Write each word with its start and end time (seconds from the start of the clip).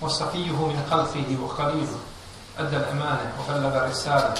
وصفيه 0.00 0.52
من 0.52 0.86
خلفه 0.90 1.36
وخليله 1.44 1.98
أدى 2.58 2.76
الأمانة 2.76 3.32
وبلغ 3.40 3.76
الرسالة 3.76 4.34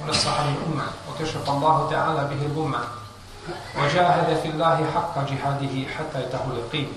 ونصح 0.00 0.40
للأمة 0.40 0.86
وكشف 1.10 1.50
الله 1.50 1.88
تعالى 1.90 2.34
به 2.34 2.46
الأمة 2.46 2.78
وجاهد 3.78 4.40
في 4.42 4.48
الله 4.48 4.86
حق 4.94 5.14
جهاده 5.18 5.88
حتى 5.98 6.20
يته 6.22 6.40
اليقين. 6.52 6.92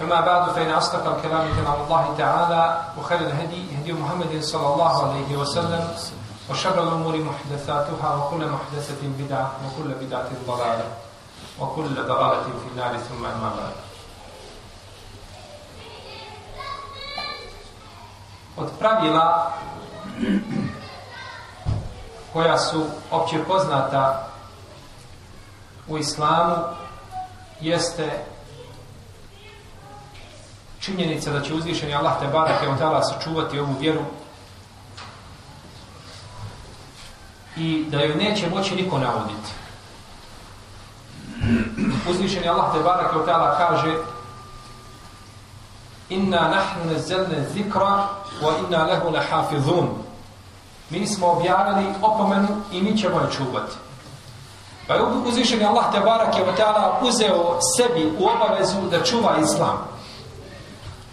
أما 0.00 0.20
بعد 0.20 0.50
فإن 0.50 0.70
أصدق 0.70 1.06
الكلام 1.16 1.54
كلام 1.54 1.78
الله 1.84 2.14
تعالى 2.18 2.80
وخير 2.98 3.18
الهدي 3.20 3.64
هدي 3.78 3.92
محمد 3.92 4.42
صلى 4.42 4.66
الله 4.74 5.08
عليه 5.08 5.36
وسلم 5.36 5.94
وشر 6.50 6.82
الأمور 6.82 7.16
محدثاتها 7.16 8.14
وكل 8.14 8.48
محدثة 8.48 9.00
بدعة 9.02 9.50
وكل 9.66 9.88
بدعة 10.06 10.28
ضلالة 10.46 10.88
وكل 11.60 11.94
ضلالة 11.94 12.42
في 12.42 12.66
النار 12.72 12.98
ثم 12.98 13.24
أما 13.24 13.50
بعد. 13.56 13.83
Od 18.56 18.70
pravila 18.78 19.52
koja 22.32 22.58
su 22.58 22.86
opće 23.10 23.38
poznata 23.48 24.28
u 25.88 25.98
islamu 25.98 26.54
jeste 27.60 28.24
činjenica 30.80 31.32
da 31.32 31.40
će 31.42 31.54
uzvišeni 31.54 31.94
Allah 31.94 32.12
te 32.20 32.26
barake 32.26 32.68
od 32.68 32.80
Allah 32.82 33.02
sačuvati 33.04 33.58
ovu 33.58 33.74
vjeru 33.80 34.02
i 37.56 37.84
da 37.90 38.00
joj 38.00 38.14
neće 38.14 38.50
moći 38.50 38.76
niko 38.76 38.98
navoditi. 38.98 39.50
Uzvišeni 42.10 42.48
Allah 42.48 42.74
te 42.74 42.80
barake 42.80 43.16
od 43.16 43.28
Allah 43.28 43.58
kaže 43.58 43.96
Inna 46.08 46.48
nahnu 46.48 46.92
nazzalna 46.92 47.48
zikra 47.54 48.08
wa 48.42 48.52
inna 48.66 48.86
lahu 48.86 49.10
lahafizun. 49.10 49.88
Mi 50.90 51.06
smo 51.06 51.26
objavili 51.26 51.86
opomenu 52.02 52.48
i 52.72 52.82
mi 52.82 52.98
ćemo 52.98 53.20
je 53.20 53.32
čuvati. 53.36 53.76
Pa 54.86 54.94
je 54.94 55.02
uzvišeni 55.28 55.64
Allah 55.64 55.84
te 55.92 56.00
barake 56.00 56.42
od 56.42 57.08
uzeo 57.08 57.58
sebi 57.76 58.12
u 58.18 58.28
obavezu 58.28 58.90
da 58.90 59.04
čuva 59.04 59.36
islam 59.42 59.94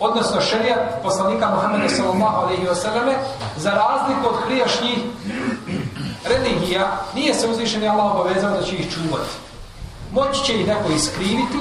odnosno 0.01 0.41
šerijat 0.41 0.79
poslanika 1.03 1.49
Muhammeda 1.49 1.89
sallallahu 1.89 2.45
alaihi 2.45 2.65
wa 2.67 2.75
sallame, 2.75 3.15
za 3.57 3.71
razliku 3.71 4.27
od 4.27 4.35
prijašnjih 4.45 4.97
religija, 6.25 6.91
nije 7.15 7.33
se 7.33 7.47
uzvišeni 7.47 7.87
Allah 7.87 8.15
obavezao 8.15 8.51
da 8.51 8.63
će 8.63 8.75
ih 8.75 8.93
čuvati. 8.93 9.29
Moći 10.11 10.45
će 10.45 10.53
ih 10.53 10.67
neko 10.67 10.91
iskriviti, 10.91 11.57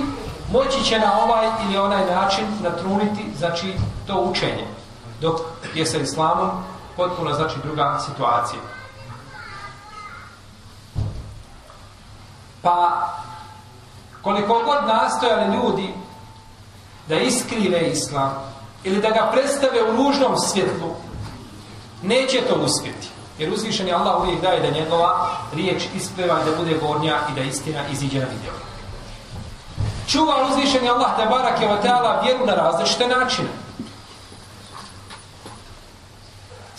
moći 0.53 0.85
će 0.85 0.99
na 0.99 1.23
ovaj 1.25 1.47
ili 1.67 1.79
onaj 1.79 2.07
način 2.07 2.45
natruniti, 2.63 3.25
znači, 3.39 3.75
to 4.07 4.21
učenje. 4.21 4.67
Dok 5.21 5.41
je 5.75 5.87
sa 5.87 5.99
islamom 5.99 6.51
potpuno, 6.97 7.35
znači, 7.35 7.55
druga 7.65 7.99
situacija. 8.07 8.61
Pa, 12.63 13.09
koliko 14.23 14.63
god 14.65 14.87
nastojali 14.87 15.57
ljudi 15.57 15.95
da 17.09 17.21
iskrive 17.21 17.91
islam 17.91 18.31
ili 18.85 19.01
da 19.01 19.11
ga 19.11 19.31
predstave 19.33 19.83
u 19.83 19.97
ružnom 19.97 20.39
svjetlu, 20.39 20.95
neće 22.03 22.41
to 22.41 22.55
uspjeti. 22.55 23.09
Jer 23.39 23.53
uzvišen 23.53 23.89
je 23.89 23.95
Allah 23.95 24.23
uvijek 24.23 24.41
daje 24.41 24.61
da 24.61 24.79
njegova 24.79 25.31
riječ 25.55 25.83
ispleva 25.95 26.35
da 26.35 26.57
bude 26.57 26.79
gornja 26.83 27.19
i 27.31 27.35
da 27.35 27.41
istina 27.41 27.81
iziđe 27.93 28.19
na 28.19 28.27
video. 28.27 28.55
Čuva 30.07 30.35
uzvišen 30.51 30.85
je 30.85 30.91
Allah 30.91 31.17
da 31.17 31.25
barak 31.25 31.61
je 31.61 31.69
vjeru 32.23 32.47
na 32.47 32.55
različite 32.55 33.09
načine. 33.09 33.49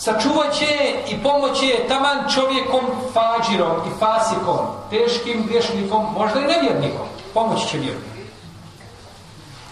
Sačuvat 0.03 0.53
će 0.53 1.01
i 1.07 1.23
pomoć 1.23 1.63
je 1.63 1.87
taman 1.87 2.29
čovjekom 2.33 2.85
fađirom 3.13 3.71
i 3.87 3.99
fasikom, 3.99 4.57
teškim 4.89 5.45
griješnikom, 5.47 6.05
možda 6.17 6.39
i 6.39 6.43
nevjernikom. 6.43 7.07
Pomoći 7.33 7.67
će 7.67 7.77
vjeru. 7.77 7.99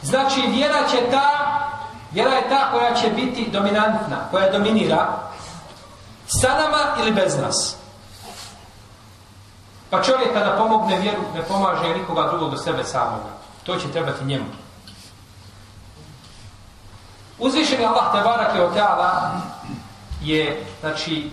Znači, 0.01 0.41
vjera 0.41 0.87
će 0.91 0.97
ta, 1.11 1.29
vjera 2.11 2.31
je 2.31 2.49
ta 2.49 2.71
koja 2.71 2.93
će 2.93 3.09
biti 3.09 3.49
dominantna, 3.51 4.17
koja 4.31 4.51
dominira 4.51 5.07
sa 6.27 6.47
nama 6.47 7.01
ili 7.01 7.11
bez 7.11 7.37
nas. 7.37 7.75
Pa 9.89 10.03
čovjek 10.03 10.33
kada 10.33 10.57
pomogne 10.57 10.99
vjeru, 10.99 11.21
ne 11.35 11.41
pomaže 11.41 11.97
nikoga 11.97 12.27
drugog 12.29 12.51
do 12.51 12.57
sebe 12.57 12.83
samoga. 12.83 13.29
To 13.63 13.75
će 13.75 13.91
trebati 13.91 14.25
njemu. 14.25 14.45
Uzvišeni 17.39 17.85
Allah 17.85 18.11
Tebarak 18.11 18.37
barake 18.37 18.61
od 18.61 18.73
je, 20.21 20.65
znači, 20.79 21.29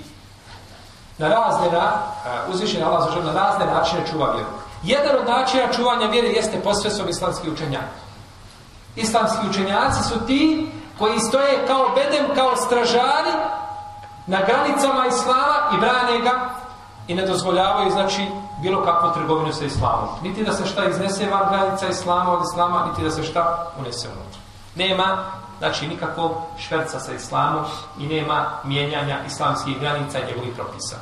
na 1.19 1.28
razne 1.28 1.70
na, 1.72 1.92
uzvišen 2.52 2.84
Allah 2.84 3.08
za 3.14 3.22
na 3.22 3.32
razne 3.32 3.66
načine 3.66 4.02
čuva 4.10 4.32
vjeru. 4.32 4.50
Jedan 4.82 5.16
od 5.20 5.28
načina 5.28 5.72
čuvanja 5.72 6.06
vjere 6.06 6.28
jeste 6.28 6.60
posvesom 6.60 7.08
islamskih 7.08 7.52
učenjaka 7.52 8.06
islamski 8.97 9.48
učenjaci 9.50 10.02
su 10.08 10.26
ti 10.26 10.70
koji 10.98 11.19
stoje 11.19 11.66
kao 11.66 11.88
bedem, 11.94 12.34
kao 12.34 12.56
stražari 12.56 13.32
na 14.26 14.38
granicama 14.47 15.06
islama 15.06 15.56
i 15.74 15.80
brane 15.80 16.20
ga 16.22 16.50
i 17.08 17.14
ne 17.14 17.26
dozvoljavaju, 17.26 17.91
znači, 17.91 18.26
bilo 18.62 18.84
kakvu 18.84 19.10
trgovinu 19.14 19.53
sa 19.53 19.64
islamom. 19.64 20.08
Niti 20.22 20.44
da 20.44 20.53
se 20.53 20.66
šta 20.66 20.84
iznese 20.84 21.30
van 21.30 21.48
granica 21.50 21.88
islama 21.88 22.32
od 22.32 22.42
islama, 22.44 22.86
niti 22.86 23.03
da 23.03 23.10
se 23.10 23.22
šta 23.22 23.72
unese 23.78 24.08
unutra. 24.08 24.41
Nema, 24.74 25.24
znači, 25.58 25.88
nikakvog 25.88 26.32
šverca 26.58 27.00
sa 27.00 27.12
islamom 27.12 27.64
i 27.98 28.06
nema 28.06 28.46
mijenjanja 28.64 29.18
islamskih 29.26 29.80
granica 29.80 30.18
i 30.18 30.26
njegovih 30.26 30.54
propisa. 30.54 30.96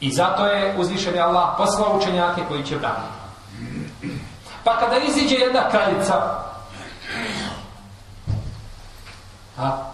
I 0.00 0.12
zato 0.12 0.46
je 0.46 0.74
uzvišen 0.78 1.18
Allah 1.22 1.54
poslao 1.58 1.96
učenjake 1.98 2.42
koji 2.48 2.64
će 2.64 2.76
braniti. 2.76 3.22
Pa 4.64 4.76
kada 4.76 4.96
iziđe 4.96 5.34
jedna 5.34 5.68
kraljica 5.70 6.14
a, 9.58 9.92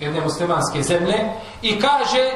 jedne 0.00 0.20
muslimanske 0.20 0.82
zemlje 0.82 1.32
i 1.62 1.80
kaže 1.80 2.32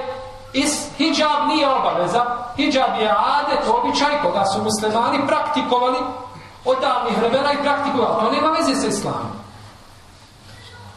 is, 0.53 0.87
hijab 0.97 1.49
nije 1.49 1.69
obaveza 1.69 2.25
hijab 2.57 3.01
je 3.01 3.11
adet, 3.11 3.69
običaj 3.69 4.23
koga 4.23 4.45
su 4.45 4.63
muslimani 4.63 5.27
praktikovali 5.27 5.99
od 6.65 6.81
davnih 6.81 7.19
vremena 7.19 7.53
i 7.53 7.63
praktikovali 7.63 8.21
to 8.21 8.31
nema 8.31 8.49
veze 8.49 8.81
sa 8.81 8.87
islamom 8.87 9.38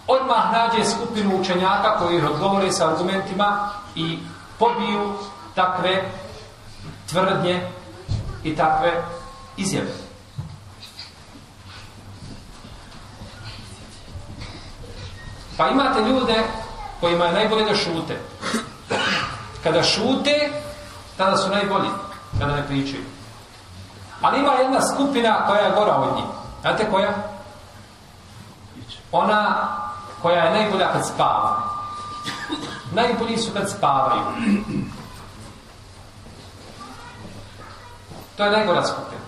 odmah 0.08 0.52
nađe 0.52 0.86
skupinu 0.86 1.42
učenjaka 1.42 2.00
koji 2.00 2.18
ih 2.18 2.26
odgovore 2.26 2.72
sa 2.72 2.92
argumentima 2.92 3.70
i 3.96 4.20
pobiju 4.60 5.14
takve 5.56 6.12
tvrdnje 7.10 7.68
i 8.44 8.56
takve 8.56 9.04
izjave 9.58 9.92
Pa 15.62 15.68
imate 15.68 16.02
ljude 16.02 16.44
kojima 17.00 17.26
je 17.26 17.34
najbolje 17.34 17.66
da 17.66 17.76
šute. 17.76 18.18
Kada 19.64 19.84
šute, 19.84 20.50
tada 21.18 21.38
su 21.38 21.50
najbolji, 21.50 21.90
kada 22.40 22.56
ne 22.56 22.68
pričaju. 22.68 23.04
Ali 24.22 24.40
ima 24.40 24.54
jedna 24.54 24.80
skupina 24.94 25.46
koja 25.48 25.62
je 25.62 25.72
gora 25.72 25.96
od 25.96 26.16
njih. 26.16 26.26
Znate 26.62 26.90
koja? 26.92 27.14
Ona 29.12 29.68
koja 30.22 30.44
je 30.44 30.52
najbolja 30.52 30.92
kad 30.94 31.08
spava. 31.08 31.58
Najbolji 32.94 33.38
su 33.38 33.52
kad 33.54 33.70
spavaju. 33.70 34.22
To 38.38 38.44
je 38.44 38.52
najgora 38.52 38.84
skupina. 38.84 39.22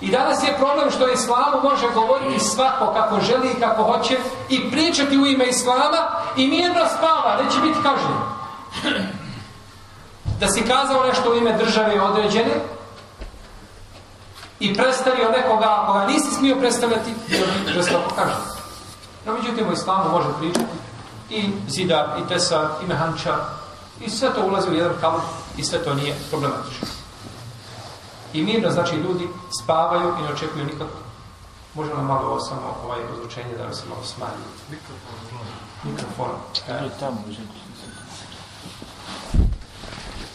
I 0.00 0.10
danas 0.10 0.42
je 0.42 0.56
problem 0.58 0.90
što 0.90 1.08
islamu 1.08 1.62
može 1.62 1.86
govoriti 1.94 2.44
svako 2.44 2.92
kako 2.92 3.20
želi 3.20 3.50
i 3.50 3.60
kako 3.60 3.82
hoće 3.82 4.18
i 4.48 4.70
pričati 4.70 5.18
u 5.18 5.26
ime 5.26 5.44
islama 5.44 6.08
i 6.36 6.48
mirno 6.48 6.86
spava, 6.98 7.42
neće 7.42 7.60
biti 7.60 7.78
kažnjen. 7.82 8.18
Da 10.40 10.48
si 10.48 10.66
kazao 10.68 11.06
nešto 11.06 11.30
u 11.30 11.36
ime 11.36 11.52
države 11.52 12.00
određene 12.00 12.54
i 14.60 14.74
predstavio 14.74 15.30
nekoga 15.30 15.84
koga 15.86 16.06
nisi 16.06 16.34
smio 16.34 16.56
predstavljati, 16.56 17.14
bio 17.28 17.46
bi 17.46 17.72
žestoko 17.72 18.14
kažnjen. 18.14 18.53
No, 19.26 19.32
međutim, 19.32 19.68
u 19.68 19.72
islamu 19.72 20.10
može 20.10 20.28
pričati 20.38 20.66
i 21.30 21.50
zidar, 21.68 22.06
i 22.18 22.28
tesar, 22.28 22.66
i 22.84 22.86
mehančar, 22.86 23.38
i 24.00 24.10
sve 24.10 24.34
to 24.34 24.46
ulazi 24.46 24.70
u 24.70 24.74
jedan 24.74 24.92
kalup 25.00 25.22
i 25.56 25.64
sve 25.64 25.84
to 25.84 25.94
nije 25.94 26.16
problematično. 26.30 26.88
I 28.32 28.42
mirno, 28.42 28.70
znači, 28.70 28.96
ljudi 28.96 29.28
spavaju 29.62 30.14
i 30.18 30.22
ne 30.22 30.28
očekuju 30.32 30.64
nikako. 30.64 30.98
Možemo 31.74 32.02
malo 32.02 32.28
ovo 32.28 32.40
samo 32.40 32.76
ovaj 32.84 33.00
odlučenje 33.16 33.56
da 33.58 33.74
se 33.74 33.88
malo 33.88 34.04
smanji. 34.04 34.44
Mikrofon. 34.70 35.14
Mikrofon. 35.84 36.30
Je 36.84 36.90
tamo, 37.00 37.16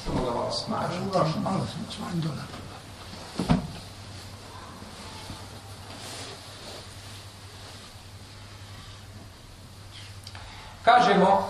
Samo 0.06 0.26
da 0.26 0.32
malo 0.32 0.52
smanji. 0.52 0.96
Malo 1.44 1.66
smanji 1.96 2.22
dole. 2.22 2.59
Kažemo 11.10 11.44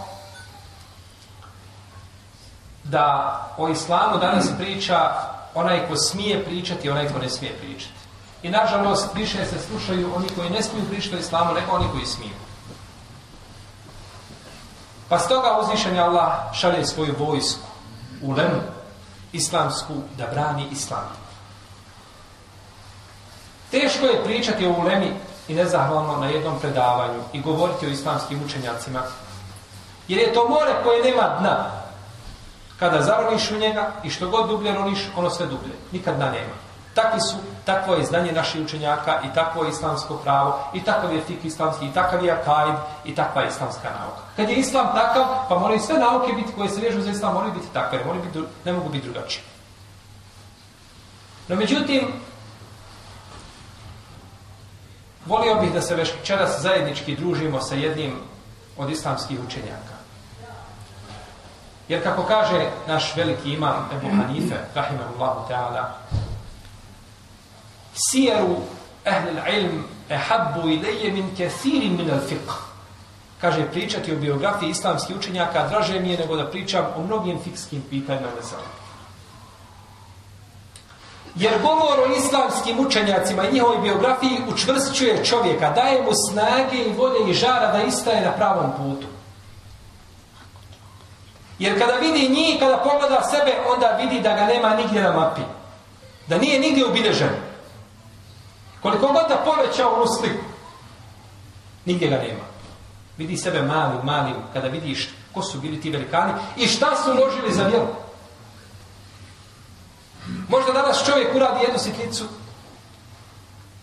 da 2.83 3.56
o 3.57 3.69
islamu 3.69 4.17
danas 4.17 4.47
priča 4.57 5.11
onaj 5.56 5.88
ko 5.88 5.95
smije 5.95 6.45
pričati, 6.45 6.89
onaj 6.89 7.13
ko 7.13 7.19
ne 7.19 7.29
smije 7.29 7.53
pričati. 7.53 8.00
I 8.44 8.50
nažalost, 8.50 9.15
više 9.15 9.45
se 9.45 9.59
slušaju 9.67 10.15
oni 10.15 10.27
koji 10.35 10.50
ne 10.50 10.63
smiju 10.63 10.85
pričati 10.89 11.15
o 11.15 11.19
islamu, 11.19 11.53
nego 11.53 11.71
oni 11.71 11.85
koji 11.91 12.06
smiju. 12.06 12.35
Pa 15.09 15.19
stoga 15.19 15.59
uzvišen 15.61 15.95
je 15.95 16.01
Allah 16.01 16.33
šalje 16.53 16.85
svoju 16.85 17.15
vojsku 17.19 17.67
u 18.21 18.31
lemu 18.31 18.61
islamsku 19.33 19.94
da 20.17 20.27
brani 20.27 20.67
islam. 20.71 21.09
Teško 23.71 24.06
je 24.06 24.23
pričati 24.23 24.65
o 24.65 24.75
ulemi 24.79 25.13
i 25.47 25.53
nezahvalno 25.53 26.17
na 26.17 26.27
jednom 26.27 26.59
predavanju 26.59 27.21
i 27.33 27.41
govoriti 27.41 27.85
o 27.85 27.89
islamskim 27.89 28.44
učenjacima. 28.45 29.03
Jer 30.09 30.19
je 30.19 30.33
to 30.33 30.50
more 30.50 30.73
koje 30.83 31.03
nema 31.03 31.35
dna. 31.39 31.71
Kada 32.79 33.01
zaroniš 33.01 33.51
u 33.51 33.57
njega 33.57 33.91
i 34.03 34.09
što 34.09 34.29
god 34.29 34.50
dublje 34.50 34.73
roniš, 34.73 35.00
ono 35.15 35.29
sve 35.29 35.45
dublje. 35.45 35.73
Nikad 35.91 36.15
dna 36.15 36.25
nema. 36.25 36.53
Takvi 36.94 37.21
su, 37.21 37.35
takvo 37.65 37.95
je 37.95 38.06
znanje 38.06 38.31
naših 38.31 38.61
učenjaka 38.61 39.19
i 39.25 39.33
takvo 39.33 39.63
je 39.63 39.69
islamsko 39.69 40.17
pravo 40.17 40.59
i 40.73 40.83
takav 40.83 41.13
je 41.15 41.21
fik 41.21 41.45
islamski 41.45 41.85
i 41.85 41.94
takav 41.94 42.25
je 42.25 42.31
akaid 42.31 42.75
i 43.06 43.15
takva 43.15 43.41
je 43.41 43.47
islamska 43.47 43.89
nauka. 44.00 44.21
Kad 44.35 44.50
je 44.50 44.56
islam 44.56 44.88
takav, 44.95 45.25
pa 45.50 45.59
moraju 45.59 45.79
sve 45.79 46.00
nauke 46.00 46.33
biti 46.33 46.53
koje 46.56 46.69
se 46.69 46.81
vežu 46.81 47.01
za 47.01 47.11
islam, 47.11 47.33
moraju 47.33 47.53
biti 47.53 47.67
takve, 47.73 48.06
moraju 48.06 48.23
biti, 48.23 48.39
ne 48.65 48.73
mogu 48.73 48.89
biti 48.89 49.09
drugačije. 49.09 49.44
No 51.47 51.56
međutim, 51.56 52.13
volio 55.25 55.56
bih 55.56 55.73
da 55.73 55.81
se 55.81 55.95
večeras 55.95 56.61
zajednički 56.61 57.15
družimo 57.15 57.61
sa 57.61 57.75
jednim 57.75 58.19
od 58.77 58.89
islamskih 58.89 59.39
učenjaka. 59.47 59.88
Jer 61.89 62.03
kako 62.03 62.24
kaže 62.24 62.69
naš 62.88 63.15
veliki 63.15 63.53
imam 63.53 63.89
Ebu 63.94 64.07
Hanife, 64.15 64.56
rahimahullahu 64.75 65.47
ta'ala, 65.50 65.86
sijeru 67.94 68.56
ehlil 69.06 69.38
ilm 69.57 69.83
ehabbu 70.09 70.69
ideje 70.69 71.12
min 71.12 71.36
kathirin 71.38 71.97
min 71.97 72.12
al 72.12 72.19
fiqh. 72.30 72.53
Kaže, 73.41 73.65
pričati 73.71 74.13
o 74.13 74.19
biografiji 74.19 74.69
islamskih 74.69 75.15
učenjaka 75.18 75.68
draže 75.68 76.00
mi 76.00 76.09
je 76.09 76.18
nego 76.18 76.36
da 76.36 76.45
pričam 76.45 76.86
o 76.97 77.03
mnogim 77.03 77.39
fikskim 77.44 77.81
pitanjima 77.89 78.30
mesela. 78.35 78.62
Jer 81.35 81.62
govor 81.62 82.00
o 82.00 82.15
islamskim 82.18 82.80
učenjacima 82.80 83.47
i 83.47 83.53
njihovoj 83.53 83.77
biografiji 83.77 84.42
učvršćuje 84.53 85.25
čovjeka, 85.25 85.69
daje 85.69 86.01
mu 86.01 86.12
snage 86.30 86.77
i 86.77 86.94
volje 86.94 87.31
i 87.31 87.33
žara 87.33 87.71
da 87.71 87.83
istaje 87.83 88.25
na 88.25 88.31
pravom 88.31 88.71
putu. 88.77 89.07
Jer 91.59 91.79
kada 91.79 91.94
vidi 91.94 92.29
njih, 92.29 92.59
kada 92.59 92.77
pogleda 92.77 93.21
sebe, 93.23 93.57
onda 93.73 93.88
vidi 93.88 94.21
da 94.21 94.35
ga 94.35 94.45
nema 94.45 94.75
nigdje 94.75 95.01
na 95.01 95.11
mapi. 95.11 95.41
Da 96.27 96.38
nije 96.38 96.59
nigdje 96.59 96.85
ubilježen. 96.85 97.29
Koliko 98.81 99.07
god 99.07 99.25
da 99.29 99.44
poveća 99.45 99.89
onu 99.89 100.06
sliku, 100.19 100.45
nigdje 101.85 102.07
ga 102.07 102.17
nema. 102.17 102.45
Vidi 103.17 103.38
sebe 103.38 103.61
malim, 103.61 104.00
malim, 104.03 104.35
kada 104.53 104.67
vidiš 104.67 105.09
ko 105.33 105.41
su 105.41 105.59
bili 105.59 105.81
ti 105.81 105.89
velikani 105.89 106.33
i 106.57 106.67
šta 106.67 106.95
su 106.95 107.11
uložili 107.11 107.53
za 107.53 107.63
vjeru. 107.63 107.88
Možda 110.50 110.73
danas 110.73 111.06
čovjek 111.06 111.35
uradi 111.35 111.63
jednu 111.63 111.79
sitnicu 111.79 112.25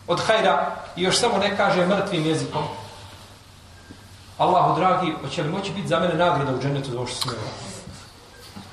od 0.06 0.20
hajra 0.26 0.76
i 0.96 1.02
još 1.02 1.20
samo 1.20 1.38
ne 1.38 1.56
kaže 1.56 1.86
mrtvim 1.86 2.26
jezikom. 2.26 2.62
Allahu 4.38 4.80
dragi, 4.80 5.14
hoće 5.22 5.42
li 5.42 5.48
moći 5.48 5.72
biti 5.72 5.88
za 5.88 6.00
mene 6.00 6.14
nagrada 6.14 6.54
u 6.54 6.62
dženetu 6.62 6.90
za 6.90 6.98
ovo 6.98 7.06
što 7.06 7.16
sam 7.16 7.65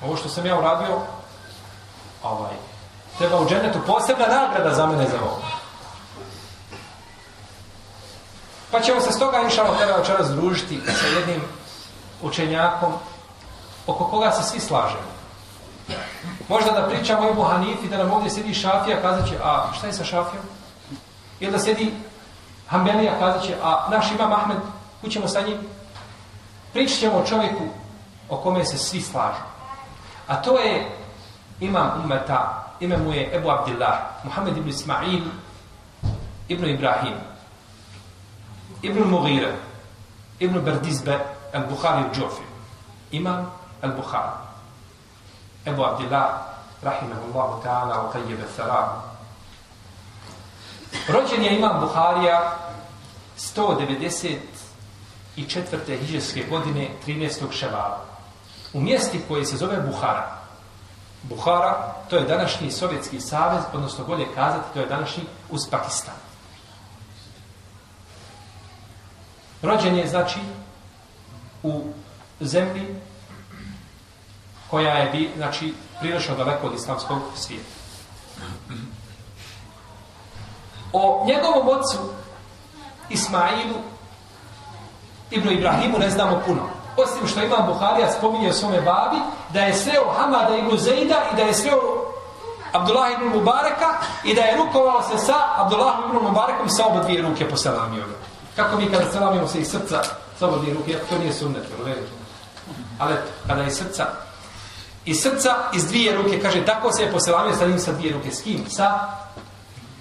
Ovo 0.04 0.16
što 0.16 0.28
sam 0.28 0.46
ja 0.46 0.58
uradio, 0.58 0.98
ovaj, 2.22 2.52
treba 3.18 3.40
u 3.40 3.48
dženetu 3.48 3.78
posebna 3.86 4.26
nagrada 4.26 4.74
za 4.74 4.86
mene 4.86 5.04
za 5.04 5.16
ovo. 5.22 5.40
Pa 8.70 8.80
ćemo 8.80 9.00
se 9.00 9.12
s 9.12 9.18
toga 9.18 9.38
inšalo 9.38 9.74
tebe 9.74 9.94
očeras 9.94 10.28
družiti 10.28 10.80
sa 11.00 11.06
jednim 11.06 11.42
učenjakom 12.22 12.92
oko 13.86 14.04
koga 14.04 14.32
se 14.32 14.42
svi 14.42 14.60
slažemo. 14.60 15.14
Možda 16.48 16.70
da 16.70 16.88
pričamo 16.88 17.22
o 17.22 17.30
Ebu 17.30 17.42
Hanifi, 17.42 17.88
da 17.88 17.98
nam 17.98 18.12
ovdje 18.12 18.30
sedi 18.30 18.54
Šafija, 18.54 19.02
kazat 19.02 19.28
će, 19.28 19.34
a 19.44 19.72
šta 19.76 19.86
je 19.86 19.92
sa 19.92 20.04
Šafijom? 20.04 20.44
Ili 21.40 21.52
da 21.52 21.58
sedi 21.58 21.94
Hambelija, 22.66 23.18
kazat 23.18 23.42
će, 23.42 23.56
a 23.62 23.88
naš 23.90 24.10
imam 24.10 24.32
Ahmed, 24.32 24.56
kućemo 25.00 25.28
sa 25.28 25.40
njim? 25.40 25.58
Pričat 26.72 26.98
ćemo 26.98 27.18
o 27.18 27.26
čovjeku 27.26 27.64
o 28.28 28.36
kome 28.36 28.64
se 28.64 28.78
svi 28.78 29.00
slažu. 29.00 29.53
A 30.26 30.42
to 30.42 30.58
je 30.58 30.86
imam 31.60 32.00
umeta, 32.04 32.64
ime 32.80 32.96
mu 32.96 33.12
je 33.12 33.36
Ebu 33.36 33.50
Abdillah, 33.50 34.24
Muhammed 34.24 34.56
ibn 34.56 34.68
Ismail, 34.68 35.22
ibn 36.48 36.64
Ibrahim, 36.64 37.14
ibn 38.82 39.04
Mughira, 39.04 39.52
ibn 40.38 40.60
Berdizbe, 40.60 41.18
al-Bukhari 41.52 42.04
al-Džofi, 42.04 42.42
imam 43.10 43.50
al-Bukhari. 43.82 44.32
Ebu 45.64 45.84
Abdillah, 45.84 46.40
rahimahullahu 46.82 47.62
ta'ala, 47.62 48.08
u 48.08 48.12
tajjebe 48.12 48.44
thara. 48.56 49.02
Rođen 51.08 51.42
je 51.42 51.56
imam 51.56 51.80
Buharija 51.80 52.56
194. 53.38 55.98
hiđarske 56.00 56.42
godine 56.50 56.88
13. 57.06 57.52
ševala. 57.52 58.13
U 58.74 58.80
mjesti 58.80 59.20
koje 59.28 59.44
se 59.44 59.56
zove 59.56 59.80
Buhara. 59.80 60.38
Buhara, 61.22 61.94
to 62.10 62.16
je 62.16 62.24
današnji 62.24 62.70
sovjetski 62.70 63.20
savez, 63.20 63.62
odnosno 63.72 64.04
bolje 64.04 64.26
kazati, 64.34 64.74
to 64.74 64.80
je 64.80 64.86
današnji 64.86 65.22
uz 65.50 65.60
Pakistan. 65.70 66.14
Rođen 69.62 69.96
je, 69.96 70.06
znači, 70.06 70.38
u 71.62 71.82
zemlji 72.40 72.86
koja 74.70 74.94
je 74.94 75.10
bi, 75.10 75.30
znači, 75.36 75.74
prilično 76.00 76.36
daleko 76.36 76.66
od 76.66 76.74
islamskog 76.74 77.18
svijeta. 77.36 77.64
O 80.92 81.24
njegovom 81.26 81.68
ocu 81.68 81.98
Ismailu 83.08 83.76
Ibnu 85.30 85.50
Ibrahimu 85.50 85.98
ne 85.98 86.10
znamo 86.10 86.42
puno. 86.46 86.73
Osim 86.96 87.28
što 87.28 87.42
ima 87.42 87.56
Buharija 87.56 88.12
spominje 88.12 88.50
o 88.50 88.52
svome 88.52 88.80
babi, 88.80 89.16
da 89.52 89.60
je 89.60 89.74
sreo 89.74 90.12
Hamada 90.18 90.56
ibn 90.56 90.78
Zejda 90.78 91.16
i 91.32 91.36
da 91.36 91.42
je 91.42 91.54
sreo 91.54 91.80
Abdullah 92.72 93.12
ibn 93.12 93.38
Mubareka 93.38 93.88
i 94.24 94.34
da 94.34 94.42
je 94.42 94.56
rukovao 94.56 95.02
se 95.02 95.18
sa 95.18 95.34
Abdullah 95.56 95.94
ibn 96.08 96.26
Mubarekom 96.26 96.68
sa 96.68 96.86
oba 96.86 97.02
dvije 97.02 97.22
ruke 97.22 97.48
po 97.48 97.56
ga. 97.64 98.04
Kako 98.56 98.76
mi 98.76 98.90
kada 98.90 99.12
selamimo 99.12 99.48
se 99.48 99.58
iz 99.58 99.68
srca 99.70 100.02
sa 100.38 100.48
oba 100.48 100.56
dvije 100.56 100.74
ruke, 100.74 100.98
to 101.10 101.18
nije 101.18 101.32
sunnet, 101.32 101.64
ali 102.98 103.14
kada 103.46 103.62
je 103.62 103.70
srca 103.70 104.06
i 105.04 105.14
srca 105.14 105.54
iz 105.74 105.86
dvije 105.88 106.16
ruke, 106.16 106.40
kaže, 106.42 106.64
tako 106.64 106.92
se 106.92 107.02
je 107.02 107.12
poselamio 107.12 107.54
sa 107.54 107.66
njim 107.66 107.78
sa 107.78 107.92
dvije 107.92 108.12
ruke. 108.12 108.30
S 108.30 108.42
kim? 108.42 108.64
Sa 108.68 109.00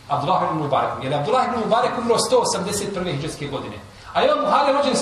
Abdullah 0.07 0.41
ibn 0.43 0.63
Mubarekom. 0.63 1.03
Jer 1.03 1.13
Abdullah 1.13 1.45
ibn 1.47 1.59
Mubarek 1.59 1.91
umro 1.97 2.15
181. 2.15 3.15
hiđarske 3.15 3.47
godine. 3.47 3.75
A 4.13 4.21
je 4.21 4.33
on 4.33 4.39
Buhari 4.45 4.73
rođen 4.73 4.95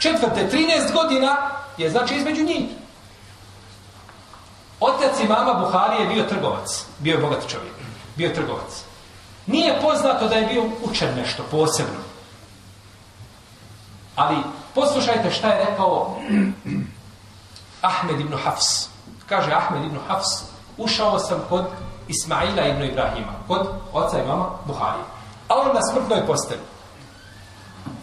194. 0.00 0.50
13 0.50 0.92
godina 0.92 1.36
je 1.78 1.90
znači 1.90 2.14
između 2.14 2.44
njih. 2.44 2.64
Otac 4.80 5.20
i 5.20 5.28
mama 5.28 5.54
Buhari 5.54 6.02
je 6.02 6.08
bio 6.08 6.24
trgovac. 6.24 6.84
Bio 6.98 7.14
je 7.14 7.20
bogat 7.20 7.48
čovjek. 7.48 7.74
Bio 8.16 8.28
je 8.28 8.34
trgovac. 8.34 8.84
Nije 9.46 9.80
poznato 9.82 10.28
da 10.28 10.34
je 10.34 10.46
bio 10.46 10.64
učen 10.90 11.14
nešto 11.16 11.42
posebno. 11.50 12.00
Ali 14.16 14.36
poslušajte 14.74 15.30
šta 15.30 15.48
je 15.48 15.64
rekao 15.64 16.16
Ahmed 17.82 18.20
ibn 18.20 18.34
Hafs. 18.44 18.88
Kaže 19.26 19.52
Ahmed 19.52 19.84
ibn 19.84 19.98
Hafs, 20.08 20.42
ušao 20.76 21.18
sam 21.18 21.44
kod 21.48 21.64
Ismaila 22.08 22.66
ibn 22.66 22.84
Ibrahima, 22.84 23.32
kod 23.48 23.68
oca 23.92 24.18
i 24.18 24.26
mama 24.26 24.46
Buhari. 24.66 25.02
A 25.48 25.54
on 25.54 25.66
na 25.74 25.80
smrtnoj 25.92 26.26
posteli. 26.26 26.60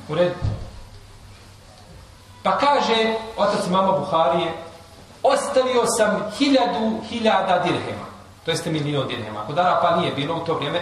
U 0.09 0.15
redu. 0.15 0.35
Pa 2.45 2.57
kaže 2.57 3.17
otac 3.37 3.67
mama 3.69 3.91
Buharije, 3.97 4.53
ostavio 5.23 5.83
sam 5.97 6.31
hiljadu 6.37 7.01
hiljada 7.09 7.59
dirhema. 7.63 8.05
To 8.45 8.51
jeste 8.51 8.71
milion 8.71 9.07
dirhema. 9.07 9.41
Ako 9.41 9.53
dara 9.53 9.79
pa 9.81 9.95
nije 9.95 10.11
bilo 10.11 10.35
u 10.35 10.45
to 10.45 10.53
vrijeme, 10.53 10.81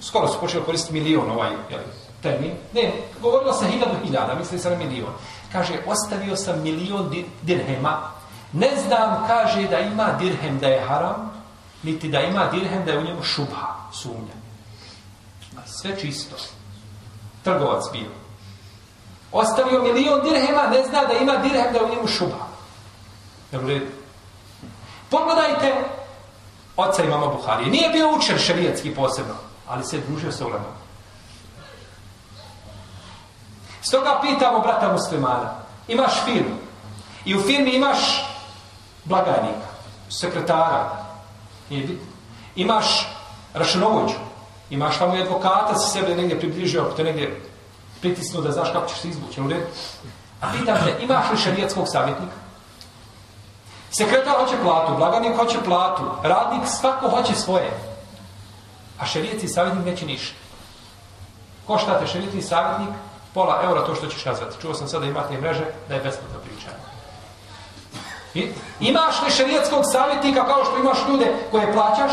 skoro 0.00 0.28
su 0.28 0.40
počeli 0.40 0.64
koristiti 0.64 1.00
milion 1.00 1.30
ovaj 1.30 1.50
jeli, 1.70 1.82
termin. 2.22 2.52
Ne, 2.74 2.92
govorilo 3.22 3.52
se 3.52 3.66
hiljadu 3.66 3.94
hiljada, 4.04 4.34
misli 4.34 4.58
se 4.58 4.70
na 4.70 4.76
milion. 4.76 5.12
Kaže, 5.52 5.74
ostavio 5.86 6.36
sam 6.36 6.62
milion 6.62 7.24
dirhema. 7.42 7.98
Ne 8.52 8.70
znam, 8.86 9.24
kaže, 9.26 9.68
da 9.68 9.78
ima 9.78 10.12
dirhem 10.18 10.58
da 10.58 10.68
je 10.68 10.80
haram, 10.80 11.32
niti 11.82 12.08
da 12.08 12.20
ima 12.20 12.46
dirhem 12.46 12.84
da 12.84 12.92
je 12.92 12.98
u 12.98 13.04
njemu 13.04 13.22
šubha, 13.22 13.66
sumnja. 13.92 14.34
Sve 15.66 16.00
čisto. 16.00 16.36
Trgovac 17.44 17.84
bio. 17.92 18.10
Ostavio 19.32 19.82
milion 19.82 20.20
dirhema, 20.22 20.62
ne 20.70 20.84
zna 20.84 21.04
da 21.04 21.12
ima 21.12 21.36
dirhem 21.36 21.72
da 21.72 21.78
je 21.78 21.84
u 21.84 21.88
njemu 21.88 22.08
Šuba. 22.08 22.46
Dobro. 23.52 23.78
Pogledajte 25.10 25.84
oca 26.76 27.04
imama 27.04 27.26
Buharije. 27.26 27.70
Nije 27.70 27.88
bio 27.88 28.16
učer 28.16 28.38
šarijatski 28.38 28.94
posebno, 28.94 29.34
ali 29.68 29.84
se 29.84 29.98
družio 29.98 30.32
sa 30.32 30.46
ulemom. 30.46 30.72
Stoga 33.82 34.20
pitamo 34.22 34.58
brata 34.58 34.92
muslimana, 34.92 35.54
imaš 35.88 36.12
firmu 36.24 36.56
i 37.24 37.36
u 37.36 37.42
firmi 37.42 37.70
imaš 37.70 37.98
blagajnika, 39.04 39.68
sekretara, 40.08 40.90
nije 41.70 41.86
bitno. 41.86 42.06
Imaš 42.56 43.08
računovođu, 43.54 44.14
imaš 44.70 44.98
tamo 44.98 45.16
i 45.16 45.22
advokata, 45.22 45.74
si 45.78 45.90
sebe 45.90 46.14
negdje 46.14 46.38
približio, 46.38 46.82
ako 46.82 46.96
te 46.96 47.04
negdje 47.04 47.40
pritisnu 48.02 48.40
da 48.40 48.52
znaš 48.52 48.72
kako 48.72 48.88
ćeš 48.88 48.98
se 48.98 49.08
izvući, 49.08 49.40
u 49.40 49.48
redu. 49.48 49.66
Pitam 50.52 50.78
te, 50.84 51.04
imaš 51.04 51.30
li 51.30 51.36
šarijatskog 51.36 51.84
savjetnika? 51.88 52.36
Sekretar 53.90 54.34
hoće 54.40 54.56
platu, 54.62 54.96
blagajnik 54.96 55.36
hoće 55.36 55.58
platu, 55.64 56.02
radnik 56.22 56.68
svako 56.68 57.08
hoće 57.08 57.34
svoje. 57.34 57.70
A 58.98 59.06
šarijetski 59.06 59.48
savjetnik 59.48 59.86
neće 59.86 60.06
ništa. 60.06 60.36
Košta 61.66 62.00
te 62.00 62.06
šarijetski 62.06 62.42
savjetnik? 62.42 62.94
pola 63.34 63.60
eura 63.64 63.86
to 63.86 63.94
što 63.94 64.06
ćeš 64.06 64.24
nazvati. 64.24 64.60
Čuo 64.62 64.74
sam 64.74 64.88
sada 64.88 65.06
imate 65.06 65.40
mreže 65.40 65.64
da 65.88 65.94
je 65.94 66.00
besplatno 66.00 66.38
pričanje. 66.38 66.82
I, 68.34 68.52
imaš 68.80 69.22
li 69.22 69.30
šarijetskog 69.30 69.82
savjetnika 69.92 70.46
kao 70.46 70.64
što 70.64 70.78
imaš 70.78 70.98
ljude 71.08 71.32
koje 71.50 71.72
plaćaš? 71.72 72.12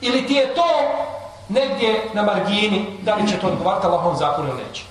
Ili 0.00 0.26
ti 0.26 0.34
je 0.34 0.54
to 0.54 0.68
negdje 1.48 2.10
na 2.14 2.22
margini, 2.22 2.98
da 3.02 3.14
li 3.14 3.28
će 3.28 3.38
to 3.38 3.46
odgovarati 3.46 3.86
Allahom 3.86 4.16
zakonu 4.16 4.48
ili 4.48 4.62
neće? 4.68 4.84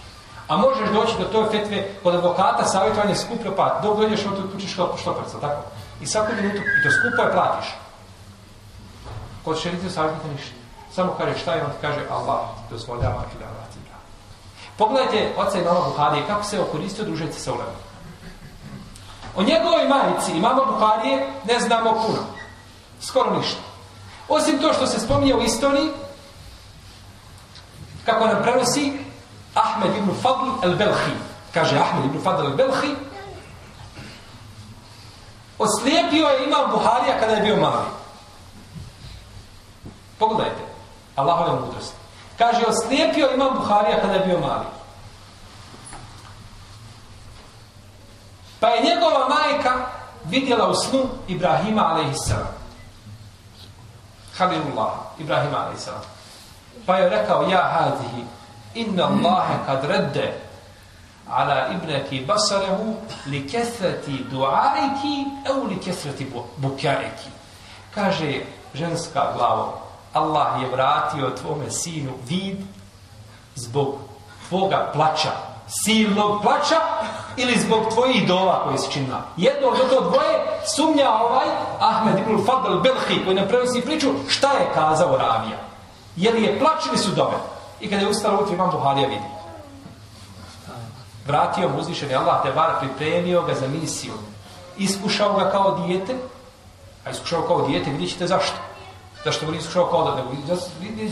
A 0.48 0.58
možeš 0.58 0.90
doći 0.94 1.14
do 1.20 1.26
toj 1.26 1.50
fetve 1.52 1.90
kod 2.04 2.16
advokata 2.16 2.66
savjetovanje 2.66 3.16
skupljo 3.16 3.56
pa 3.56 3.80
dok 3.84 4.00
dođeš 4.00 4.26
od 4.26 4.52
tučiš 4.52 4.76
kao 4.76 4.98
štoparca, 4.98 5.40
tako? 5.42 5.62
I 6.02 6.08
svaku 6.08 6.32
minutu, 6.36 6.58
i 6.58 6.84
to 6.84 6.92
skupo 6.92 7.22
je 7.22 7.32
platiš. 7.32 7.68
Kod 9.46 9.60
šarijetskog 9.60 9.92
savjetnika 9.92 10.28
ništa. 10.28 10.56
Samo 10.96 11.16
kaže 11.18 11.40
šta 11.40 11.54
je, 11.54 11.64
on 11.64 11.72
ti 11.72 11.78
kaže 11.82 12.00
Allah 12.12 12.40
dozvoljava 12.70 13.24
i 13.36 13.40
da 13.40 13.46
vrati. 13.46 13.66
Pogledajte 14.78 15.34
oca 15.38 15.60
imama 15.60 15.80
Buharije, 15.80 16.28
kako 16.28 16.44
se 16.44 16.62
okoristio 16.62 17.06
družiti 17.06 17.40
sa 17.40 17.52
ulemom. 17.54 17.76
O 19.36 19.44
njegovoj 19.44 19.88
majici 19.88 20.32
i 20.32 20.42
Buharije 20.42 21.28
ne 21.46 21.60
znamo 21.60 21.92
puno. 21.92 22.24
Skoro 23.02 23.38
ništa. 23.38 23.62
Osim 24.30 24.60
to 24.60 24.74
što 24.74 24.88
se 24.88 25.00
spominje 25.00 25.36
u 25.36 25.42
istoriji, 25.42 25.90
kako 28.06 28.28
nam 28.28 28.44
prenosi 28.44 29.00
Ahmed 29.54 29.96
ibn 29.96 30.12
Fadl 30.22 30.50
al-Belhi. 30.62 31.16
Kaže 31.54 31.78
Ahmed 31.78 32.06
ibn 32.06 32.24
Fadl 32.24 32.46
al-Belhi. 32.46 32.96
Oslijepio 35.60 36.28
je 36.28 36.46
imam 36.46 36.72
Buharija 36.72 37.20
kada 37.20 37.34
je 37.34 37.42
bio 37.42 37.56
mali. 37.56 37.86
Pogledajte. 40.20 40.62
Allahove 41.16 41.60
mudrost. 41.60 41.94
Kaže, 42.38 42.66
oslijepio 42.68 43.30
imam 43.34 43.54
Buharija 43.58 44.02
kada 44.02 44.14
je 44.14 44.26
bio 44.26 44.40
mali. 44.40 44.66
Pa 48.60 48.68
je 48.68 48.84
njegova 48.84 49.30
majka 49.30 49.86
vidjela 50.26 50.68
u 50.68 50.74
snu 50.74 51.06
Ibrahima 51.28 51.82
a.s. 51.82 52.32
Halilullah, 54.38 54.92
Ibrahima 55.20 55.58
a.s. 55.58 55.90
Pa 56.86 56.98
je 56.98 57.10
rekao, 57.10 57.50
ja 57.50 57.62
hadihi, 57.74 58.24
inna 58.74 59.04
Allahe 59.04 59.54
kad 59.66 59.86
redde 59.86 60.34
ala 61.30 61.68
ibneki 61.74 62.26
basarehu 62.26 62.96
li 63.26 63.48
kethrati 63.48 64.26
duaiki 64.32 65.26
au 65.50 65.66
li 65.68 65.80
kethrati 65.80 66.28
bukaiki. 66.58 67.30
Kaže 67.96 68.42
ženska 68.74 69.34
glavo, 69.38 69.82
Allah 70.14 70.62
je 70.62 70.70
vratio 70.70 71.30
tvome 71.30 71.72
sinu 71.72 72.12
vid 72.28 72.58
zbog 73.56 73.96
tvoga 74.48 74.92
plaća, 74.94 75.32
silnog 75.68 76.42
plaća 76.42 76.80
ili 77.38 77.60
zbog 77.60 77.94
tvojih 77.94 78.28
dova 78.28 78.64
koje 78.64 78.78
si 78.78 78.92
činila. 78.92 79.22
Jedno 79.38 79.68
od 79.68 79.90
to 79.90 80.02
dvoje 80.02 80.60
sumnja 80.76 81.10
ovaj 81.10 81.48
Ahmed 81.80 82.20
ibn 82.20 82.46
Fadl 82.46 82.80
Belhi 82.80 83.26
koji 83.26 83.36
nam 83.36 83.48
prenosi 83.48 83.82
priču 83.82 84.08
šta 84.28 84.52
je 84.52 84.70
kazao 84.74 85.18
Ravija. 85.18 85.58
Jer 86.16 86.36
je 86.36 86.60
plać 86.60 86.86
ili 86.88 86.98
su 86.98 87.12
dove? 87.12 87.38
I 87.80 87.90
kada 87.90 88.02
je 88.02 88.10
ustalo 88.10 88.42
utri 88.42 88.56
imam 88.56 88.72
Buharija 88.72 89.08
vidi. 89.08 89.26
Vratio 91.28 91.70
mu 91.70 91.80
uzvišen 91.80 92.16
Allah 92.16 92.44
te 92.44 92.52
var 92.52 92.80
pripremio 92.80 93.42
ga 93.42 93.54
za 93.54 93.68
misiju. 93.68 94.14
Iskušao 94.78 95.34
ga 95.34 95.52
kao 95.52 95.86
dijete 95.86 96.16
a 97.06 97.10
iskušao 97.10 97.42
kao 97.42 97.68
dijete 97.68 97.92
vidjet 97.92 98.10
ćete 98.10 98.28
zašto. 98.28 98.58
Zašto 99.26 99.46
bi 99.46 99.58
iskušao 99.58 99.86
kao 99.86 100.04
da 100.04 100.16
nego 100.16 100.32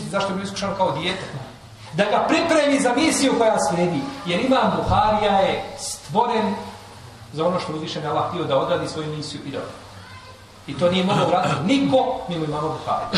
zašto 0.10 0.34
bi 0.34 0.44
iskušao 0.44 0.76
kao 0.78 0.92
dijete? 0.92 1.24
Da 1.94 2.04
ga 2.06 2.26
pripremi 2.28 2.80
za 2.80 2.94
misiju 2.96 3.34
koja 3.38 3.56
slijedi. 3.70 4.00
Jer 4.26 4.46
imam 4.46 4.72
Buharija 4.78 5.40
je 5.40 5.76
stvoren 5.80 6.56
za 7.34 7.48
ono 7.48 7.60
što 7.60 7.74
uzvišen 7.74 8.04
je 8.04 8.10
Allah 8.10 8.30
htio 8.30 8.44
da 8.44 8.58
odradi 8.58 8.88
svoju 8.88 9.08
misiju 9.08 9.42
i 9.46 9.52
da 9.52 9.60
I 10.68 10.74
to 10.74 10.92
nije 10.92 11.06
mogao 11.06 11.28
vratiti 11.28 11.64
niko 11.66 12.20
mimo 12.30 12.46
imamo 12.46 12.68
Buharija. 12.68 13.10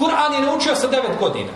Kur'an 0.00 0.32
je 0.34 0.40
naučio 0.40 0.76
sa 0.76 0.86
devet 0.86 1.18
godina. 1.20 1.52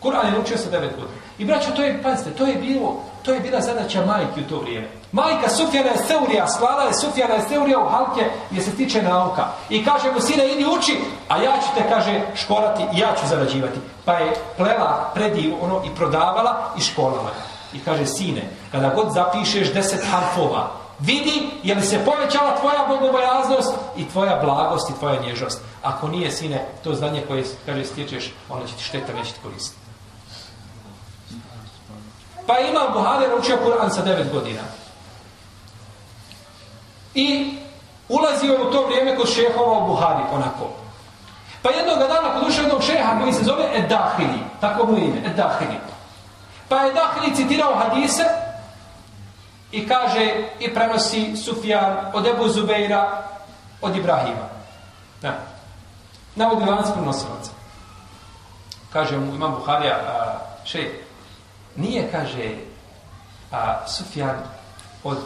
Kur'an 0.00 0.26
je 0.26 0.32
naučio 0.32 0.58
sa 0.58 0.70
devet 0.70 0.90
godina. 0.96 1.20
I 1.38 1.44
braćo, 1.44 1.70
to 1.76 1.82
je, 1.82 2.02
pazite, 2.02 2.30
to 2.30 2.46
je 2.46 2.54
bilo, 2.54 3.02
to 3.22 3.32
je 3.32 3.40
bila 3.40 3.60
zadaća 3.60 4.06
majke 4.06 4.40
u 4.40 4.48
to 4.48 4.60
vrijeme. 4.60 4.88
Majka 5.12 5.48
Sufjana 5.48 5.90
je 5.90 6.04
Seurija, 6.08 6.48
slala 6.48 6.82
je 6.82 6.94
Sufjana 6.94 7.34
je 7.34 7.48
Seurija 7.48 7.78
u 7.78 7.88
halke 7.88 8.24
gdje 8.50 8.62
se 8.62 8.76
tiče 8.76 9.02
nauka. 9.02 9.44
I 9.70 9.84
kaže 9.84 10.12
mu, 10.12 10.20
sine, 10.20 10.52
idi 10.52 10.64
uči, 10.64 11.00
a 11.28 11.42
ja 11.42 11.52
ću 11.52 11.68
te, 11.74 11.88
kaže, 11.88 12.20
školati 12.34 12.82
i 12.92 12.98
ja 12.98 13.14
ću 13.20 13.26
zarađivati. 13.28 13.80
Pa 14.04 14.12
je 14.12 14.34
plela 14.56 15.10
predi 15.14 15.54
ono 15.60 15.82
i 15.84 15.96
prodavala 15.96 16.74
i 16.78 16.80
školala 16.80 17.30
I 17.72 17.78
kaže, 17.78 18.06
sine, 18.06 18.42
kada 18.72 18.88
god 18.94 19.12
zapišeš 19.12 19.72
deset 19.72 20.00
harfova, 20.10 20.79
vidi 21.00 21.50
je 21.62 21.74
li 21.74 21.82
se 21.82 22.04
povećala 22.04 22.56
tvoja 22.60 22.86
bogobojaznost 22.88 23.74
i 23.96 24.08
tvoja 24.08 24.40
blagost 24.42 24.90
i 24.90 24.98
tvoja 24.98 25.22
nježnost. 25.22 25.60
Ako 25.82 26.08
nije, 26.08 26.30
sine, 26.30 26.66
to 26.84 26.94
znanje 26.94 27.22
koje, 27.28 27.44
kaže, 27.66 27.84
stječeš, 27.84 28.32
ono 28.48 28.66
će 28.66 28.74
ti 28.74 28.82
šteta, 28.82 29.12
neće 29.12 29.32
ti 29.32 29.40
koristiti. 29.42 29.80
Pa 32.46 32.58
imam 32.58 32.92
Buhari 32.92 33.28
naučio 33.28 33.58
Kur'an 33.64 33.90
sa 33.90 34.02
devet 34.02 34.32
godina. 34.32 34.60
I 37.14 37.54
ulazio 38.08 38.52
je 38.52 38.62
u 38.62 38.72
to 38.72 38.86
vrijeme 38.86 39.16
kod 39.16 39.28
šehova 39.28 39.78
u 39.78 39.86
Buhari, 39.86 40.22
onako. 40.32 40.68
Pa 41.62 41.70
jednog 41.70 41.98
dana 41.98 42.34
kod 42.34 42.48
ušao 42.48 42.62
jednog 42.62 42.82
šeha 42.82 43.20
koji 43.20 43.32
se 43.32 43.44
zove 43.44 43.64
Edahili, 43.74 44.38
tako 44.60 44.86
mu 44.86 44.98
ime, 44.98 45.22
Edahili. 45.26 45.76
Pa 46.68 46.76
je 46.76 46.90
Edahili 46.90 47.36
citirao 47.36 47.74
hadise 47.74 48.24
i 49.72 49.88
kaže 49.88 50.48
i 50.60 50.74
prenosi 50.74 51.36
Sufjan 51.36 51.96
od 52.12 52.26
Ebu 52.26 52.48
Zubeira 52.48 53.22
od 53.80 53.96
Ibrahima. 53.96 54.48
Na. 55.22 55.32
Navodi 56.34 56.64
lanac 56.64 56.92
prenosilaca. 56.92 57.50
Kaže 58.92 59.18
mu 59.18 59.34
imam 59.34 59.54
Buharija, 59.54 59.96
še 60.64 60.90
Nije, 61.76 62.10
kaže, 62.10 62.54
a, 63.52 63.86
Sufjan 63.86 64.36
od 65.04 65.18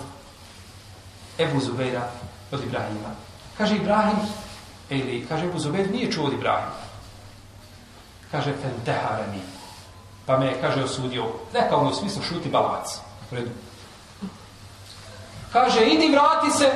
Ebu 1.38 1.60
Zubeira, 1.60 2.04
od 2.52 2.64
Ibrahima. 2.64 3.10
Kaže 3.58 3.76
Ibrahim, 3.76 4.18
ili 4.90 5.26
kaže 5.28 5.46
Ebu 5.46 5.58
Zubeir, 5.58 5.90
nije 5.90 6.12
čuo 6.12 6.26
od 6.26 6.32
Ibrahima. 6.32 6.84
Kaže, 8.30 8.52
fenteharani. 8.62 9.40
Pa 10.26 10.38
me, 10.38 10.60
kaže, 10.60 10.84
osudio. 10.84 11.24
Neka 11.54 11.76
ono 11.76 11.90
u 11.90 11.94
smislu 11.94 12.22
šuti 12.22 12.48
balac. 12.48 12.98
Redu. 13.30 13.50
Kaže, 15.54 15.87
idi 15.87 16.11
vrati 16.11 16.50
se 16.50 16.70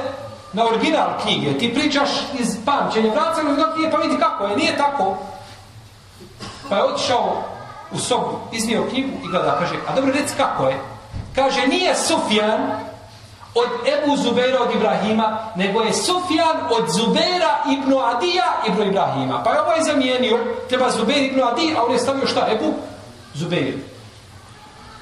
na 0.52 0.66
original 0.66 1.08
knjige, 1.23 1.58
ti 1.58 1.75
pričaš 1.75 2.11
iz 2.38 2.56
pamćenja, 2.64 3.12
Vrati 3.12 3.37
se 3.37 3.42
na 3.42 3.50
original 3.50 3.75
knjige 3.75 3.90
pa 3.90 3.99
vidi 3.99 4.16
kako 4.18 4.44
je, 4.44 4.56
nije 4.56 4.76
tako. 4.76 5.16
Pa 6.68 6.76
je 6.76 6.85
otišao 6.85 7.42
u 7.92 7.99
sobu, 7.99 8.38
iznio 8.52 8.87
knjigu 8.90 9.08
i 9.25 9.28
gleda, 9.28 9.56
kaže, 9.58 9.75
a 9.88 9.94
dobro, 9.94 10.12
reci 10.12 10.35
kako 10.37 10.68
je. 10.68 10.80
Kaže, 11.35 11.66
nije 11.66 11.94
Sufjan 11.94 12.61
od 13.54 13.68
Ebu 13.87 14.16
Zubera 14.16 14.62
od 14.62 14.75
Ibrahima, 14.75 15.38
nego 15.56 15.80
je 15.80 15.92
Sufjan 15.92 16.56
od 16.70 16.90
Zubera 16.90 17.64
ibn 17.70 17.92
Adija 17.92 18.62
ibn 18.68 18.82
Ibrahima. 18.82 19.42
Pa 19.42 19.52
je 19.52 19.61
ovo 19.61 19.73
je 19.73 19.82
zamijenio, 19.82 20.38
treba 20.68 20.90
Zuber 20.90 21.23
ibn 21.23 21.42
Adi, 21.42 21.75
a 21.76 21.82
on 21.82 21.92
je 21.92 21.99
stavio 21.99 22.26
šta? 22.26 22.47
Ebu 22.52 22.75
Zuber. 23.35 23.75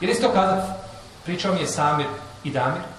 Jer 0.00 0.11
isto 0.11 0.28
kazat, 0.28 0.64
pričao 1.25 1.54
mi 1.54 1.61
je 1.61 1.66
Samir 1.66 2.06
i 2.45 2.50
Damir. 2.50 2.96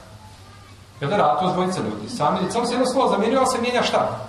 Jel 1.01 1.09
da 1.09 1.17
rad, 1.17 1.39
to 1.39 1.49
zvojice 1.53 1.79
ljudi. 1.79 2.09
Sami, 2.17 2.39
samo 2.51 2.65
se 2.65 2.73
jedno 2.73 2.85
slovo 2.85 3.09
zamijenio, 3.09 3.39
ali 3.39 3.47
se 3.47 3.61
mijenja 3.61 3.83
šta? 3.83 4.19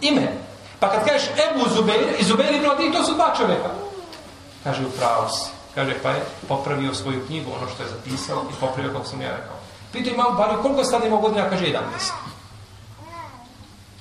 Ime. 0.00 0.32
Pa 0.80 0.88
kad 0.90 1.04
kažeš 1.04 1.28
Ebu 1.28 1.68
Zubeir 1.74 2.14
i 2.18 2.24
Zubeir 2.24 2.54
ibn 2.54 2.70
Adi, 2.70 2.92
to 2.92 3.04
su 3.04 3.14
dva 3.14 3.34
čovjeka. 3.36 3.68
Kaže, 4.64 4.86
upravo 4.86 5.28
si. 5.28 5.50
Kaže, 5.74 5.94
pa 6.02 6.10
je 6.10 6.24
popravio 6.48 6.94
svoju 6.94 7.26
knjigu, 7.26 7.50
ono 7.60 7.70
što 7.70 7.82
je 7.82 7.88
zapisao 7.88 8.42
i 8.50 8.60
popravio 8.60 8.92
kako 8.92 9.04
sam 9.04 9.20
ja 9.20 9.28
rekao. 9.28 9.56
Pitao 9.92 10.14
imam 10.14 10.36
Bari, 10.36 10.62
koliko 10.62 10.84
sad 10.84 11.04
imao 11.04 11.20
godina? 11.20 11.50
Kaže, 11.50 11.66
11. 11.66 11.78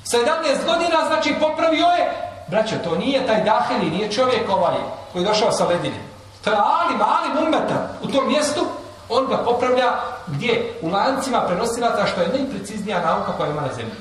Sa 0.03 0.17
11 0.17 0.65
godina, 0.65 0.97
znači, 1.07 1.35
popravio 1.39 1.85
je. 1.85 2.33
Braćo, 2.47 2.75
to 2.83 2.95
nije 2.95 3.27
taj 3.27 3.43
daheli, 3.43 3.89
nije 3.89 4.11
čovjek 4.11 4.49
ovaj 4.49 4.77
koji 5.11 5.23
je 5.23 5.27
došao 5.27 5.51
sa 5.51 5.67
ledine. 5.67 5.99
To 6.43 6.49
je 6.49 6.57
ali, 6.59 6.97
mali 6.97 7.47
umeta 7.47 7.89
u 8.01 8.07
tom 8.07 8.27
mjestu. 8.27 8.65
On 9.13 9.27
ga 9.27 9.37
popravlja 9.37 9.93
gdje? 10.27 10.73
U 10.81 10.89
lancima 10.89 11.41
prenosilaca, 11.47 12.05
što 12.05 12.21
je 12.21 12.27
najpreciznija 12.27 13.05
nauka 13.05 13.31
koja 13.31 13.51
ima 13.51 13.61
na 13.61 13.73
zemlji. 13.73 13.95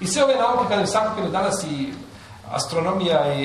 I 0.00 0.06
sve 0.06 0.24
ove 0.24 0.34
nauke, 0.34 0.68
kada 0.68 0.82
bi 0.82 0.88
sakupili 0.88 1.30
danas 1.30 1.64
i 1.64 1.92
astronomija 2.50 3.34
i, 3.34 3.44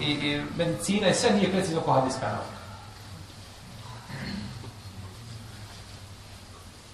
i, 0.00 0.10
i 0.10 0.42
medicina 0.56 1.08
i 1.08 1.14
sve 1.14 1.30
nije 1.30 1.52
precizno 1.52 1.80
ko 1.80 1.92
hadijska 1.92 2.26
nauka. 2.26 2.56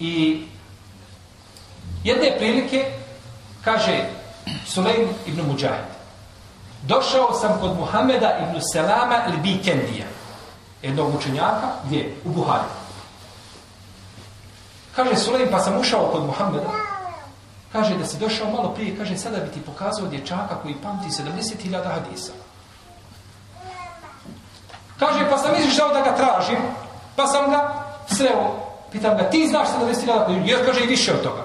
I 0.00 0.44
jedne 2.04 2.38
prilike 2.38 2.84
kaže 3.64 4.04
Sulejm 4.66 5.08
ibn 5.26 5.40
Mujahid 5.40 5.92
došao 6.82 7.32
sam 7.40 7.60
kod 7.60 7.78
Muhameda 7.78 8.38
ibn 8.38 8.60
Selama 8.72 9.16
ili 9.28 9.36
Bikendija 9.36 10.11
jednog 10.82 11.14
učenjaka 11.14 11.68
gdje? 11.84 12.14
U 12.24 12.28
Buhari. 12.28 12.68
Kaže 14.96 15.16
Sulejm 15.16 15.48
pa 15.50 15.58
sam 15.58 15.80
ušao 15.80 16.10
kod 16.12 16.26
Muhameda 16.26 16.70
kaže 17.72 17.94
da 17.98 18.06
si 18.06 18.18
došao 18.18 18.50
malo 18.50 18.68
prije 18.68 18.96
kaže 18.96 19.16
sada 19.16 19.38
bi 19.38 19.50
ti 19.50 19.60
pokazao 19.60 20.06
dječaka 20.06 20.54
koji 20.62 20.74
pamti 20.74 21.08
70.000 21.08 21.84
hadisa. 21.84 22.32
Kaže 24.98 25.30
pa 25.30 25.38
sam 25.38 25.54
izvišao 25.58 25.88
da 25.88 26.00
ga 26.00 26.16
tražim 26.16 26.58
pa 27.16 27.26
sam 27.26 27.50
ga 27.50 27.84
sreo 28.16 28.72
Pitam 28.92 29.16
ga, 29.16 29.30
ti 29.30 29.48
znaš 29.48 29.68
70.000? 29.68 30.42
Jer 30.44 30.66
kaže 30.66 30.84
i 30.84 30.86
više 30.86 31.12
od 31.12 31.22
toga. 31.22 31.42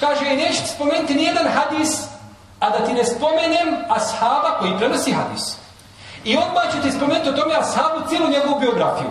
kaže, 0.00 0.36
neću 0.36 0.62
ti 0.62 0.68
spomenuti 0.74 1.14
nijedan 1.14 1.46
hadis, 1.46 2.02
a 2.60 2.70
da 2.70 2.86
ti 2.86 2.92
ne 2.92 3.04
spomenem 3.04 3.68
ashaba 3.88 4.58
koji 4.58 4.78
prenosi 4.78 5.12
hadis. 5.12 5.56
I 6.24 6.36
odmah 6.36 6.72
ću 6.72 6.82
ti 6.82 6.96
spomenuti 6.96 7.28
o 7.28 7.32
tome 7.32 7.54
ashabu 7.54 8.08
cijelu 8.08 8.28
njegovu 8.30 8.60
biografiju. 8.60 9.10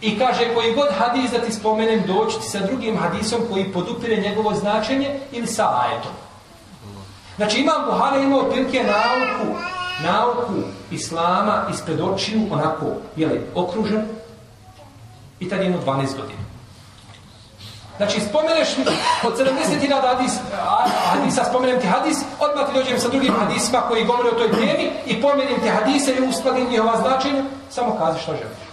I 0.00 0.18
kaže, 0.18 0.54
koji 0.54 0.74
god 0.74 0.88
hadis 0.98 1.30
da 1.30 1.38
ti 1.38 1.52
spomenem, 1.52 2.02
doći 2.06 2.40
ti 2.40 2.48
sa 2.48 2.60
drugim 2.60 2.98
hadisom 2.98 3.40
koji 3.50 3.72
podupire 3.72 4.16
njegovo 4.16 4.54
značenje 4.54 5.20
ili 5.32 5.46
sa 5.46 5.80
ajetom. 5.82 6.12
Znači, 7.36 7.60
imam 7.60 7.84
Buhara 7.86 8.16
imao 8.16 8.40
otprilike 8.40 8.82
nauku 8.82 9.58
nauku 10.02 10.52
islama 10.90 11.66
ispred 11.72 12.00
očiju 12.00 12.40
onako, 12.50 12.86
jeli, 13.16 13.40
okružen 13.54 14.06
i 15.40 15.48
tad 15.48 15.62
imao 15.62 15.80
12 15.80 15.86
godina. 15.96 16.44
Znači, 17.96 18.20
spomeneš 18.20 18.76
mi 18.76 18.84
od 19.28 19.38
70.000 19.38 20.00
hadis, 20.02 20.32
hadisa, 21.10 21.44
spomenem 21.44 21.80
ti 21.80 21.86
hadis, 21.86 22.18
odmah 22.40 22.66
ti 22.66 22.74
dođem 22.74 23.00
sa 23.00 23.08
drugim 23.08 23.34
hadisima 23.38 23.80
koji 23.80 24.04
govore 24.04 24.28
o 24.28 24.38
toj 24.38 24.50
temi 24.50 24.90
i 25.06 25.22
pomenim 25.22 25.60
ti 25.60 25.68
hadise 25.68 26.14
i 26.14 26.28
uskladim 26.28 26.70
njihova 26.70 26.96
značenja, 26.96 27.44
samo 27.70 27.98
kazi 27.98 28.18
što 28.18 28.32
želiš. 28.32 28.64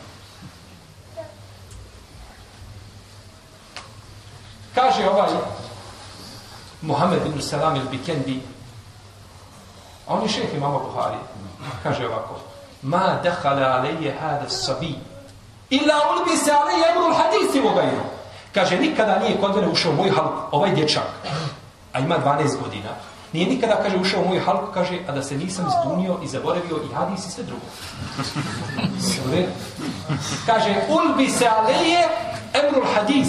Kaže 4.75 5.09
ovaj 5.09 5.29
Muhammed 6.81 7.25
ibn 7.25 7.41
Salam 7.41 7.75
il-Bikendi, 7.75 8.39
A 10.07 10.13
on 10.13 10.23
je 10.23 10.29
šeh 10.29 10.53
imama 10.55 10.79
Buhari. 10.79 11.17
Kaže 11.83 12.07
ovako. 12.07 12.39
Ma 12.81 13.19
dehala 13.23 13.77
alejje 13.77 14.17
hada 14.21 14.49
sabi. 14.49 14.95
Ila 15.69 15.95
ulbi 16.11 16.37
se 16.37 16.51
alejje 16.51 16.85
emru 16.91 17.13
hadisi 17.13 17.59
u 17.59 17.75
gajru. 17.75 18.03
Kaže, 18.53 18.77
nikada 18.77 19.19
nije 19.19 19.41
kod 19.41 19.55
mene 19.55 19.67
ušao 19.67 19.93
moj 19.93 20.09
halk, 20.09 20.33
ovaj 20.51 20.75
dječak, 20.75 21.03
a 21.93 21.99
ima 21.99 22.15
12 22.25 22.61
godina, 22.63 22.89
nije 23.33 23.47
nikada, 23.47 23.75
kaže, 23.83 23.97
ušao 23.97 24.23
moj 24.25 24.39
halk, 24.39 24.73
kaže, 24.73 24.99
a 25.07 25.11
da 25.11 25.23
se 25.23 25.37
nisam 25.37 25.65
zbunio 25.81 26.17
i 26.23 26.27
zaboravio 26.27 26.77
i 26.91 26.93
hadis 26.95 27.25
i 27.25 27.31
sve 27.31 27.43
drugo. 27.43 27.65
kaže, 30.45 30.75
ulbi 30.89 31.29
se 31.29 31.47
aleje 31.47 32.07
emrul 32.53 32.85
hadis. 32.95 33.27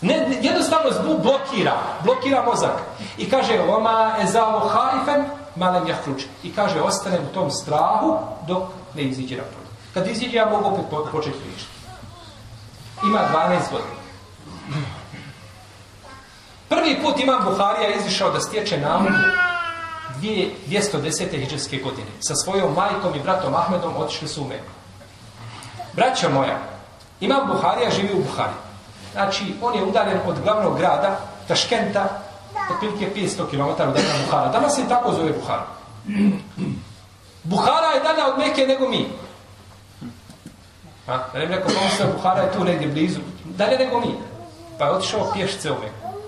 Ne, 0.00 0.38
jednostavno 0.42 0.90
zbu 0.90 1.18
blokira, 1.22 1.76
blokira 2.04 2.42
mozak. 2.42 2.82
I 3.18 3.30
kaže, 3.30 3.60
oma 3.60 4.14
ezalo 4.22 4.68
haifen, 4.68 5.24
malem 5.56 5.86
jahruč. 5.88 6.22
I 6.42 6.52
kaže, 6.52 6.80
ostanem 6.80 7.20
u 7.30 7.34
tom 7.34 7.50
strahu 7.50 8.18
dok 8.46 8.62
ne 8.94 9.02
iziđe 9.02 9.36
napolje. 9.36 9.66
Kad 9.94 10.06
iziđe, 10.06 10.36
ja 10.36 10.46
mogu 10.50 10.68
opet 10.68 11.12
početi 11.12 11.38
pričati. 11.38 11.70
Ima 13.06 13.18
12 13.18 13.70
godina. 13.70 14.05
Prvi 16.68 17.02
put 17.02 17.20
imam 17.20 17.44
Buharija 17.44 17.94
izišao 17.94 18.30
da 18.30 18.40
stječe 18.40 18.80
nauku 18.80 19.12
210. 20.22 21.30
hiđarske 21.30 21.76
godine. 21.76 22.08
Sa 22.20 22.34
svojom 22.34 22.74
majkom 22.74 23.14
i 23.14 23.22
bratom 23.22 23.54
Ahmedom 23.54 23.96
otišli 23.96 24.28
su 24.28 24.42
u 24.42 24.48
Meku. 24.48 24.72
Braćo 25.92 26.30
moja, 26.30 26.58
imam 27.20 27.46
Buharija, 27.46 27.90
živi 27.90 28.14
u 28.14 28.22
Buhari. 28.22 28.56
Znači, 29.12 29.44
on 29.62 29.74
je 29.74 29.84
udaljen 29.84 30.18
od 30.26 30.40
glavnog 30.42 30.78
grada, 30.78 31.20
Taškenta, 31.48 32.08
otprilike 32.70 33.10
500 33.16 33.50
km 33.50 33.62
od 33.62 33.96
jedna 33.96 34.14
Buhara. 34.26 34.48
Danas 34.48 34.74
se 34.74 34.88
tako 34.88 35.12
zove 35.12 35.32
Buhara. 35.32 35.66
Buhara 37.42 37.86
je 37.86 38.00
dana 38.00 38.26
od 38.26 38.38
Mekke 38.38 38.66
nego 38.66 38.88
mi. 38.88 39.08
A, 41.06 41.18
da 41.32 41.38
ne 41.38 41.46
bi 41.46 41.54
rekao, 41.54 41.74
pomisla, 41.74 42.06
Buhara 42.16 42.42
je 42.42 42.52
tu 42.52 42.64
negdje 42.64 42.88
blizu. 42.88 43.20
Dalje 43.44 43.78
nego 43.78 44.00
mi. 44.00 44.14
Pa 44.78 44.84
je 44.84 44.90
otišao 44.90 45.32
pješce 45.32 45.72
u 45.72 45.74
Meku. 45.74 46.20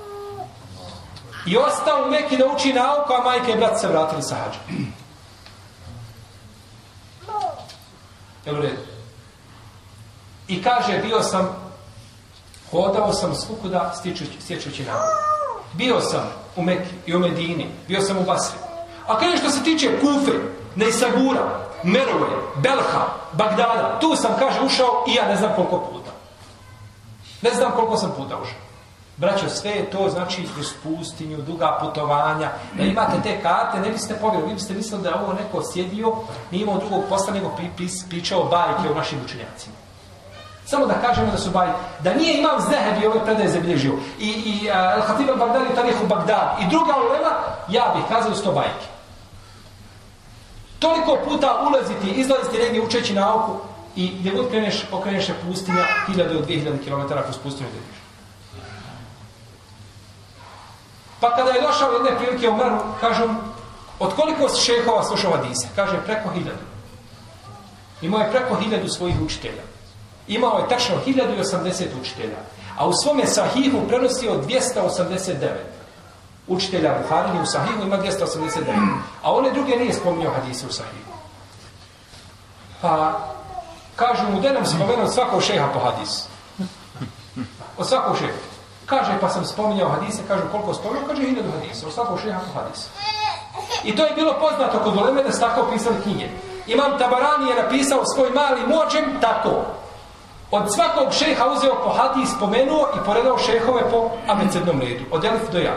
I 1.47 1.57
ostao 1.57 2.03
u 2.07 2.11
Meku 2.11 2.37
da 2.37 2.47
uči 2.47 2.73
nauku, 2.73 3.13
a 3.13 3.23
majke 3.23 3.53
i 3.53 3.57
brat 3.57 3.81
se 3.81 3.89
vratili 3.89 4.23
sa 4.23 4.35
hađa. 4.35 4.59
Jel 8.45 8.59
u 8.59 8.61
redu? 8.61 8.83
I 10.49 10.63
kaže, 10.63 10.99
bio 10.99 11.23
sam, 11.23 11.73
hodao 12.71 13.13
sam 13.13 13.35
svukuda 13.35 13.93
stječući, 13.99 14.41
stječući 14.41 14.85
nauku. 14.85 15.09
Bio 15.73 16.01
sam 16.01 16.33
u 16.57 16.63
Meku 16.63 16.89
i 17.07 17.17
u 17.17 17.19
Medini, 17.19 17.67
bio 17.89 18.01
sam 18.01 18.19
u 18.19 18.25
Basri. 18.25 18.59
A 19.07 19.19
kada 19.19 19.37
što 19.37 19.51
se 19.51 19.63
tiče 19.63 20.01
Kufe, 20.01 20.33
Neisagura, 20.77 21.69
Merove, 21.83 22.29
Belha, 22.57 23.07
Bagdada, 23.33 23.99
tu 24.01 24.17
sam, 24.17 24.35
kaže, 24.39 24.61
ušao 24.61 25.05
i 25.09 25.15
ja 25.15 25.29
ne 25.29 25.37
znam 25.37 25.53
koliko 25.57 25.79
puta. 25.79 26.11
Ne 27.43 27.51
znam 27.51 27.73
koliko 27.73 27.97
sam 27.97 28.13
puta 28.17 28.37
ušao. 28.43 28.59
Braćo, 29.17 29.49
sve 29.49 29.71
je 29.71 29.91
to, 29.91 30.09
znači, 30.11 30.49
kroz 30.55 30.67
pustinju, 30.83 31.43
duga 31.43 31.79
putovanja, 31.81 32.51
da 32.75 32.83
imate 32.83 33.17
te 33.23 33.43
karte, 33.43 33.81
ne 33.81 33.91
biste 33.91 34.15
povjerili, 34.15 34.49
vi 34.49 34.55
biste 34.55 34.75
mislili 34.75 35.03
da 35.03 35.09
je 35.09 35.15
ovo 35.15 35.33
neko 35.33 35.63
sjedio, 35.73 36.13
nije 36.51 36.63
imao 36.63 36.79
drugog 36.79 37.05
posla, 37.09 37.35
nego 37.35 37.57
pričao 38.11 38.45
bajke 38.45 38.91
o 38.91 38.95
našim 38.95 39.19
učenjacima. 39.25 39.77
Samo 40.67 40.87
da 40.87 40.95
kažemo 40.95 41.33
da 41.33 41.39
su 41.39 41.51
bajke. 41.51 41.79
Da 42.01 42.15
nije 42.15 42.39
imam 42.39 42.61
Zehebi 42.61 43.07
ove 43.07 43.25
predaje 43.25 43.49
zabilježio. 43.49 43.93
I, 44.19 44.29
i 44.29 44.71
uh, 44.71 45.07
Hatiba 45.07 45.37
Bagdad 45.37 45.63
i 45.73 45.75
Tarih 45.75 45.97
u 46.05 46.07
Bagdad. 46.07 46.57
I 46.61 46.69
druga 46.71 46.93
ulema, 46.97 47.31
ja 47.69 47.93
bih 47.97 48.05
kazao 48.09 48.35
sto 48.35 48.53
bajke. 48.53 48.87
Toliko 50.79 51.19
puta 51.25 51.67
ulaziti, 51.69 52.11
izlaziti 52.11 52.59
negdje 52.59 52.83
učeći 52.83 53.15
nauku 53.15 53.53
i 53.99 54.15
gdje 54.19 54.31
god 54.31 54.49
kreneš, 54.49 54.85
okreneš 54.93 55.27
se 55.27 55.35
pustinja, 55.47 55.85
hiljade 56.07 56.37
od 56.37 56.45
dvije 56.45 56.59
hiljade 56.61 56.79
kilometara 56.85 57.23
kroz 57.23 57.37
pustinju 57.43 57.69
gdje 57.71 57.81
Pa 61.21 61.37
kada 61.37 61.51
je 61.51 61.63
došao 61.63 61.93
jedne 61.93 62.19
prilike 62.19 62.49
u 62.49 62.57
Meru, 62.57 62.79
kažu, 63.01 63.25
od 63.99 64.15
koliko 64.15 64.49
šehova 64.49 65.05
slušao 65.05 65.33
Hadise? 65.33 65.69
Kaže, 65.77 66.01
preko 66.07 66.31
hiljadu. 66.31 66.65
Imao 68.03 68.21
je 68.21 68.31
preko 68.31 68.55
hiljadu 68.55 68.89
svojih 68.89 69.17
učitelja. 69.21 69.63
Imao 70.29 70.59
je 70.59 70.69
tačno 70.69 70.95
1080 71.07 71.85
učitelja. 72.01 72.39
A 72.77 72.87
u 72.87 72.93
svome 72.93 73.27
sahihu 73.27 73.79
prenosio 73.89 74.43
289. 74.49 75.51
Učitelja 76.47 76.99
Buharini 77.03 77.43
u 77.43 77.47
sahihu 77.47 77.83
ima 77.83 77.99
289. 77.99 78.99
A 79.23 79.33
one 79.33 79.51
druge 79.53 79.77
nije 79.77 79.93
spominjao 79.93 80.33
hadise 80.33 80.67
u 80.67 80.73
sahihu. 80.73 81.13
Pa, 82.81 83.21
kažu 83.99 84.31
mu, 84.31 84.41
da 84.41 84.53
nam 84.53 84.67
spomenu 84.67 85.03
od 85.03 85.15
svakog 85.15 85.43
šeha 85.43 85.69
po 85.75 85.79
hadisu. 85.79 86.23
Od 87.79 87.89
svakog 87.89 88.17
šeha. 88.19 88.39
Kaže, 88.87 89.19
pa 89.21 89.29
sam 89.29 89.45
spominjao 89.45 89.89
hadise, 89.89 90.23
kažu 90.29 90.43
koliko 90.53 90.75
spominjao, 90.75 91.09
kaže 91.09 91.23
hiljadu 91.23 91.51
hadisa, 91.61 91.87
od 91.87 91.93
svakog 91.93 92.21
šeha 92.21 92.41
po 92.41 92.61
hadisu. 92.61 92.89
I 93.85 93.97
to 93.97 94.05
je 94.05 94.15
bilo 94.15 94.35
poznato 94.41 94.79
kod 94.79 94.97
Uleme 94.97 95.23
da 95.23 95.33
su 95.33 95.41
tako 95.41 95.67
pisali 95.73 96.03
knjige. 96.03 96.29
Imam 96.67 96.99
Tabarani 96.99 97.51
je 97.51 97.63
napisao 97.63 98.05
svoj 98.15 98.31
mali 98.31 98.67
mođem 98.67 99.05
tako. 99.21 99.65
Od 100.51 100.75
svakog 100.75 101.13
šeha 101.13 101.47
uzeo 101.47 101.75
po 101.85 101.91
hadis, 101.91 102.31
spomenuo 102.37 102.89
i 102.97 103.05
poredao 103.07 103.39
šehove 103.39 103.91
po 103.91 104.11
abecednom 104.27 104.81
redu. 104.81 105.05
Od 105.11 105.25
elif 105.25 105.51
do 105.53 105.59
ja. 105.59 105.77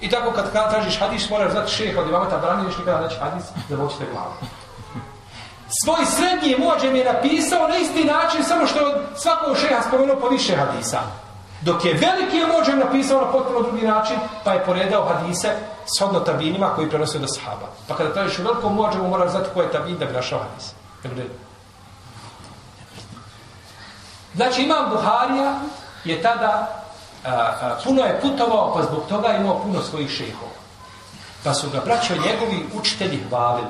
I 0.00 0.10
tako 0.10 0.30
kad, 0.30 0.52
kad 0.52 0.70
tražiš 0.70 1.00
hadis, 1.00 1.30
moraš 1.30 1.52
znati 1.52 1.72
šeha 1.72 2.00
od 2.00 2.08
imama 2.08 2.30
Tabarani, 2.30 2.64
još 2.64 2.78
nikada 2.78 3.00
naći 3.00 3.16
hadis, 3.20 3.44
da 3.68 3.76
voćete 3.76 4.04
glavu. 4.12 4.32
Svoj 5.84 6.06
srednji 6.06 6.56
mođem 6.58 6.96
je 6.96 7.12
napisao 7.12 7.68
na 7.68 7.76
isti 7.76 8.04
način, 8.04 8.44
samo 8.44 8.66
što 8.66 8.78
je 8.78 8.86
od 8.86 9.02
svakog 9.16 9.56
šeha 9.56 9.82
spomenuo 9.88 10.16
po 10.20 10.28
više 10.28 10.56
hadisa. 10.56 11.00
Dok 11.60 11.84
je 11.84 11.94
veliki 11.94 12.36
je 12.36 12.46
mođem 12.46 12.78
napisao 12.78 13.20
na 13.20 13.32
potpuno 13.32 13.62
drugi 13.62 13.86
način, 13.86 14.16
pa 14.44 14.52
je 14.52 14.64
poredao 14.64 15.04
hadise 15.04 15.48
s 15.86 16.24
tabinima 16.26 16.74
koji 16.74 16.88
prenose 16.88 17.18
do 17.18 17.28
sahaba. 17.28 17.66
Pa 17.88 17.94
kada 17.94 18.12
tražiš 18.12 18.38
u 18.38 18.42
velikom 18.42 18.74
mođemu, 18.74 19.08
moraš 19.08 19.30
znati 19.30 19.48
ko 19.54 19.62
je 19.62 19.72
tabin 19.72 19.98
da 19.98 20.06
bi 20.06 20.12
našao 20.12 20.38
hadis. 20.38 20.72
Znači, 24.34 24.62
imam 24.62 24.90
Buharija 24.90 25.54
je 26.04 26.22
tada 26.22 26.80
a, 27.24 27.30
a, 27.30 27.78
puno 27.84 28.02
je 28.02 28.20
putovao, 28.20 28.74
pa 28.74 28.82
zbog 28.82 29.02
toga 29.08 29.28
imao 29.28 29.62
puno 29.62 29.82
svojih 29.82 30.10
šehova. 30.10 30.52
Pa 31.44 31.54
su 31.54 31.70
ga 31.70 31.80
braćo 31.84 32.14
njegovi 32.14 32.66
učitelji 32.74 33.24
hvalili. 33.28 33.68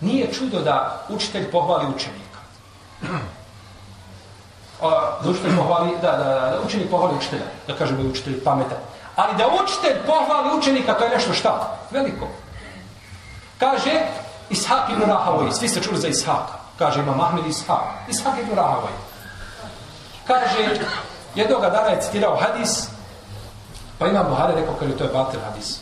Nije 0.00 0.32
čudo 0.32 0.60
da 0.60 1.04
učitelj 1.08 1.50
pohvali 1.50 1.86
učenika 1.96 2.28
da 4.80 5.30
učitelj 5.30 5.56
pohvali, 5.56 5.90
da, 6.02 6.12
da, 6.12 6.24
da, 6.24 6.50
da 6.50 6.60
učenik 6.66 6.90
pohvali 6.90 7.16
učitelja, 7.16 7.42
da 7.66 7.74
kažemo 7.74 8.02
i 8.02 8.06
učitelj 8.06 8.44
pametan. 8.44 8.78
Ali 9.16 9.36
da 9.36 9.48
učitelj 9.64 10.06
pohvali 10.06 10.58
učenika, 10.58 10.94
to 10.94 11.04
je 11.04 11.10
nešto 11.10 11.32
šta? 11.32 11.76
Veliko. 11.90 12.28
Kaže 13.58 14.00
Ishak 14.50 14.90
ibn 14.90 15.02
Rahavoj, 15.02 15.52
svi 15.52 15.68
ste 15.68 15.80
čuli 15.80 15.98
za 15.98 16.08
Ishaka. 16.08 16.58
Kaže 16.78 17.00
ima 17.00 17.16
Mahmed 17.16 17.46
Ishak. 17.46 18.08
Ishak 18.08 18.38
ibn 18.40 18.56
Rahavoj. 18.56 18.90
Kaže, 20.26 20.78
jednoga 21.34 21.70
dana 21.70 21.88
je 21.88 22.02
citirao 22.02 22.36
hadis, 22.36 22.88
pa 23.98 24.06
ima 24.06 24.22
Buhari 24.22 24.54
rekao, 24.54 24.74
kaže, 24.74 24.96
to 24.96 25.04
je 25.04 25.10
batel 25.12 25.40
hadis. 25.40 25.80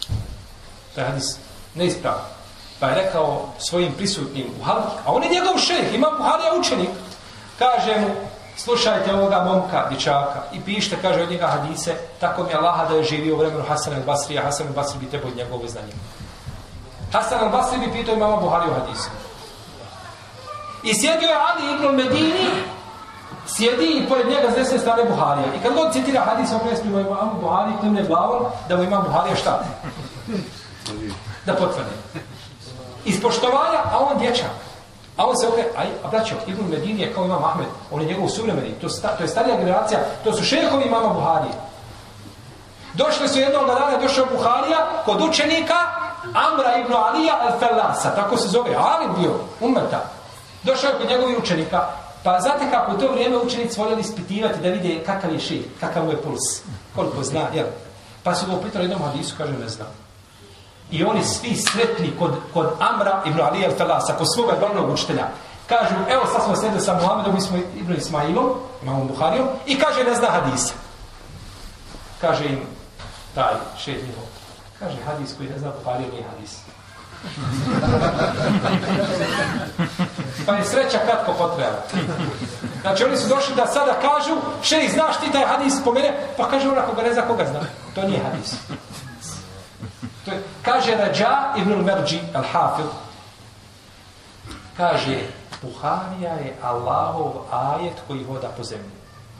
To 0.94 1.00
je 1.00 1.07
hadis 1.07 1.38
neispravan. 1.74 2.36
Pa 2.81 2.87
je 2.87 2.95
rekao 2.95 3.43
svojim 3.59 3.93
prisutnim 3.93 4.47
u 4.61 4.65
halki, 4.65 4.97
a 5.07 5.12
on 5.12 5.23
je 5.23 5.31
njegov 5.31 5.59
šeh, 5.59 5.95
ima 5.95 6.11
Buharija 6.19 6.55
učenik. 6.61 6.89
Kaže 7.59 8.01
mu, 8.01 8.07
slušajte 8.57 9.15
ovoga 9.15 9.45
momka, 9.45 9.87
dičaka, 9.91 10.43
i 10.53 10.61
pišite, 10.61 10.97
kaže 11.03 11.23
od 11.23 11.31
njega 11.31 11.47
hadise, 11.47 11.95
tako 12.21 12.43
mi 12.43 12.51
je 12.51 12.57
Allaha 12.57 12.85
da 12.85 12.95
je 12.95 13.05
živio 13.05 13.35
u 13.35 13.39
vremenu 13.39 13.65
Hasan 13.69 13.95
al-Basri, 13.95 14.39
a 14.39 14.43
Hasan 14.43 14.67
al-Basri 14.67 14.99
bi 15.01 15.11
tebo 15.11 15.29
od 15.29 15.37
njegove 15.37 15.69
znanje. 15.69 15.93
Hasan 17.12 17.39
al-Basri 17.39 17.79
bi 17.79 17.93
pitao 17.93 18.15
imama 18.15 18.37
Buhari 18.37 18.71
o 18.71 18.75
hadisu. 18.75 19.11
I 20.83 20.95
sjedio 20.95 21.29
je 21.29 21.37
Ali 21.49 21.75
ibn 21.75 21.97
Medini, 21.97 22.49
sjedi 23.47 23.87
i 23.87 24.09
pored 24.09 24.29
njega 24.29 24.51
s 24.51 24.55
desne 24.55 24.79
strane 24.79 25.05
Buharija. 25.05 25.47
I 25.47 25.62
kad 25.62 25.75
god 25.75 25.93
citira 25.93 26.21
hadis, 26.21 26.53
on 26.53 26.61
presmi 26.69 26.91
moj 26.91 27.05
Buhari, 27.41 27.73
klimne 27.81 28.03
glavom, 28.03 28.45
da 28.69 28.77
mu 28.77 28.83
imam 28.83 29.03
Buharija 29.03 29.37
šta? 29.37 29.65
Da 31.47 31.55
potvrdi. 31.55 31.91
Iz 33.07 33.23
poštovanja, 33.23 33.81
a 33.92 33.99
on 33.99 34.19
dječak. 34.19 34.51
A 35.16 35.27
on 35.27 35.37
se 35.37 35.49
okre, 35.49 35.64
aj, 35.77 35.87
a 36.05 36.09
braćo, 36.09 36.35
Ibn 36.47 36.71
Medini 36.71 37.03
je 37.03 37.14
kao 37.14 37.25
imam 37.25 37.45
Ahmed, 37.45 37.66
on 37.90 38.01
je 38.01 38.07
njegov 38.07 38.29
suvremeni, 38.29 38.75
to, 38.81 38.88
sta, 38.88 39.09
to 39.09 39.23
je 39.23 39.29
starija 39.29 39.57
generacija, 39.57 40.01
to 40.25 40.33
su 40.33 40.45
šehovi 40.45 40.85
imama 40.87 41.09
Buharije. 41.09 41.53
Došli 42.95 43.29
su 43.29 43.38
jednog 43.38 43.66
dana, 43.66 43.99
došao 44.03 44.27
Buharija 44.27 44.79
kod 45.05 45.23
učenika 45.23 45.75
Amra 46.25 46.77
ibn 46.79 46.92
Alija 46.92 47.35
al-Fellasa, 47.49 48.14
tako 48.14 48.37
se 48.37 48.49
zove, 48.49 48.75
Alim 48.75 49.11
bio, 49.19 49.33
umrta. 49.61 50.05
Došao 50.62 50.90
kod 50.99 51.09
njegovi 51.09 51.37
učenika, 51.37 51.87
pa 52.23 52.40
znate 52.40 52.71
kako 52.71 52.92
u 52.92 52.99
to 52.99 53.12
vrijeme 53.12 53.37
učenici 53.37 53.81
voljeli 53.81 54.01
ispitivati 54.01 54.61
da 54.61 54.69
vide 54.69 55.05
kakav 55.05 55.33
je 55.33 55.40
ših, 55.40 55.64
kakav 55.81 56.05
mu 56.05 56.11
je 56.11 56.23
puls, 56.23 56.62
koliko 56.95 57.23
zna, 57.23 57.47
jel? 57.55 57.66
Pa 58.23 58.35
su 58.35 58.47
ga 58.47 58.53
upitali 58.53 58.85
jednom 58.85 59.03
hadisu, 59.03 59.35
kaže, 59.38 59.53
ne 59.53 59.69
znam. 59.69 60.06
I 60.90 61.05
oni 61.05 61.25
svi 61.25 61.57
sretni 61.57 62.12
kod, 62.18 62.31
kod 62.55 62.66
Amra 62.81 63.22
ibn 63.27 63.40
Ali 63.40 63.59
al-Falasa, 63.59 64.16
kod 64.18 64.27
svoga 64.35 64.53
glavnog 64.59 64.90
učitelja. 64.90 65.29
Kažu, 65.66 65.94
evo 66.09 66.27
sad 66.33 66.44
smo 66.44 66.57
sredili 66.57 66.81
sa 66.81 66.94
Muhammedom, 66.94 67.35
mi 67.35 67.40
smo 67.40 67.59
ibn 67.77 67.94
Ismailom, 67.94 68.51
imamom 68.83 69.09
Buharijom, 69.09 69.49
i 69.66 69.79
kaže, 69.79 70.05
ne 70.05 70.14
zna 70.14 70.29
hadisa. 70.31 70.75
Kaže 72.20 72.44
im, 72.44 72.61
taj 73.35 73.55
šet 73.79 74.03
njihov, 74.07 74.25
kaže, 74.79 74.96
hadis 75.07 75.35
koji 75.37 75.49
ne 75.49 75.59
zna 75.59 75.70
Buharijom 75.79 76.11
nije 76.11 76.25
hadis. 76.31 76.57
pa 80.46 80.53
je 80.53 80.64
sreća 80.64 80.99
kratko 80.99 81.33
potreba. 81.33 81.83
Znači, 82.81 83.05
oni 83.05 83.16
su 83.16 83.29
došli 83.29 83.55
da 83.55 83.66
sada 83.66 84.01
kažu, 84.01 84.37
šej, 84.62 84.88
znaš 84.88 85.20
ti 85.20 85.33
taj 85.33 85.44
hadis 85.44 85.75
po 85.85 85.92
mene? 85.92 86.18
Pa 86.37 86.51
kaže, 86.51 86.68
onako 86.68 86.94
ga 86.94 87.03
ne 87.03 87.12
zna, 87.12 87.22
koga 87.22 87.44
zna. 87.44 87.61
To 87.94 88.03
nije 88.03 88.22
hadis. 88.22 88.55
Kaže 90.66 90.96
Rađa 90.98 91.55
ibn 91.57 91.72
al-Merđi 91.72 92.20
al-Hafid, 92.35 92.90
kaže, 94.76 95.18
Buharija 95.62 96.33
je 96.33 96.57
Allahov 96.62 97.33
ajet 97.50 97.94
koji 98.09 98.24
hoda 98.24 98.48
po 98.57 98.64
zemlji. 98.64 98.90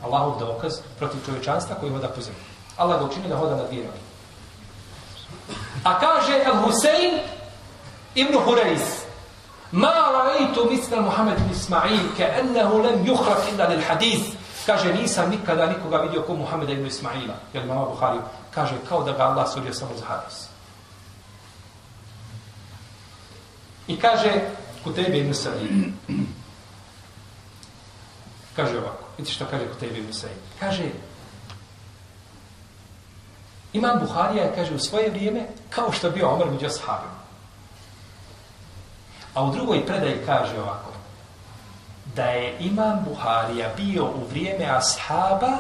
Allahov 0.05 0.39
dokaz 0.39 0.73
protiv 0.99 1.27
čovječanstva 1.27 1.77
koji 1.81 1.93
hoda 1.93 2.09
po 2.09 2.21
zemlji. 2.21 2.41
Allah 2.77 2.99
ga 2.99 3.05
učini 3.05 3.29
da 3.29 3.37
hoda 3.37 3.57
na 3.57 3.63
dvije 3.63 3.85
noge. 3.85 3.99
A 5.85 5.99
kaže 5.99 6.45
Al-Husein 6.47 7.19
ibn 8.15 8.39
Hureyz, 8.47 9.07
Ma 9.73 9.91
ra'aytu 9.91 10.71
misla 10.71 11.01
Muhammed 11.01 11.39
ibn 11.39 11.51
Ismail 11.51 12.01
ka 12.17 12.25
ennehu 12.41 12.79
lam 12.79 13.05
yukhraq 13.05 13.51
illa 13.53 13.67
lil 13.69 13.83
hadith. 13.89 14.37
Kaže 14.67 14.95
nisam 14.95 15.31
nikada 15.31 15.67
nikoga 15.67 15.97
vidio 15.97 16.23
ko 16.23 16.35
Muhammeda 16.35 16.73
ibn 16.73 16.87
Ismaila, 16.87 17.35
jer 17.53 17.67
mama 17.67 17.85
Buhari. 17.85 18.19
Kaže 18.55 18.75
kao 18.89 19.03
da 19.03 19.13
ga 19.13 19.25
Allah 19.25 19.49
sudio 19.53 19.75
samo 19.75 19.91
za 19.99 20.05
hadis. 20.07 20.56
I 23.89 23.99
kaže 23.99 24.41
Kutebe 24.85 25.19
ibn 25.19 25.35
Sa'id. 25.35 25.93
Kaže 28.57 28.79
ovako. 28.79 29.05
Vidite 29.19 29.35
što 29.35 29.47
kaže 29.47 29.69
Kutebe 29.69 29.99
ibn 29.99 30.13
Sa'id. 30.13 30.39
Kaže 30.61 30.85
Imam 33.73 33.99
Buharija 34.01 34.45
je, 34.45 34.53
kaže, 34.55 34.75
u 34.75 34.79
svoje 34.79 35.11
vrijeme 35.11 35.47
kao 35.71 35.93
što 35.93 36.11
bio 36.11 36.29
Omer 36.29 36.51
među 36.51 36.67
ashabima. 36.67 37.21
A 39.35 39.45
u 39.45 39.53
drugoj 39.53 39.87
predaji 39.87 40.23
kaže 40.27 40.61
ovako. 40.61 40.93
Da 42.15 42.25
je 42.25 42.57
Imam 42.61 43.05
Buharija 43.09 43.71
bio 43.77 44.05
u 44.05 44.27
vrijeme 44.31 44.65
ashaba 44.65 45.53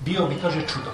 bio 0.00 0.26
bi, 0.26 0.40
kaže, 0.42 0.66
čudo. 0.66 0.90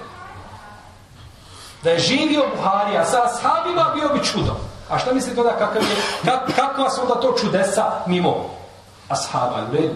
Da 1.83 1.89
je 1.89 1.99
živio 1.99 2.43
Buharija 2.55 3.05
sa 3.05 3.17
ashabima 3.25 3.91
bio 3.95 4.09
bi 4.09 4.25
čudo. 4.25 4.59
A 4.89 4.99
šta 4.99 5.13
mislite 5.13 5.43
da 5.43 5.57
kakav 5.57 5.81
je, 5.81 5.95
kak, 6.25 6.55
kakva 6.55 6.89
su 6.89 7.01
onda 7.01 7.15
to 7.15 7.35
čudesa 7.41 7.91
mimo 8.05 8.49
ashaba, 9.09 9.67
u 9.71 9.75
redu? 9.75 9.95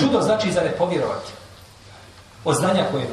Čudo 0.00 0.22
znači 0.22 0.52
za 0.52 0.60
ne 0.60 0.72
povjerovati. 0.72 1.32
Od 2.44 2.56
znanja 2.56 2.84
koje 2.90 3.02
je. 3.02 3.08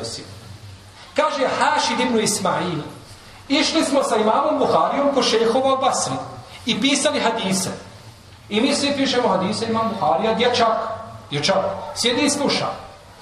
Kaže 1.16 1.48
Hašid 1.60 2.00
ibn 2.00 2.20
Ismail, 2.20 2.82
išli 3.48 3.84
smo 3.84 4.04
sa 4.04 4.16
imamom 4.16 4.60
Buharijom 4.60 5.14
ko 5.14 5.22
šehova 5.22 5.78
Basri 5.78 6.16
i 6.66 6.82
pisali 6.82 7.20
hadise. 7.20 7.70
I 8.50 8.62
mi 8.62 8.76
svi 8.76 8.94
pišemo 8.98 9.28
hadise, 9.28 9.66
imam 9.66 9.90
Buharija, 9.90 10.34
dječak, 10.34 10.78
dječak, 11.30 11.66
sjedi 11.96 12.22
i 12.22 12.30
sluša. 12.30 12.68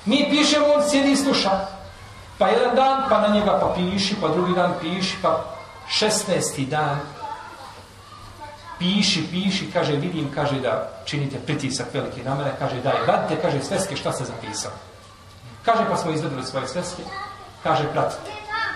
Mi 0.06 0.28
pišemo, 0.30 0.66
on 0.66 0.90
sjedi 0.90 1.12
i 1.12 1.16
sluša. 1.16 1.52
Pa 2.38 2.48
jedan 2.48 2.76
dan, 2.76 3.04
pa 3.10 3.22
na 3.22 3.28
njega 3.28 3.60
pa 3.62 3.74
piši, 3.76 4.16
pa 4.22 4.28
drugi 4.28 4.54
dan 4.54 4.74
piši, 4.82 5.18
pa 5.22 5.44
šestnesti 5.90 6.66
dan 6.66 7.00
piši, 8.80 9.28
piši, 9.32 9.72
kaže, 9.74 9.96
vidim, 9.96 10.32
kaže, 10.36 10.60
da 10.60 10.90
činite 11.06 11.40
pritisak 11.46 11.94
veliki 11.94 12.24
na 12.24 12.36
mene, 12.36 12.52
kaže, 12.60 12.82
daj, 12.82 13.06
radite, 13.08 13.42
kaže, 13.42 13.64
sveske, 13.64 13.96
šta 13.96 14.14
se 14.14 14.26
zapisao? 14.26 14.72
Kaže, 15.66 15.84
pa 15.90 15.98
smo 15.98 16.12
izvedili 16.12 16.44
svoje 16.44 16.68
sveske, 16.68 17.04
kaže, 17.64 17.84
pratite. 17.94 18.32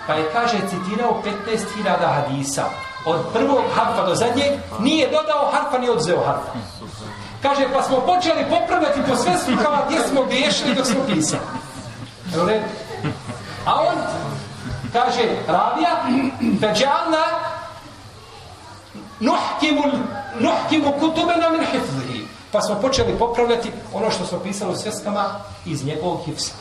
Pa 0.08 0.14
je, 0.14 0.26
kaže, 0.34 0.58
citirao 0.70 1.22
15.000 1.26 2.14
hadisa. 2.14 2.66
Od 3.06 3.22
prvog 3.34 3.64
harfa 3.76 4.06
do 4.06 4.16
zadnjeg 4.16 4.52
nije 4.80 5.08
dodao 5.08 5.52
harfa, 5.52 5.78
ni 5.78 5.90
odzeo 5.90 6.24
harfa. 6.26 6.52
Kaže, 7.42 7.68
pa 7.74 7.82
smo 7.82 8.00
počeli 8.00 8.46
popravljati 8.50 9.00
po 9.10 9.16
svesku 9.16 9.52
kao 9.64 9.86
gdje 9.88 10.00
smo 10.00 10.24
griješili 10.24 10.76
dok 10.76 10.86
smo 10.86 11.00
pisali. 11.08 11.42
Jel. 12.36 12.60
A 13.66 13.82
on 13.82 13.98
kaže, 14.94 15.24
ravija, 15.48 16.04
feđalna 16.62 17.24
nuhkimu, 19.22 19.84
nuhkimu 20.40 20.92
kutubena 21.00 21.50
min 21.50 21.66
hifzihi. 21.72 22.26
Pa 22.52 22.62
smo 22.62 22.76
počeli 22.76 23.20
popravljati 23.20 23.72
ono 23.94 24.12
što 24.12 24.26
smo 24.26 24.40
pisali 24.40 24.72
u 24.72 24.76
sveskama 24.76 25.26
iz 25.66 25.86
njegovog 25.86 26.20
hifsa. 26.26 26.54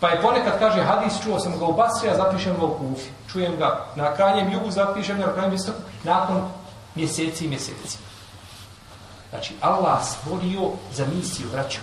Pa 0.00 0.08
je 0.08 0.22
ponekad 0.22 0.58
kaže 0.58 0.82
hadis, 0.82 1.12
čuo 1.22 1.40
sam 1.40 1.58
ga 1.58 1.64
u 1.64 1.72
Basri, 1.72 2.10
a 2.10 2.16
zapišem 2.16 2.56
ga 2.56 2.64
u 2.64 2.78
Kufi. 2.78 3.10
Čujem 3.32 3.56
ga 3.56 3.86
na 3.96 4.14
krajnjem 4.14 4.52
jugu, 4.52 4.70
zapišem 4.70 5.18
ga 5.18 5.26
na 5.26 5.32
krajnjem 5.32 5.54
istoku, 5.54 5.78
nakon 6.04 6.50
mjeseci 6.94 7.44
i 7.44 7.48
mjeseci. 7.48 7.98
Znači, 9.30 9.54
Allah 9.60 9.98
stvorio 10.04 10.70
za 10.92 11.06
misiju, 11.14 11.48
vraću. 11.52 11.80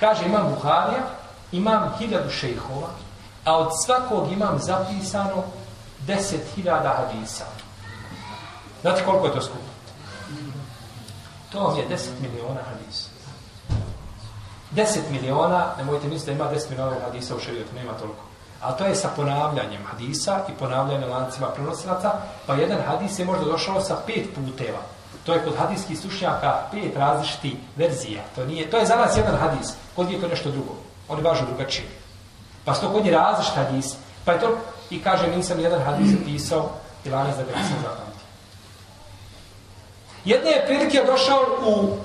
Kaže, 0.00 0.26
imam 0.26 0.54
Buharija, 0.54 1.02
imam 1.52 1.94
hiljadu 1.98 2.30
šejhova, 2.30 2.88
a 3.44 3.58
od 3.58 3.68
svakog 3.84 4.32
imam 4.32 4.58
zapisano 4.58 5.42
deset 6.06 6.54
hiljada 6.54 6.88
hadisa. 6.88 7.44
Znate 8.82 9.04
koliko 9.04 9.26
je 9.26 9.32
to 9.32 9.42
skupo? 9.42 9.74
To 11.52 11.60
vam 11.60 11.78
je 11.78 11.86
deset 11.88 12.20
miliona 12.20 12.60
hadisa. 12.70 13.14
10 14.76 14.98
miliona, 15.10 15.66
nemojte 15.78 16.08
misliti 16.08 16.26
da 16.26 16.32
ima 16.32 16.52
10 16.52 16.70
miliona 16.70 16.96
hadisa 17.04 17.36
u 17.36 17.40
šarijetu, 17.40 17.74
nema 17.74 17.92
toliko. 17.92 18.24
A 18.60 18.72
to 18.72 18.84
je 18.84 18.94
sa 18.94 19.08
ponavljanjem 19.16 19.84
hadisa 19.84 20.40
i 20.48 20.52
ponavljanjem 20.52 21.10
lancima 21.10 21.46
prenosilaca, 21.46 22.12
pa 22.46 22.54
jedan 22.54 22.78
hadis 22.86 23.18
je 23.18 23.24
možda 23.24 23.44
došao 23.44 23.80
sa 23.80 23.96
pet 24.06 24.34
puteva. 24.34 24.78
To 25.26 25.34
je 25.34 25.44
kod 25.44 25.56
hadijskih 25.58 25.98
slušnjaka 25.98 26.62
pet 26.70 26.96
različitih 26.96 27.54
verzija. 27.76 28.22
To, 28.34 28.44
nije, 28.44 28.70
to 28.70 28.78
je 28.78 28.86
za 28.86 28.96
nas 28.96 29.16
jedan 29.16 29.36
hadis, 29.36 29.72
kod 29.96 30.10
je 30.10 30.20
to 30.20 30.28
nešto 30.28 30.50
drugo. 30.50 30.74
Oni 31.08 31.22
važu 31.22 31.44
drugačije. 31.46 31.88
Pa 32.64 32.74
sto 32.74 32.92
kod 32.92 33.06
je 33.06 33.12
različit 33.12 33.54
hadis. 33.54 33.94
Pa 34.24 34.32
je 34.32 34.40
to, 34.40 34.56
i 34.90 35.02
kaže, 35.02 35.26
nisam 35.36 35.60
jedan 35.60 35.82
hadis 35.82 36.10
zapisao 36.10 36.70
i 37.04 37.10
lanac 37.10 37.36
da 37.36 37.42
ga 37.42 37.50
nisam 37.50 37.76
zapamtio. 37.82 38.24
Jedne 40.24 40.50
je 40.50 40.66
prilike 40.66 41.02
došao 41.06 41.40
u 41.66 41.98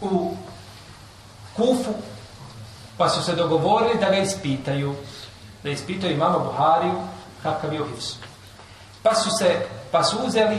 u 0.00 0.36
Kufu, 1.56 1.94
pa 2.96 3.08
su 3.08 3.22
se 3.22 3.34
dogovorili 3.34 4.00
da 4.00 4.10
ga 4.10 4.16
ispitaju, 4.16 4.94
da 5.62 5.70
ispitaju 5.70 6.14
imama 6.14 6.38
Buhariju 6.38 6.94
kakav 7.42 7.74
je 7.74 7.82
uhifs. 7.82 8.14
Pa 9.02 9.14
su 9.14 9.30
se, 9.38 9.66
pa 9.90 10.04
su 10.04 10.18
uzeli 10.26 10.58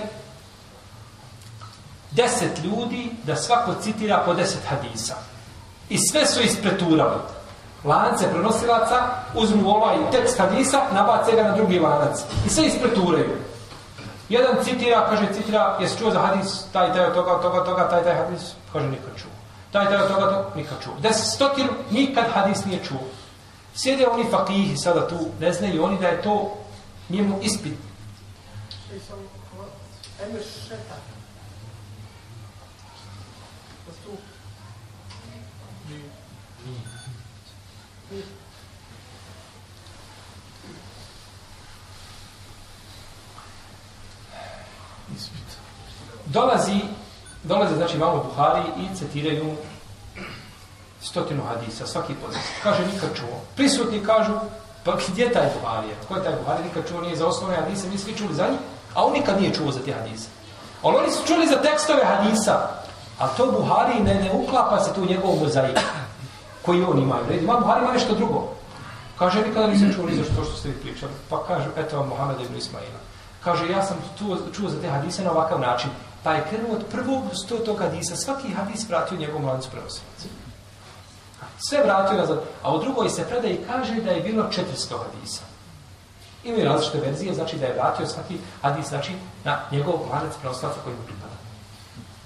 deset 2.12 2.64
ljudi 2.64 3.12
da 3.24 3.36
svako 3.36 3.74
citira 3.82 4.24
po 4.26 4.34
deset 4.34 4.66
hadisa. 4.66 5.16
I 5.90 5.98
sve 5.98 6.26
su 6.26 6.42
ispreturali. 6.42 7.20
Lance 7.86 8.28
prenosilaca 8.32 9.02
uzmu 9.34 9.70
ovaj 9.70 9.96
tekst 10.12 10.38
hadisa, 10.40 10.82
nabace 10.94 11.32
ga 11.36 11.44
na 11.44 11.56
drugi 11.56 11.80
lanac. 11.80 12.20
I 12.46 12.50
sve 12.50 12.66
ispreturaju. 12.66 13.38
Jedan 14.30 14.64
citira, 14.64 15.06
kaže 15.10 15.34
citira, 15.34 15.78
jesi 15.82 15.98
čuo 15.98 16.12
za 16.12 16.20
hadis, 16.20 16.66
taj, 16.74 16.94
taj, 16.94 17.14
toga, 17.14 17.42
toga, 17.42 17.64
toga, 17.64 17.90
taj, 17.90 18.04
taj 18.04 18.16
hadis? 18.16 18.42
Kaže, 18.74 18.88
nikad 18.88 19.14
čuo. 19.18 19.32
Taj, 19.72 19.86
taj, 19.86 20.08
toga, 20.08 20.30
to 20.30 20.52
nikad 20.56 20.78
čuo. 20.84 20.94
Des 21.02 21.34
stotinu, 21.36 21.70
nikad 21.92 22.26
hadis 22.34 22.66
nije 22.66 22.84
čuo. 22.84 23.00
Sjede 23.76 24.08
oni 24.08 24.26
fakihi 24.32 24.78
sada 24.78 25.08
tu, 25.08 25.16
ne 25.40 25.54
znaju 25.54 25.84
oni 25.84 25.98
da 26.00 26.08
je 26.08 26.22
to 26.22 26.58
njemu 27.10 27.40
ispit. 27.42 27.78
Dolazi 46.26 46.82
dolaze, 47.48 47.76
znači, 47.76 47.98
malo 47.98 48.24
Buhari 48.24 48.64
i 48.78 48.96
citiraju 48.96 49.56
stotinu 51.02 51.44
hadisa, 51.44 51.88
svaki 51.88 52.14
podest. 52.14 52.50
Kaže, 52.64 52.86
nikad 52.94 53.10
čuo. 53.16 53.42
Prisutni 53.56 54.06
kažu, 54.06 54.34
pa 54.84 54.98
gdje 55.08 55.24
je 55.24 55.34
taj 55.34 55.50
Buhari? 55.62 55.88
Ko 56.08 56.16
je 56.16 56.24
taj 56.24 56.36
Buhari? 56.36 56.64
Nikad 56.64 56.88
čuo 56.90 57.02
nije 57.02 57.16
za 57.16 57.28
osnovne 57.28 57.56
hadise, 57.56 57.90
mi 57.90 57.98
svi 57.98 58.18
čuli 58.18 58.34
za 58.34 58.48
njih, 58.48 58.60
a 58.94 59.06
on 59.06 59.14
nikad 59.14 59.42
nije 59.42 59.54
čuo 59.54 59.72
za 59.72 59.80
te 59.80 59.94
hadise. 59.94 60.28
Ali 60.84 60.96
oni 60.98 61.12
su 61.12 61.28
čuli 61.28 61.48
za 61.48 61.62
tekstove 61.62 62.06
hadisa, 62.06 62.70
a 63.20 63.28
to 63.28 63.52
Buhari 63.52 64.04
ne, 64.04 64.16
ne 64.16 64.32
uklapa 64.32 64.84
se 64.84 64.94
tu 64.94 65.02
u 65.02 65.06
njegovom 65.06 65.40
mozaiku 65.40 65.82
koji 66.62 66.84
on 66.84 67.00
ima. 67.00 67.16
Ima 67.42 67.60
Buhari 67.60 67.82
ima 67.82 67.94
nešto 67.94 68.16
drugo. 68.16 68.48
Kaže, 69.20 69.42
nikada 69.42 69.68
nisam 69.68 69.94
čuo 69.94 70.06
ni 70.06 70.16
za 70.16 70.24
što, 70.24 70.44
što 70.44 70.58
ste 70.58 70.70
vi 70.70 70.76
pričali. 70.76 71.12
Pa 71.30 71.44
kaže, 71.48 71.70
eto 71.78 71.98
vam 71.98 72.08
Mohamed 72.08 72.42
ibn 72.42 72.58
Ismaila. 72.58 73.00
Kaže, 73.46 73.70
ja 73.70 73.84
sam 73.86 73.98
tu 74.18 74.38
čuo 74.54 74.70
za 74.70 74.82
te 74.82 74.90
hadise 74.90 75.24
na 75.24 75.32
ovakav 75.32 75.60
način. 75.60 75.90
Pa 76.24 76.34
je 76.34 76.46
krenuo 76.50 76.76
od 76.76 76.86
prvog 76.92 77.24
sto 77.46 77.58
tog 77.58 77.80
hadisa. 77.80 78.16
Svaki 78.16 78.50
hadis 78.50 78.90
vratio 78.90 79.18
njegovom 79.18 79.46
lancu 79.46 79.70
prenosilaca. 79.72 80.28
Sve 81.70 81.84
vratio 81.84 82.18
nazad. 82.18 82.42
A 82.64 82.76
u 82.76 82.80
drugoj 82.80 83.10
se 83.10 83.28
preda 83.30 83.48
i 83.48 83.60
kaže 83.68 84.02
da 84.02 84.12
je 84.12 84.22
bilo 84.22 84.44
400 84.44 84.96
hadisa. 85.06 85.42
Imaju 86.44 86.66
različite 86.66 87.00
verzije, 87.00 87.34
znači 87.34 87.58
da 87.58 87.66
je 87.66 87.74
vratio 87.74 88.08
svaki 88.08 88.38
hadis, 88.62 88.88
znači 88.88 89.14
na 89.44 89.60
njegov 89.72 89.96
lanac 90.12 90.34
prenosilaca 90.42 90.80
koji 90.84 90.96
mu 90.96 91.06
pripada. 91.06 91.36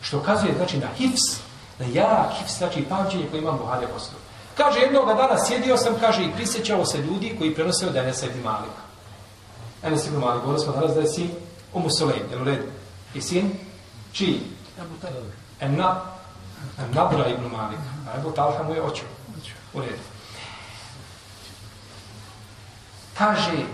Što 0.02 0.18
ukazuje, 0.18 0.54
znači, 0.58 0.78
na 0.78 0.88
hifs, 0.98 1.40
na 1.80 1.86
jak 1.86 2.32
hifs, 2.40 2.58
znači 2.58 2.86
pamćenje 2.90 3.28
koje 3.32 3.40
imam 3.40 3.58
Buharija 3.58 3.90
posljedno. 3.94 4.20
Kaže, 4.58 4.80
jednog 4.80 5.08
dana 5.08 5.46
sjedio 5.46 5.78
sam, 5.78 5.96
kaže, 6.00 6.24
i 6.24 6.32
prisjećao 6.32 6.86
se 6.86 6.98
ljudi 6.98 7.36
koji 7.38 7.56
prenose 7.56 7.88
od 7.88 7.96
Enesa 7.96 8.26
ibn 8.26 8.44
Malika. 8.44 8.89
Enes 9.84 10.08
ibn 10.08 10.18
Malik, 10.18 10.42
govorili 10.42 10.64
smo 10.64 10.74
danas 10.74 10.96
da 10.96 11.02
je 11.02 11.08
sin 11.08 11.32
Umu 11.74 11.90
Sulejn, 11.90 12.24
jel 12.32 12.42
u 12.42 12.44
redu? 12.44 12.64
I 13.14 13.22
sin 13.22 13.52
Čiji? 14.12 14.42
Enna, 15.60 16.02
Ennabra 16.80 17.28
ibn 17.28 17.44
Malik. 17.52 17.80
A 18.08 18.18
Ebu 18.20 18.32
Talha 18.32 18.64
mu 18.64 18.74
je 18.74 18.82
očeo. 18.82 19.08
U 19.74 19.82
redu. 19.82 20.04
Kaže, 23.18 23.66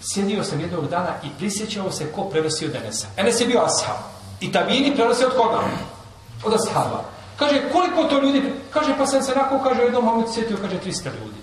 sjedio 0.00 0.44
sam 0.44 0.60
jednog 0.60 0.88
dana 0.88 1.14
i 1.22 1.28
prisjećao 1.38 1.92
se 1.92 2.12
ko 2.12 2.24
prenosi 2.24 2.66
od 2.66 2.74
Enesa. 2.74 3.06
Enes 3.16 3.40
je 3.40 3.46
bio 3.46 3.60
ashab. 3.60 3.96
I 4.40 4.52
tabini 4.52 4.94
prenosi 4.96 5.24
od 5.24 5.36
koga? 5.36 5.60
Od 6.44 6.54
ashaba. 6.54 7.04
Kaže, 7.36 7.62
koliko 7.72 8.04
to 8.04 8.20
ljudi... 8.20 8.52
Kaže, 8.70 8.94
pa 8.98 9.06
sam 9.06 9.22
se 9.22 9.34
nakon, 9.34 9.62
kaže, 9.64 9.80
u 9.80 9.84
jednom 9.84 10.04
momentu 10.04 10.32
sjetio, 10.32 10.56
kaže, 10.60 10.76
300 10.84 11.04
ljudi. 11.04 11.40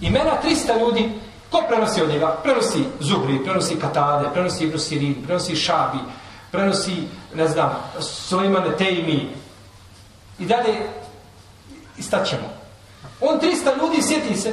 Imena 0.00 0.30
300 0.44 0.80
ljudi, 0.80 1.20
ko 1.50 1.62
prenosi 1.68 2.02
od 2.02 2.08
njega? 2.08 2.36
Prenosi 2.42 2.84
Zubri, 3.00 3.44
prenosi 3.44 3.76
Katade, 3.76 4.28
prenosi 4.32 4.64
Ibn 4.64 4.78
Sirin, 4.78 5.22
prenosi 5.24 5.56
Šabi, 5.56 5.98
prenosi, 6.50 6.96
ne 7.34 7.48
znam, 7.48 7.70
Suleimane 8.00 8.76
Tejmi 8.76 9.30
i 10.38 10.46
dalje 10.46 10.74
istaćemo. 11.98 12.48
On 13.20 13.40
300 13.40 13.82
ljudi 13.82 14.02
sjeti 14.02 14.36
se, 14.36 14.52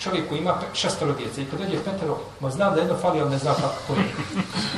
čovjek 0.00 0.28
koji 0.28 0.38
ima 0.38 0.54
šestoro 0.74 1.12
djece 1.12 1.42
i 1.42 1.44
kad 1.44 1.58
dođe 1.58 1.84
petero, 1.84 2.18
ma 2.40 2.50
znam 2.50 2.74
da 2.74 2.80
jedno 2.80 2.96
fali, 2.96 3.22
on 3.22 3.30
ne 3.30 3.38
zna 3.38 3.54
kako 3.54 3.74
koji. 3.86 4.04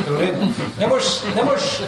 Je 0.07 0.13
u 0.13 0.19
redu. 0.19 0.47
Ne 0.81 0.87
možeš, 0.87 1.09
ne 1.37 1.45
možeš, 1.45 1.79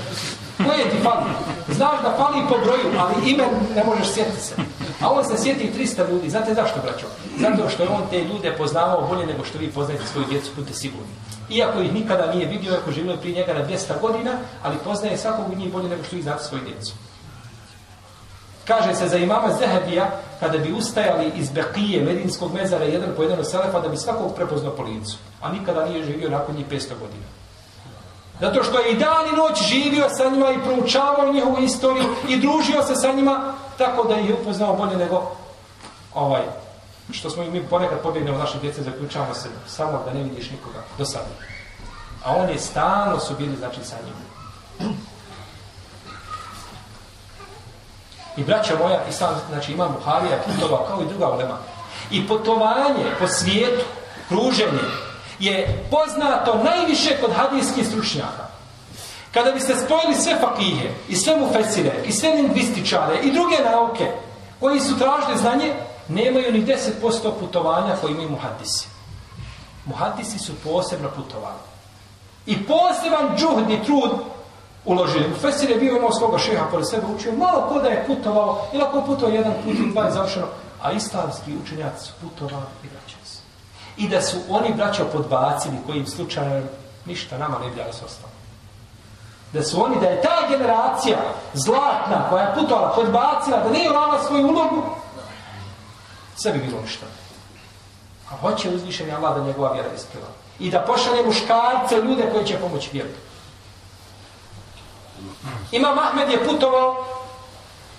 koje 0.57 0.91
ti 0.91 0.97
fali? 1.03 1.31
Znaš 1.69 2.03
da 2.03 2.15
fali 2.17 2.43
po 2.49 2.59
broju, 2.65 2.99
ali 2.99 3.31
ime 3.31 3.45
ne 3.75 3.85
možeš 3.85 4.15
sjetiti 4.15 4.41
se. 4.41 4.55
A 5.03 5.11
on 5.11 5.25
se 5.25 5.43
sjeti 5.43 5.73
300 5.79 6.11
ljudi. 6.11 6.31
Znate 6.31 6.55
zašto, 6.55 6.81
braćo? 6.81 7.07
Zato 7.41 7.69
što 7.69 7.83
je 7.83 7.89
on 7.89 8.03
te 8.11 8.25
ljude 8.25 8.55
poznavao 8.59 9.07
bolje 9.09 9.27
nego 9.27 9.45
što 9.45 9.59
vi 9.59 9.73
poznajete 9.73 10.07
svoju 10.07 10.27
djecu, 10.31 10.51
budete 10.57 10.75
sigurni. 10.75 11.13
Iako 11.51 11.81
ih 11.81 11.93
nikada 11.93 12.33
nije 12.35 12.47
vidio, 12.47 12.73
iako 12.73 12.93
živio 12.93 13.17
prije 13.17 13.37
njega 13.37 13.55
na 13.55 13.67
200 13.69 14.01
godina, 14.01 14.31
ali 14.63 14.77
poznaje 14.85 15.19
svakog 15.19 15.53
od 15.53 15.59
njih 15.59 15.73
bolje 15.73 15.89
nego 15.89 16.05
što 16.05 16.17
vi 16.17 16.23
znate 16.23 16.45
svoju 16.45 16.63
djecu. 16.65 16.93
Kaže 18.65 18.95
se 18.95 19.09
za 19.09 19.17
imama 19.17 19.49
Zehebija, 19.59 20.11
kada 20.41 20.59
bi 20.59 20.73
ustajali 20.73 21.33
iz 21.37 21.51
Bekije, 21.51 22.05
Medinskog 22.05 22.55
mezara, 22.55 22.85
jedan 22.85 23.11
po 23.17 23.23
jedan 23.23 23.39
od 23.39 23.51
Selefa, 23.51 23.81
da 23.81 23.89
bi 23.89 23.97
svakog 23.97 24.35
prepoznao 24.35 24.73
po 24.73 24.83
licu. 24.83 25.17
A 25.41 25.53
nikada 25.53 25.87
nije 25.87 26.05
živio 26.05 26.31
nakon 26.31 26.57
njih 26.57 26.67
500 26.67 26.89
godina. 27.01 27.27
Zato 28.41 28.63
što 28.65 28.79
je 28.79 28.93
i 28.93 28.97
dan 28.97 29.27
i 29.33 29.37
noć 29.37 29.63
živio 29.69 30.09
sa 30.09 30.31
njima 30.31 30.51
i 30.51 30.63
proučavao 30.65 31.33
njihovu 31.33 31.59
istoriju 31.59 32.05
i 32.29 32.37
družio 32.37 32.83
se 32.83 32.95
sa 32.95 33.13
njima, 33.13 33.55
tako 33.79 34.05
da 34.05 34.21
ih 34.21 34.29
je 34.29 34.35
upoznao 34.35 34.77
bolje 34.77 34.97
nego 34.97 35.33
ovaj, 36.15 36.43
što 37.11 37.31
smo 37.31 37.43
i 37.43 37.51
mi 37.51 37.63
ponekad 37.63 38.03
pobjegnemo 38.03 38.39
naše 38.39 38.59
djece, 38.59 38.83
zaključavamo 38.83 39.35
se 39.35 39.49
samo 39.67 40.03
da 40.05 40.13
ne 40.13 40.23
vidiš 40.23 40.51
nikoga 40.51 40.79
do 40.99 41.05
sada. 41.05 41.29
A 42.25 42.37
oni 42.37 42.59
stalno 42.59 43.21
su 43.21 43.35
bili, 43.39 43.57
znači, 43.57 43.81
sa 43.85 43.97
njim. 44.05 44.15
I 48.37 48.45
braća 48.45 48.79
moja, 48.79 49.01
i 49.09 49.13
sam, 49.13 49.41
znači, 49.49 49.73
ima 49.73 49.89
Buharija, 49.89 50.39
putova, 50.47 50.87
kao 50.89 51.03
i 51.03 51.09
druga 51.09 51.29
ulema. 51.29 51.59
I 52.11 52.29
putovanje 52.29 53.05
po 53.19 53.27
svijetu, 53.27 53.85
kruženje, 54.29 54.83
je 55.39 55.89
poznato 55.91 56.61
najviše 56.65 57.21
kod 57.21 57.31
hadijskih 57.37 57.87
stručnjaka. 57.87 58.42
Kada 59.35 59.53
biste 59.53 59.77
spojili 59.77 60.15
sve 60.15 60.37
fakihe, 60.41 60.89
i 61.09 61.17
sve 61.17 61.37
mufesire, 61.37 61.93
i 62.05 62.13
sve 62.13 62.35
lingvističare, 62.35 63.19
i 63.23 63.33
druge 63.33 63.57
nauke, 63.71 64.13
koji 64.61 64.81
su 64.81 64.99
tražili 64.99 65.39
znanje, 65.39 65.75
nemaju 66.09 66.53
ni 66.53 66.67
10% 66.67 67.33
putovanja 67.41 67.97
koji 68.01 68.13
imaju 68.13 68.31
muhadisi. 68.31 68.89
Muhadisi 69.85 70.39
su 70.39 70.53
posebno 70.65 71.09
putovali. 71.17 71.59
I 72.47 72.67
poseban 72.67 73.37
džuhd 73.37 73.71
i 73.71 73.85
trud 73.85 74.11
uložili. 74.85 75.29
Mufesir 75.29 75.71
je 75.71 75.77
bio 75.77 75.97
imao 75.97 76.13
svoga 76.13 76.39
šeha 76.39 76.67
pored 76.71 76.89
sebe 76.89 77.07
učio, 77.17 77.33
malo 77.33 77.67
ko 77.69 77.81
da 77.81 77.89
je 77.89 78.05
putovao, 78.07 78.67
ili 78.73 78.83
ako 78.83 79.03
putovao 79.03 79.35
jedan 79.35 79.53
put 79.65 79.75
i 79.75 79.93
dva 79.93 80.05
je 80.05 80.13
završeno, 80.13 80.47
a 80.83 80.93
islamski 80.93 81.57
učenjaci 81.65 82.05
su 82.07 82.13
putovali 82.21 82.67
i 82.85 82.87
vraćali 82.87 83.25
se. 83.25 83.39
I 83.97 84.09
da 84.09 84.23
su 84.23 84.37
oni 84.49 84.75
braćo 84.75 85.05
podbacili 85.13 85.77
kojim 85.87 86.07
slučajem 86.07 86.69
ništa 87.07 87.39
nama 87.39 87.59
ne 87.59 87.71
bi 87.71 87.77
dalo 87.77 87.93
se 87.93 88.05
ostalo. 88.05 88.32
Da 89.53 89.63
su 89.63 89.85
oni, 89.85 90.01
da 90.01 90.07
je 90.07 90.23
ta 90.23 90.49
generacija 90.49 91.19
zlatna 91.55 92.29
koja 92.31 92.43
je 92.45 92.55
putovala, 92.55 92.93
podbacila, 92.95 93.59
da 93.65 93.71
nije 93.71 93.91
urala 93.91 94.25
svoju 94.25 94.47
ulogu, 94.47 94.83
sve 96.37 96.53
bi 96.53 96.59
bilo 96.59 96.81
ništa. 96.81 97.07
A 98.31 98.37
hoće 98.37 98.71
uzvišeni 98.71 99.13
Allah 99.13 99.37
da 99.37 99.45
njegova 99.45 99.73
vjera 99.73 99.89
ispila. 99.97 100.27
I 100.59 100.71
da 100.71 100.81
pošalje 100.81 101.27
muškarce, 101.27 101.97
ljude 101.97 102.31
koji 102.33 102.47
će 102.47 102.59
pomoći 102.59 102.91
vjeru. 102.93 103.09
Imam 105.73 105.99
Ahmed 105.99 106.31
je 106.31 106.45
putovao, 106.45 107.05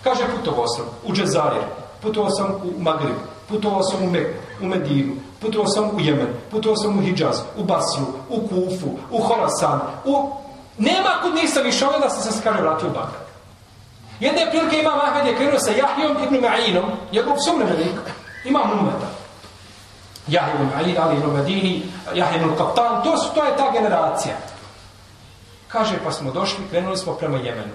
kaže 0.04 0.24
putovao 0.38 0.68
sam 0.68 0.86
u 1.04 1.14
Džezarir, 1.14 1.64
putovao 2.02 2.30
sam 2.30 2.52
u 2.52 2.82
Magrib, 2.82 3.16
putovao 3.50 3.84
sam 3.84 4.04
u 4.04 4.10
Meku, 4.10 4.40
u 4.62 4.66
Medinu, 4.66 5.14
putovao 5.42 5.68
sam 5.68 5.96
u 5.96 6.00
Jemen, 6.00 6.28
putovao 6.52 6.78
sam 6.78 7.00
u 7.00 7.02
Hidžaz, 7.02 7.42
u 7.58 7.64
Basiju, 7.64 8.06
u 8.30 8.48
Kufu, 8.48 8.90
u 9.12 9.22
Horasan, 9.22 9.80
u... 10.06 10.43
Nema 10.78 11.10
kud 11.22 11.36
nisam 11.36 11.68
išao 11.68 12.00
da 12.00 12.10
sam 12.10 12.34
se 12.34 12.44
kaže 12.44 12.62
vratio 12.62 12.88
u 12.88 12.92
Bagdad. 12.92 13.24
Jedne 14.20 14.50
prilike 14.50 14.80
imam 14.80 15.00
Ahmed 15.00 15.28
je 15.28 15.36
krenuo 15.36 15.60
sa 15.60 15.72
Jahijom 15.72 16.24
ibn 16.24 16.36
Ma'inom, 16.36 16.92
njegov 17.12 17.36
sumremenik, 17.46 18.00
imam 18.46 18.72
umeta. 18.72 19.08
Jahij 20.28 20.54
ibn 20.56 20.70
Ali, 20.78 20.98
Ali 20.98 21.18
ibn 21.18 21.32
Medini, 21.32 21.84
Jahij 22.14 22.42
ibn 22.42 22.56
Kaptan, 22.58 23.04
to, 23.04 23.18
su, 23.18 23.34
to 23.36 23.44
je 23.44 23.58
ta 23.58 23.72
generacija. 23.72 24.36
Kaže, 25.68 26.00
pa 26.04 26.12
smo 26.12 26.32
došli, 26.32 26.68
krenuli 26.70 26.98
smo 26.98 27.14
prema 27.14 27.38
Jemenu. 27.38 27.74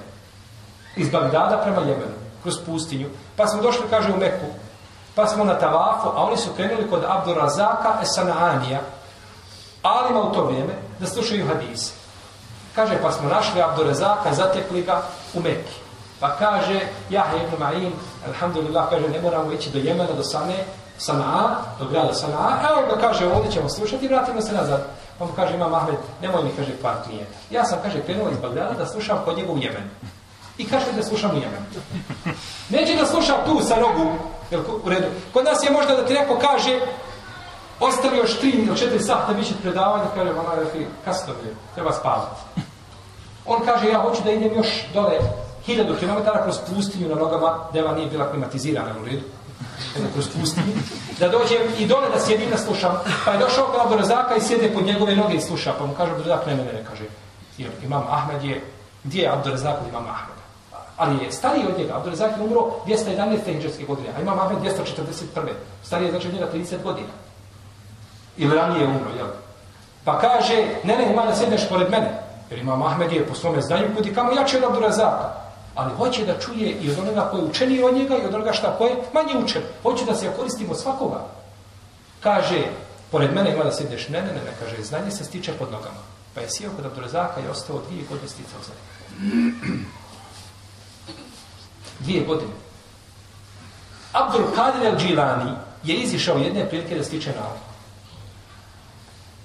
Iz 0.96 1.11
Bagdada 1.11 1.61
prema 1.62 1.80
Jemenu, 1.80 2.14
kroz 2.42 2.54
pustinju. 2.66 3.08
Pa 3.37 3.46
smo 3.46 3.62
došli, 3.62 3.84
kaže, 3.90 4.12
u 4.12 4.16
Meku. 4.16 4.46
Pa 5.14 5.26
smo 5.26 5.44
na 5.44 5.58
Tavafu, 5.58 6.08
a 6.08 6.24
oni 6.24 6.37
su 6.37 6.50
krenuli 6.56 6.90
kod 6.90 7.04
Abdurazaka 7.08 7.98
Esanaanija, 8.02 8.80
alima 9.82 10.20
u 10.20 10.32
to 10.34 10.44
vrijeme, 10.44 10.74
da 11.00 11.06
slušaju 11.06 11.48
hadise. 11.48 11.97
Kaže, 12.79 12.95
pa 13.03 13.11
smo 13.12 13.29
našli 13.29 13.62
Abdurazaka, 13.62 14.35
zatekli 14.35 14.83
ga 14.83 15.03
u 15.35 15.41
Mekki. 15.43 15.75
Pa 16.21 16.38
kaže, 16.38 16.81
Jahe 17.11 17.37
ibn 17.37 17.59
Ma'in, 17.59 17.91
alhamdulillah, 18.27 18.91
kaže, 18.91 19.09
ne 19.09 19.21
moramo 19.21 19.53
ići 19.53 19.71
do 19.71 19.79
Jemena, 19.79 20.12
do 20.12 20.23
Sane, 20.23 20.64
Sana'a, 20.99 21.75
do 21.79 21.91
grada 21.91 22.14
Sana'a, 22.14 22.71
evo 22.71 22.87
ga 22.87 23.01
kaže, 23.01 23.27
ovdje 23.27 23.51
ćemo 23.51 23.69
slušati 23.69 24.05
i 24.05 24.09
vratimo 24.09 24.41
se 24.41 24.53
nazad. 24.53 24.87
Pa 25.19 25.25
mu 25.25 25.33
kaže, 25.37 25.55
imam 25.55 25.75
Ahmed, 25.75 25.99
nemoj 26.23 26.43
mi, 26.43 26.51
kaže, 26.57 26.71
par 26.83 26.95
klijenta. 27.05 27.33
Ja 27.51 27.64
sam, 27.64 27.79
kaže, 27.83 28.03
krenuo 28.03 28.31
iz 28.31 28.38
Bagdada 28.38 28.75
da 28.79 28.87
slušam 28.87 29.19
kod 29.25 29.37
njega 29.37 29.53
u 29.53 29.59
Jemenu. 29.59 29.91
I 30.59 30.69
kaže 30.69 30.93
da 30.97 31.03
slušam 31.03 31.31
u 31.31 31.35
Jemenu. 31.35 31.67
Neće 32.69 32.95
da 32.95 33.07
slušam 33.07 33.37
tu 33.47 33.61
sa 33.61 33.77
nogu, 33.77 34.12
jel, 34.51 34.62
u 34.85 34.88
redu. 34.88 35.07
Kod 35.33 35.45
nas 35.45 35.62
je 35.62 35.71
možda 35.71 35.97
da 35.97 36.07
ti 36.07 36.14
neko 36.14 36.38
kaže, 36.38 36.81
ostavi 37.81 38.17
još 38.19 38.38
tri 38.38 38.51
ili 38.51 38.79
četiri 38.79 39.01
sata, 39.01 39.33
bit 39.33 39.47
će 39.49 39.55
predavanje, 39.62 40.05
kaže, 40.14 40.31
ona 40.31 40.55
je 40.55 40.87
kasno 41.05 41.33
je, 41.33 41.55
treba 41.75 41.93
spavati. 41.93 42.67
On 43.48 43.61
kaže, 43.64 43.88
ja 43.88 43.98
hoću 43.98 44.22
da 44.24 44.30
idem 44.30 44.54
još 44.56 44.68
dole 44.94 45.18
hiljadu 45.66 45.96
kilometara 46.00 46.42
kroz 46.42 46.58
pustinju 46.74 47.08
na 47.08 47.14
nogama, 47.14 47.58
deva 47.72 47.94
nije 47.94 48.06
bila 48.06 48.30
klimatizirana 48.30 48.94
u 49.02 49.04
redu 49.04 49.24
kroz 50.12 50.28
pustinju, 50.28 50.72
da 51.18 51.28
dođem 51.28 51.62
i 51.78 51.87
dole 51.87 52.08
da 52.14 52.20
sjedim 52.20 52.50
da 52.50 52.58
slušam. 52.58 52.98
Pa 53.24 53.32
je 53.32 53.38
došao 53.38 53.66
kod 53.66 53.80
Abdurazaka 53.80 54.37
i 54.37 54.40
sjede 54.40 54.74
pod 54.74 54.84
njegove 54.84 55.16
noge 55.16 55.34
i 55.34 55.40
sluša. 55.40 55.74
Pa 55.78 55.87
mu 55.87 55.94
kaže 55.94 56.12
Abdurazak, 56.12 56.46
ne 56.46 56.54
mene, 56.54 56.72
ne 56.72 56.84
kaže. 56.88 57.04
Imam 57.84 58.04
Ahmed 58.11 58.44
je, 58.44 58.64
gdje 59.04 59.22
je 59.22 59.32
Abdurazak 59.32 59.76
od 59.82 59.88
imam 59.88 60.06
Ahmeda? 60.06 60.42
Ali 60.96 61.24
je 61.24 61.32
stariji 61.32 61.66
od 61.66 61.78
njega. 61.78 61.96
Abdurazak 61.96 62.30
je 62.37 62.42
umro 62.42 62.70
211. 62.87 63.44
hijđarske 63.44 63.84
godine, 63.84 64.08
a 64.16 64.20
imam 64.20 64.38
Ahmed 64.38 64.58
241. 64.58 65.52
Stariji 65.82 66.06
je 66.06 66.11
znači 66.11 66.28
od 66.28 66.34
njega 66.34 66.48
30 66.54 66.82
godina. 66.82 67.12
Ili 68.37 68.56
ranije 68.56 68.80
je 68.80 68.88
umro, 68.88 69.11
jel? 69.16 69.26
Pa 70.04 70.18
kaže, 70.18 70.66
ne, 70.84 70.96
ne, 70.96 71.12
ima 71.12 71.26
da 71.26 71.37
sjedneš 71.37 71.68
pored 71.68 71.90
mene. 71.90 72.28
Jer 72.50 72.58
imam 72.58 72.82
Ahmed 72.82 73.12
je 73.12 73.26
po 73.26 73.34
svome 73.34 73.61
znanju 73.61 73.94
kudi 73.96 74.14
kamo 74.14 74.32
jače 74.32 74.56
od 74.56 74.64
Abdurazaka 74.64 75.48
ali 75.78 75.94
hoće 75.96 76.24
da 76.26 76.38
čuje 76.38 76.70
i 76.70 76.90
od 76.90 76.98
onoga 76.98 77.28
koji 77.30 77.40
je 77.40 77.46
učeni 77.46 77.82
od 77.82 77.94
njega 77.94 78.16
i 78.16 78.26
od 78.26 78.34
onoga 78.34 78.52
šta 78.52 78.74
koje 78.78 78.96
manje 79.12 79.44
učen. 79.44 79.62
Hoće 79.82 80.04
da 80.04 80.14
se 80.14 80.26
ja 80.26 80.32
koristimo 80.32 80.74
svakoga. 80.74 81.26
Kaže, 82.20 82.64
pored 83.11 83.34
mene 83.34 83.52
ima 83.54 83.64
da 83.64 83.72
sedeš, 83.72 84.08
ne, 84.08 84.20
ne, 84.22 84.26
ne, 84.26 84.42
ne, 84.44 84.52
kaže, 84.61 84.82
znanje 84.82 85.11
se 85.11 85.24
stiče 85.24 85.52
pod 85.52 85.72
nogama. 85.72 86.02
Pa 86.34 86.40
je 86.40 86.50
sjeo 86.50 86.70
kod 86.76 86.87
Abdurazaka 86.87 87.40
i 87.40 87.48
ostao 87.50 87.80
dvije 87.88 88.04
godine 88.11 88.28
sticao 88.28 88.61
za 88.66 88.72
Dvije 92.00 92.24
godine. 92.24 92.52
Abdul 94.12 94.50
Kadir 94.54 94.92
al-Đilani 94.92 95.54
je 95.84 95.96
izišao 95.96 96.38
jedne 96.38 96.68
prilike 96.68 96.94
da 96.94 97.04
stiče 97.04 97.32
nauku. 97.40 97.67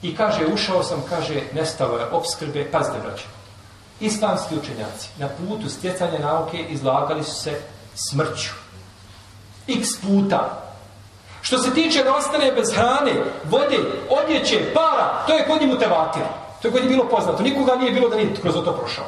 I 0.04 0.16
kaže, 0.16 0.46
ušao 0.54 0.84
sam, 0.84 1.04
kaže, 1.10 1.42
nestalo 1.54 1.98
je 1.98 2.06
obskrbe, 2.12 2.72
pazite, 2.72 2.98
braće, 3.04 3.26
islamski 4.00 4.56
učenjaci 4.56 5.10
na 5.18 5.28
putu 5.28 5.70
stjecanja 5.70 6.20
nauke 6.20 6.58
izlagali 6.70 7.24
su 7.24 7.36
se 7.36 7.62
smrću. 7.96 8.50
X 9.68 9.88
puta. 10.02 10.60
Što 11.42 11.58
se 11.58 11.74
tiče 11.74 12.04
da 12.04 12.16
ostane 12.16 12.52
bez 12.52 12.74
hrane, 12.74 13.14
vode, 13.50 13.78
odjeće, 14.10 14.74
para, 14.74 15.24
to 15.28 15.34
je 15.34 15.48
kod 15.48 15.62
njemu 15.62 15.74
utevatir. 15.74 16.24
To 16.62 16.68
je 16.68 16.72
kod 16.72 16.82
njim 16.82 16.90
bilo 16.90 17.10
poznato. 17.10 17.44
Nikoga 17.44 17.76
nije 17.76 17.92
bilo 17.92 18.10
da 18.10 18.16
nije 18.16 18.36
kroz 18.42 18.54
to 18.54 18.78
prošao. 18.78 19.06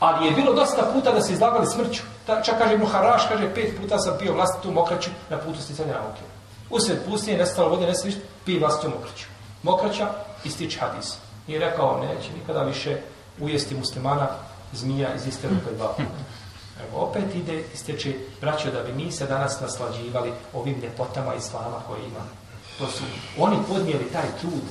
Ali 0.00 0.26
je 0.26 0.32
bilo 0.32 0.52
dosta 0.52 0.90
puta 0.94 1.12
da 1.12 1.22
se 1.22 1.32
izlagali 1.32 1.66
smrću. 1.66 2.02
Ta, 2.26 2.42
čak 2.42 2.58
kaže 2.58 2.76
Muharaš, 2.76 3.22
kaže, 3.28 3.54
pet 3.54 3.80
puta 3.80 3.98
sam 3.98 4.16
pio 4.18 4.32
vlastitu 4.32 4.72
mokraću 4.72 5.10
na 5.30 5.38
putu 5.38 5.60
stjecanja 5.60 5.92
nauke. 5.92 6.20
Usred 6.70 6.98
pustinje, 7.08 7.38
nestalo 7.38 7.68
vode, 7.68 7.86
nestalo 7.86 8.06
ništa, 8.06 8.20
pije 8.44 8.60
vlastitu 8.60 8.92
mokraću. 8.96 9.33
Mokraća 9.64 10.08
i 10.44 10.50
stiče 10.50 10.80
hadis. 10.80 11.16
I 11.48 11.58
rekao, 11.58 12.00
neće 12.00 12.32
nikada 12.32 12.62
više 12.62 12.96
ujesti 13.40 13.74
muslimana 13.74 14.28
zmija 14.72 15.14
iz 15.14 15.26
iste 15.26 15.48
rupe 15.48 15.76
dva 15.76 15.88
puta. 15.88 16.24
Evo, 16.80 17.00
opet 17.00 17.34
ide 17.34 17.64
isteče, 17.74 18.14
braćo, 18.40 18.70
da 18.70 18.82
bi 18.82 18.92
mi 18.92 19.12
se 19.12 19.26
danas 19.26 19.60
naslađivali 19.60 20.32
ovim 20.52 20.80
ljepotama 20.82 21.34
islama 21.34 21.76
koje 21.88 22.04
ima. 22.04 22.20
To 22.78 22.86
su, 22.86 23.02
oni 23.38 23.56
podnijeli 23.68 24.12
taj 24.12 24.26
trud, 24.40 24.64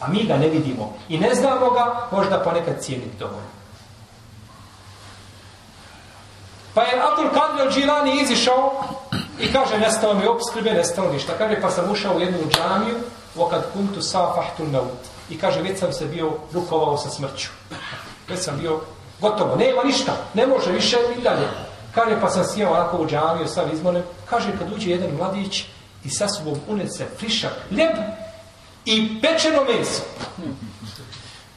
a 0.00 0.08
mi 0.08 0.24
ga 0.24 0.36
ne 0.36 0.48
vidimo. 0.48 0.94
I 1.08 1.18
ne 1.18 1.34
znamo 1.34 1.70
ga, 1.70 2.08
možda 2.12 2.40
ponekad 2.40 2.80
cijeniti 2.80 3.18
dovoljno. 3.18 3.56
Pa 6.74 6.82
je 6.82 7.02
Abdul 7.10 7.28
Kadir 7.28 7.66
al-Đilani 7.66 8.22
izišao 8.22 8.84
i 9.40 9.52
kaže, 9.52 9.78
nestalo 9.78 10.14
mi 10.14 10.26
obskrbe, 10.26 10.72
nestalo 10.72 11.12
ništa. 11.12 11.32
Kaže, 11.38 11.60
pa 11.60 11.70
sam 11.70 11.90
ušao 11.90 12.16
u 12.16 12.20
jednu 12.20 12.38
džamiju, 12.50 12.96
okad 13.38 13.72
kuntu 13.72 14.02
safahtu 14.02 14.64
naut. 14.64 15.02
I 15.30 15.38
kaže, 15.38 15.62
već 15.62 15.78
sam 15.78 15.92
se 15.92 16.06
bio 16.06 16.32
rukovao 16.52 16.98
sa 16.98 17.10
smrću. 17.10 17.48
Već 18.28 18.40
sam 18.40 18.58
bio 18.58 18.80
gotovo, 19.20 19.56
nema 19.56 19.82
ništa, 19.84 20.12
ne 20.34 20.46
može 20.46 20.72
više 20.72 20.96
i 21.18 21.22
dalje. 21.22 21.48
Kaže, 21.94 22.20
pa 22.20 22.30
sam 22.30 22.44
sjeo 22.44 22.70
onako 22.70 22.96
u 22.96 23.06
džamiju, 23.06 23.48
sam 23.48 23.70
izmolim. 23.72 24.02
Kaže, 24.30 24.58
kad 24.58 24.72
uđe 24.72 24.90
jedan 24.90 25.10
mladić 25.18 25.64
i 26.04 26.10
sa 26.10 26.28
sobom 26.28 26.60
unese 26.68 27.06
frišak, 27.18 27.52
ljep 27.70 27.96
i 28.84 29.20
pečeno 29.20 29.64
meso. 29.64 30.02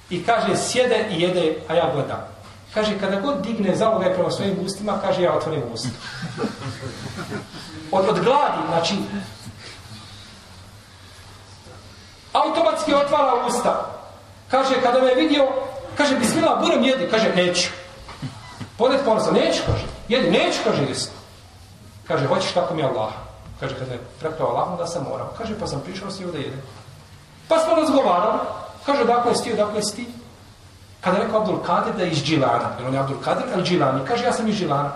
I 0.09 0.23
kaže, 0.23 0.57
sjede 0.57 1.07
i 1.11 1.21
jede, 1.21 1.55
a 1.67 1.73
ja 1.73 1.91
gledam. 1.93 2.27
Kaže, 2.73 2.99
kada 2.99 3.19
god 3.19 3.41
digne 3.41 3.75
zalogaj 3.75 4.13
prema 4.13 4.31
svojim 4.31 4.57
ustima, 4.65 4.99
kaže, 5.01 5.21
ja 5.21 5.33
otvorim 5.33 5.63
usta. 5.73 5.89
Od, 7.91 8.09
od 8.09 8.23
gladi, 8.23 8.61
znači, 8.67 8.95
automatski 12.33 12.93
otvara 12.93 13.33
usta. 13.47 13.85
Kaže, 14.51 14.81
kada 14.81 15.01
me 15.01 15.15
vidio, 15.15 15.47
kaže, 15.97 16.15
bismila, 16.15 16.55
budem 16.61 16.83
jedi. 16.83 17.07
Kaže, 17.11 17.35
neću. 17.35 17.69
Pored 18.77 18.99
ponosa, 19.05 19.31
neću, 19.31 19.61
kaže. 19.65 19.85
Jedi, 20.07 20.31
neću, 20.31 20.59
kaže, 20.63 20.83
jesi. 20.83 21.09
Kaže, 22.07 22.27
hoćeš 22.27 22.51
tako 22.51 22.73
mi 22.73 22.83
Allah. 22.83 23.11
Kaže, 23.59 23.75
kada 23.79 23.93
je 23.93 23.99
prektao 24.19 24.47
Allah, 24.47 24.77
da 24.77 24.87
sam 24.87 25.03
morao. 25.09 25.27
Kaže, 25.37 25.59
pa 25.59 25.67
sam 25.67 25.81
prišao 25.81 26.11
s 26.11 26.19
njim 26.19 26.31
da 26.31 26.37
jedem. 26.37 26.61
Pa 27.47 27.59
smo 27.59 27.75
razgovarali. 27.75 28.39
Kaže, 28.85 29.05
dakle 29.05 29.35
si 29.35 29.43
ti, 29.43 29.53
dakle 29.53 29.83
si 29.83 29.95
ti. 29.95 30.07
Kada 31.01 31.17
je 31.17 31.23
rekao 31.23 31.39
Abdul 31.39 31.59
Kadir 31.59 31.93
da 31.93 32.03
je 32.03 32.11
iz 32.11 32.23
Džilana. 32.23 32.69
Jer 32.77 32.87
on 32.87 32.93
je 32.93 32.99
Abdul 32.99 33.17
Kadir, 33.23 33.43
ali 33.53 33.63
Džilani. 33.63 34.05
Kaže, 34.07 34.25
ja 34.25 34.33
sam 34.33 34.47
iz 34.47 34.55
Džilana. 34.55 34.91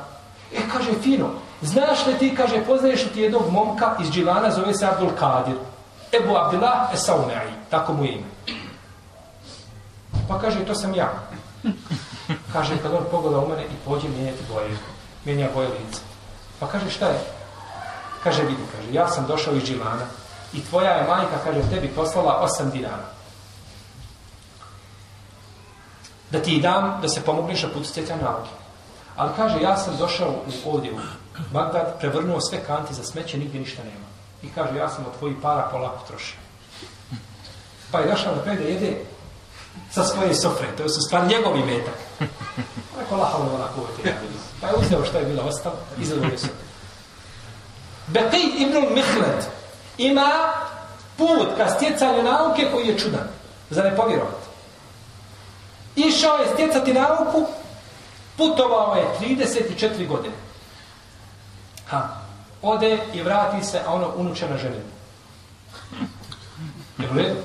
E, 0.54 0.60
kaže, 0.74 0.92
fino. 1.02 1.30
Znaš 1.62 2.06
li 2.06 2.18
ti, 2.18 2.36
kaže, 2.36 2.66
poznaješ 2.66 3.06
li 3.06 3.10
ti 3.10 3.22
jednog 3.22 3.52
momka 3.52 3.96
iz 4.02 4.12
Džilana, 4.12 4.52
zove 4.52 4.74
se 4.74 4.86
Abdul 4.86 5.12
Kadir. 5.20 5.56
Ebu 6.14 6.38
Abdullah 6.38 6.94
Esaunai, 6.94 7.50
tako 7.70 7.94
mu 7.94 8.06
je 8.06 8.12
ime. 8.12 8.30
Pa 10.28 10.40
kaže, 10.40 10.66
to 10.66 10.76
sam 10.76 10.94
ja. 10.94 11.10
Kaže, 12.54 12.78
kad 12.82 12.94
on 12.94 13.06
pogleda 13.12 13.40
u 13.40 13.50
mene 13.50 13.64
i 13.64 13.76
pođe 13.86 14.08
mijenjati 14.08 14.44
boje, 14.50 14.78
mijenja 15.26 15.50
boje 15.54 15.68
lice. 15.68 16.02
Pa 16.60 16.68
kaže, 16.68 16.90
šta 16.90 17.08
je? 17.08 17.20
Kaže, 18.24 18.44
vidi, 18.44 18.62
kaže, 18.72 18.94
ja 18.94 19.08
sam 19.08 19.28
došao 19.28 19.56
iz 19.56 19.64
Džilana 19.64 20.06
i 20.54 20.62
tvoja 20.62 20.92
je 20.92 21.08
majka, 21.08 21.38
kaže, 21.44 21.70
tebi 21.70 21.88
poslala 21.88 22.34
osam 22.34 22.70
dinara. 22.70 23.10
Da 26.32 26.42
ti 26.42 26.62
dam 26.62 27.00
da 27.02 27.10
se 27.10 27.22
pomogneš 27.22 27.64
na 27.64 27.70
putu 27.70 27.86
stjeća 27.86 28.16
nauke. 28.16 28.50
Ali 29.16 29.32
kaže, 29.36 29.62
ja 29.62 29.78
sam 29.78 29.98
došao 29.98 30.30
u 30.30 30.70
ovdje 30.70 30.94
u 30.94 30.98
Bagdad, 31.54 32.00
prevrnuo 32.00 32.42
sve 32.42 32.64
kanti 32.64 32.94
za 32.94 33.04
smeće, 33.04 33.38
nigdje 33.38 33.60
ništa 33.60 33.84
nema. 33.84 34.03
I 34.44 34.50
kaže, 34.56 34.78
ja 34.78 34.90
sam 34.90 35.06
od 35.06 35.18
tvojih 35.18 35.38
para 35.42 35.70
polako 35.72 36.08
trošio. 36.08 36.38
Pa 37.92 38.00
je 38.00 38.12
došao 38.12 38.36
na 38.36 38.44
kraj 38.44 38.56
da 38.56 38.64
jede 38.64 38.98
sa 39.92 40.04
svoje 40.04 40.36
sofre, 40.36 40.68
to 40.78 40.90
su 40.90 41.02
stvar 41.02 41.28
njegovi 41.28 41.64
metak. 41.64 41.94
Pa 42.94 43.02
rekao, 43.02 43.18
lahalo 43.18 43.56
ona 43.56 43.68
kuvete. 43.76 44.18
Pa 44.62 44.68
je 44.68 44.74
uzeo 44.76 45.06
što 45.06 45.18
je 45.18 45.26
bilo 45.26 45.44
ostalo, 45.44 45.76
izgledao 46.00 46.38
se. 46.38 46.48
Beqij 48.08 48.54
ibn 48.58 48.94
Mihlet 48.94 49.48
ima 49.98 50.54
put 51.18 51.58
ka 51.58 51.70
stjecanju 51.70 52.24
nauke 52.24 52.68
koji 52.72 52.88
je 52.88 53.00
čudan. 53.00 53.28
Za 53.70 53.84
ne 53.84 53.96
povjerovati. 53.96 54.48
Išao 55.96 56.38
je 56.38 56.54
stjecati 56.54 56.94
nauku, 56.94 57.46
putovao 58.38 58.96
je 58.96 59.06
34 59.20 60.08
godine. 60.08 60.36
Ha. 61.88 62.23
Ode 62.64 63.00
i 63.14 63.22
vrati 63.22 63.64
se, 63.64 63.82
a 63.88 63.94
ono 63.94 64.12
unuče 64.16 64.50
na 64.50 64.58
ženu. 64.58 64.76
Je 66.98 67.10
u 67.12 67.14
redu? 67.14 67.36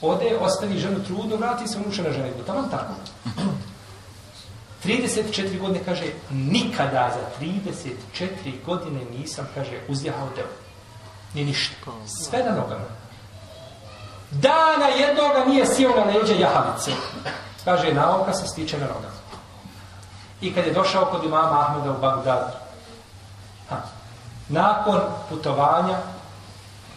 Ode, 0.00 0.36
ostavi 0.40 0.78
ženu 0.78 1.04
trudnu, 1.04 1.36
vrati 1.36 1.68
se, 1.68 1.78
unuče 1.78 2.02
na 2.02 2.12
ženu. 2.12 2.32
Tamo 2.46 2.62
tako. 2.70 2.94
34 4.84 5.60
godine, 5.60 5.84
kaže, 5.84 6.04
nikada 6.30 7.10
za 7.14 7.46
34 7.46 8.64
godine 8.66 9.00
nisam, 9.18 9.48
kaže, 9.54 9.80
uzjahao 9.88 10.28
deo. 10.36 10.46
Ni 11.34 11.44
ništa. 11.44 11.74
Sve 12.06 12.38
na 12.38 12.50
nogama. 12.50 12.84
Dana 14.30 14.86
jednoga 14.86 15.44
nije 15.44 15.66
sjeo 15.66 15.90
na 15.96 16.04
leđe 16.04 16.40
jahavice. 16.40 16.90
Kaže, 17.64 17.94
nauka 17.94 18.32
se 18.34 18.46
stiče 18.46 18.78
na 18.78 18.86
nogama. 18.86 19.16
I 20.40 20.54
kad 20.54 20.66
je 20.66 20.72
došao 20.72 21.04
kod 21.04 21.24
imama 21.24 21.60
Ahmeda 21.60 21.90
u 21.90 22.00
Bagdadu, 22.00 22.65
nakon 24.48 25.00
putovanja 25.28 25.96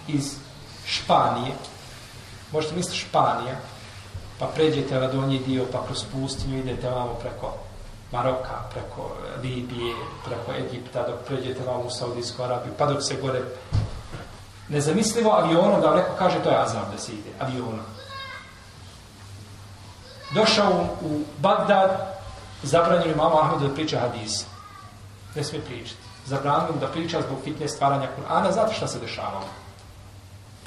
iz 0.07 0.35
Španije, 0.85 1.53
možete 2.51 2.75
misliti 2.75 2.97
Španija, 2.97 3.55
pa 4.39 4.45
pređete 4.45 4.99
na 4.99 5.07
donji 5.07 5.39
dio, 5.39 5.65
pa 5.71 5.85
kroz 5.85 6.03
pustinju 6.11 6.59
idete 6.59 6.89
vamo 6.89 7.13
preko 7.13 7.53
Maroka, 8.11 8.63
preko 8.71 9.11
Libije, 9.41 9.95
preko 10.25 10.65
Egipta, 10.65 11.07
dok 11.07 11.19
pređete 11.27 11.63
vamo 11.63 11.83
u 11.83 11.89
Saudijsku 11.89 12.43
Arabiju, 12.43 12.73
pa 12.77 12.85
dok 12.85 13.03
se 13.03 13.15
gore 13.21 13.41
nezamislivo 14.69 15.31
avionom, 15.31 15.81
da 15.81 15.87
vam 15.87 15.97
neko 15.97 16.11
kaže 16.19 16.43
to 16.43 16.49
je 16.49 16.61
azab 16.61 16.91
da 16.91 16.97
se 16.97 17.11
ide, 17.11 17.29
avionom. 17.39 17.79
Došao 20.31 20.85
u, 21.01 21.21
Bagdad, 21.37 22.19
zabranjeno 22.63 23.11
imamo 23.13 23.39
Ahmedu 23.39 23.67
da 23.67 23.73
priča 23.73 23.99
hadise. 23.99 24.45
Ne 25.35 25.43
smije 25.43 25.65
pričati. 25.65 26.08
Zabranjeno 26.25 26.79
da 26.79 26.87
priča 26.87 27.21
zbog 27.21 27.37
fitne 27.43 27.67
stvaranja 27.67 28.07
Kur'ana, 28.17 28.51
zato 28.51 28.73
šta 28.73 28.87
se 28.87 28.99
dešavalo. 28.99 29.45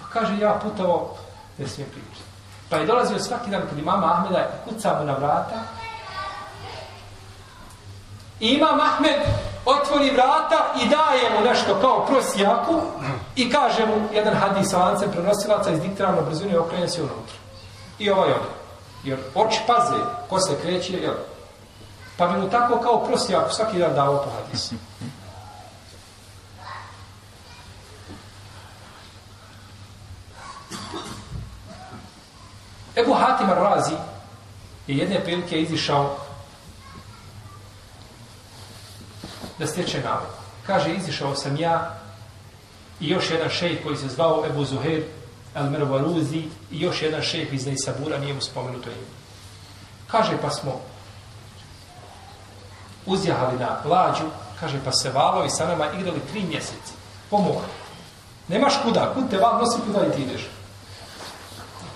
Pa 0.00 0.06
kaže, 0.12 0.38
ja 0.38 0.60
putovo, 0.62 1.16
ne 1.58 1.68
smijem 1.68 1.90
pričati. 1.90 2.32
Pa 2.70 2.76
je 2.76 2.86
dolazio 2.86 3.18
svaki 3.18 3.50
dan 3.50 3.62
kod 3.68 3.78
imama 3.78 4.12
Ahmeda 4.12 4.38
i 4.38 4.70
kuca 4.70 4.96
mu 4.98 5.04
na 5.04 5.12
vrata. 5.12 5.60
I 8.40 8.48
imam 8.48 8.80
Ahmed 8.80 9.16
otvori 9.64 10.10
vrata 10.10 10.74
i 10.82 10.88
daje 10.88 11.30
mu 11.38 11.44
nešto 11.44 11.74
kao 11.80 12.06
prosjaku 12.06 12.80
i 13.36 13.50
kaže 13.50 13.86
mu 13.86 14.08
jedan 14.14 14.34
hadis 14.34 14.72
lancem 14.72 15.10
prenosilaca 15.10 15.70
iz 15.70 15.80
diktirano 15.80 16.22
brzine 16.22 16.52
i 16.52 16.56
okrenje 16.56 16.88
se 16.88 17.02
unutra. 17.02 17.36
I 17.98 18.10
ovaj 18.10 18.30
ode. 18.30 18.50
Jer 19.04 19.18
oči 19.34 19.60
paze 19.66 20.02
ko 20.28 20.40
se 20.40 20.60
kreće, 20.62 20.92
jel? 20.92 21.14
Pa 22.16 22.26
bi 22.26 22.40
mu 22.40 22.50
tako 22.50 22.80
kao 22.80 23.04
prosjaku 23.04 23.54
svaki 23.54 23.78
dan 23.78 23.94
dao 23.94 24.16
po 24.16 24.30
hadisu. 24.30 24.74
Ebu 32.96 33.14
Hatim 33.14 33.50
Ar-Razi 33.50 33.94
je 34.86 34.96
jedne 34.96 35.24
prilike 35.24 35.60
izišao 35.60 36.16
da 39.58 39.66
stječe 39.66 40.00
navod. 40.00 40.28
Kaže, 40.66 40.94
izišao 40.94 41.34
sam 41.34 41.56
ja 41.56 41.98
i 43.00 43.08
još 43.08 43.30
jedan 43.30 43.48
šejh 43.48 43.82
koji 43.82 43.96
se 43.96 44.08
zvao 44.08 44.44
Ebu 44.46 44.64
Zuhair 44.64 45.04
Al-Mervaruzi 45.54 46.42
i 46.70 46.80
još 46.80 47.02
jedan 47.02 47.22
šejh 47.22 47.54
iz 47.54 47.66
Neisabura, 47.66 48.18
nije 48.18 48.34
mu 48.34 48.40
spomenuto 48.40 48.90
ime. 48.90 49.06
Kaže, 50.06 50.36
pa 50.42 50.50
smo 50.50 50.80
uzjahali 53.06 53.58
na 53.58 53.80
lađu, 53.84 54.24
kaže, 54.60 54.80
pa 54.84 54.92
se 54.92 55.10
valovi 55.10 55.50
sa 55.50 55.66
nama 55.66 55.92
igrali 55.92 56.20
tri 56.32 56.42
mjeseci. 56.42 56.92
Pomogu. 57.30 57.60
Nemaš 58.48 58.74
kuda, 58.82 59.12
kud 59.14 59.30
te 59.30 59.38
val 59.38 59.58
nosi, 59.58 59.80
kuda 59.86 60.06
i 60.06 60.16
ti 60.16 60.22
ideš. 60.22 60.48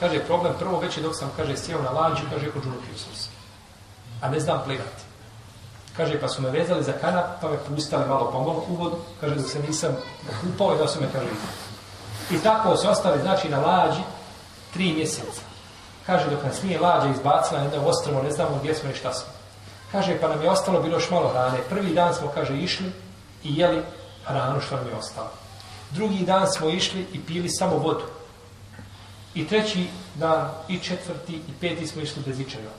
Kaže, 0.01 0.25
problem 0.25 0.55
prvo 0.59 0.79
već 0.79 0.99
dok 0.99 1.17
sam, 1.17 1.31
kaže, 1.37 1.57
sjeo 1.57 1.83
na 1.83 1.91
lađu, 1.91 2.23
kaže, 2.31 2.49
odžunupio 2.49 2.99
sam 2.99 3.15
se. 3.15 3.29
A 4.21 4.29
ne 4.29 4.41
znam 4.41 4.63
plivati. 4.65 5.03
Kaže, 5.97 6.21
pa 6.21 6.29
su 6.29 6.43
me 6.43 6.51
vezali 6.51 6.85
za 6.85 6.93
kanap, 6.93 7.41
pa 7.41 7.49
me 7.49 7.57
pustali 7.69 8.09
malo 8.09 8.31
pomalo 8.31 8.65
u 8.69 8.75
vodu. 8.75 8.97
Kaže, 9.21 9.35
da 9.35 9.43
se 9.43 9.61
nisam 9.69 9.97
kupao 10.41 10.75
i 10.75 10.79
da 10.79 10.89
su 10.89 11.01
me, 11.01 11.07
kaže, 11.13 11.29
I 12.31 12.43
tako 12.43 12.77
se 12.77 12.89
ostali, 12.89 13.23
znači, 13.23 13.49
na 13.49 13.61
lađi 13.61 14.01
tri 14.73 14.93
mjeseca. 14.93 15.41
Kaže, 16.07 16.31
dok 16.31 16.45
nas 16.45 16.63
nije 16.63 16.81
lađa 16.81 17.09
izbacila 17.09 17.61
na 17.61 17.69
da 17.69 17.81
ostrovo, 17.81 18.23
ne 18.23 18.31
znamo 18.31 18.59
gdje 18.61 18.75
smo 18.75 18.91
i 18.91 18.95
šta 18.95 19.13
smo. 19.13 19.33
Kaže, 19.93 20.21
pa 20.21 20.29
nam 20.29 20.43
je 20.43 20.51
ostalo 20.51 20.83
bilo 20.83 20.97
još 20.97 21.11
malo 21.11 21.29
hrane. 21.29 21.59
Prvi 21.69 21.95
dan 21.95 22.15
smo, 22.15 22.31
kaže, 22.35 22.57
išli 22.57 22.93
i 23.45 23.59
jeli 23.59 23.83
hranu 24.25 24.61
što 24.61 24.77
nam 24.77 24.87
je 24.87 24.95
ostalo. 24.95 25.31
Drugi 25.91 26.25
dan 26.25 26.53
smo 26.53 26.69
išli 26.69 27.07
i 27.13 27.21
pili 27.27 27.49
samo 27.49 27.77
vodu. 27.77 28.05
I 29.37 29.49
treći 29.49 29.89
dan, 30.15 30.49
i 30.69 30.79
četvrti, 30.79 31.35
i 31.35 31.53
peti 31.61 31.87
smo 31.87 32.03
išli 32.03 32.23
bez 32.27 32.41
ičega. 32.41 32.71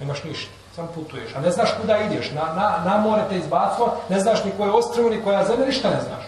Nemaš 0.00 0.24
ništa, 0.24 0.50
sam 0.76 0.88
putuješ. 0.94 1.34
A 1.36 1.40
ne 1.40 1.50
znaš 1.50 1.70
kuda 1.80 1.98
ideš, 1.98 2.30
na, 2.30 2.44
na, 2.54 2.82
na 2.84 2.98
more 2.98 3.22
te 3.28 3.36
izbacilo, 3.38 3.96
ne 4.08 4.20
znaš 4.20 4.44
ni 4.44 4.52
koje 4.56 4.70
ostrovo, 4.70 5.10
ni 5.10 5.22
koja 5.24 5.44
zemlja, 5.44 5.66
ništa 5.66 5.90
ne 5.90 6.00
znaš. 6.00 6.24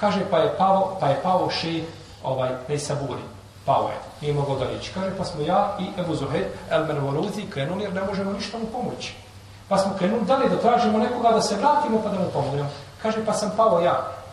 Kaže, 0.00 0.20
pa 0.30 0.38
je 0.38 0.54
pao, 0.58 0.96
pa 1.00 1.08
je 1.08 1.20
pao 1.22 1.50
še, 1.50 1.82
ovaj, 2.22 2.50
ne 2.68 2.78
saburi. 2.78 3.22
Pao 3.64 3.88
je, 3.88 3.96
nije 4.20 4.34
mogao 4.34 4.58
da 4.58 4.66
reći. 4.66 4.90
Kaže, 4.94 5.10
pa 5.18 5.24
smo 5.24 5.44
ja 5.44 5.76
i 5.80 6.00
Ebu 6.00 6.14
Zuhed, 6.14 6.46
Elmer 6.70 6.98
Voruzi, 7.00 7.46
krenuli 7.50 7.82
jer 7.82 7.94
ne 7.94 8.02
možemo 8.02 8.32
ništa 8.32 8.58
mu 8.58 8.66
pomoći. 8.66 9.14
Pa 9.68 9.78
smo 9.78 9.94
krenuli 9.98 10.24
dalje 10.24 10.48
da 10.48 10.60
tražimo 10.60 10.98
nekoga 10.98 11.30
da 11.30 11.42
se 11.42 11.56
vratimo 11.56 12.00
pa 12.04 12.10
da 12.10 12.18
mu 12.18 12.30
pomognemo. 12.32 12.70
Kaže, 13.02 13.24
pa 13.24 13.32
sam 13.32 13.52
pao 13.56 13.80
ja. 13.80 14.23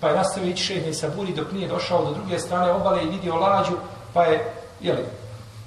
Pa 0.00 0.08
je 0.08 0.16
nastavio 0.16 0.50
ići 0.50 0.64
šehne 0.64 0.94
saburi 0.94 1.32
dok 1.32 1.52
nije 1.52 1.68
došao 1.68 2.04
do 2.04 2.14
druge 2.14 2.38
strane 2.38 2.72
obale 2.72 3.04
i 3.04 3.08
vidio 3.08 3.34
lađu, 3.34 3.72
pa 4.14 4.22
je, 4.22 4.52
jeli, 4.80 5.04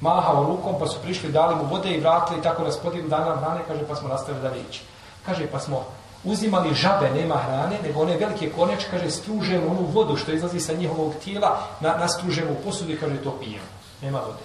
mahao 0.01 0.43
rukom, 0.43 0.75
pa 0.79 0.87
su 0.87 0.99
prišli, 1.03 1.31
dali 1.31 1.55
mu 1.55 1.63
vode 1.63 1.89
i 1.89 1.99
vratili, 1.99 2.41
tako 2.41 2.63
nas 2.63 2.77
podijeli 2.77 3.09
dana 3.09 3.35
hrane, 3.35 3.61
kaže, 3.67 3.87
pa 3.87 3.95
smo 3.95 4.09
nastavili 4.09 4.41
da 4.41 4.55
ići. 4.69 4.81
Kaže, 5.25 5.47
pa 5.47 5.59
smo 5.59 5.85
uzimali 6.23 6.73
žabe, 6.73 7.09
nema 7.09 7.35
hrane, 7.35 7.77
nego 7.83 8.01
one 8.01 8.17
velike 8.17 8.51
koneče, 8.51 8.87
kaže, 8.91 9.11
stružemo 9.11 9.67
onu 9.71 9.87
vodu 9.93 10.15
što 10.15 10.31
izlazi 10.31 10.59
sa 10.59 10.73
njihovog 10.73 11.13
tijela, 11.23 11.59
na, 11.79 11.97
nastružemo 11.97 12.51
u 12.51 12.63
posudu 12.65 12.91
i 12.91 12.99
kaže, 12.99 13.23
to 13.23 13.31
pijemo. 13.39 13.65
Nema 14.01 14.19
vode. 14.19 14.43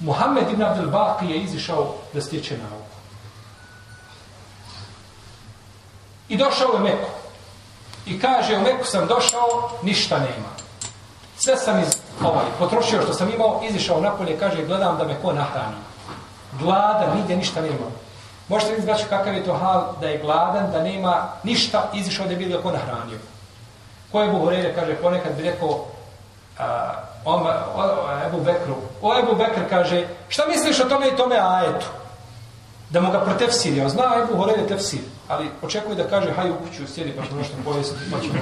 Muhammed 0.00 0.50
ibn 0.50 0.62
Abdel 0.62 0.90
Baqi 0.90 1.30
je 1.30 1.42
izišao 1.42 1.94
da 2.12 2.20
stječe 2.20 2.58
nauku. 2.58 2.83
I 6.28 6.36
došao 6.36 6.68
u 6.76 6.78
Meku. 6.78 7.10
I 8.06 8.20
kaže, 8.20 8.56
u 8.56 8.60
Meku 8.60 8.84
sam 8.84 9.06
došao, 9.06 9.70
ništa 9.82 10.18
nema. 10.18 10.48
Sve 11.36 11.56
sam 11.56 11.80
iz, 11.80 11.88
ovaj, 12.24 12.44
potrošio 12.58 13.02
što 13.02 13.14
sam 13.14 13.30
imao, 13.30 13.60
izišao 13.68 14.00
napolje, 14.00 14.38
kaže, 14.38 14.66
gledam 14.66 14.98
da 14.98 15.04
me 15.04 15.16
ko 15.22 15.32
nahrani. 15.32 15.76
Gladan, 16.58 17.16
nigdje 17.16 17.36
ništa 17.36 17.60
nema. 17.60 17.86
Možete 18.48 18.72
li 18.72 18.82
znači 18.82 19.04
kakav 19.08 19.34
je 19.34 19.44
to 19.44 19.52
hal 19.52 19.94
da 20.00 20.08
je 20.08 20.18
gladan, 20.18 20.70
da 20.72 20.82
nema 20.82 21.28
ništa, 21.42 21.90
izišao 21.94 22.26
da 22.26 22.32
je 22.32 22.38
bilo 22.38 22.62
ko 22.62 22.70
nahranio. 22.70 23.18
Ko 24.12 24.22
je 24.22 24.30
Buhurere, 24.30 24.74
kaže, 24.74 24.94
ponekad 24.94 25.36
bi 25.36 25.42
rekao, 25.42 25.84
a, 26.58 26.92
on, 27.24 27.46
o, 27.46 27.50
o, 27.76 28.26
Ebu 28.26 28.40
Bekru, 28.40 28.74
o 29.02 29.18
Ebu 29.18 29.34
Bekr 29.34 29.68
kaže, 29.70 30.06
šta 30.28 30.46
misliš 30.46 30.80
o 30.80 30.88
tome 30.88 31.08
i 31.08 31.16
tome 31.16 31.36
ajetu? 31.40 31.86
Da 32.90 33.00
mu 33.00 33.12
ga 33.12 33.20
protefsiri, 33.20 33.80
on 33.80 33.88
zna 33.88 34.02
Ebu 34.22 34.36
Horeire 34.36 34.66
tefsir, 34.66 35.00
ali 35.28 35.50
očekuje 35.62 35.96
da 35.96 36.08
kaže, 36.08 36.32
haj 36.32 36.50
u 36.50 36.54
kuću, 36.54 36.86
sjedi 36.94 37.12
pa 37.16 37.26
ćemo 37.26 37.38
nešto 37.38 37.54
pojesti, 37.64 37.94
pa 38.12 38.20
ćemo 38.20 38.34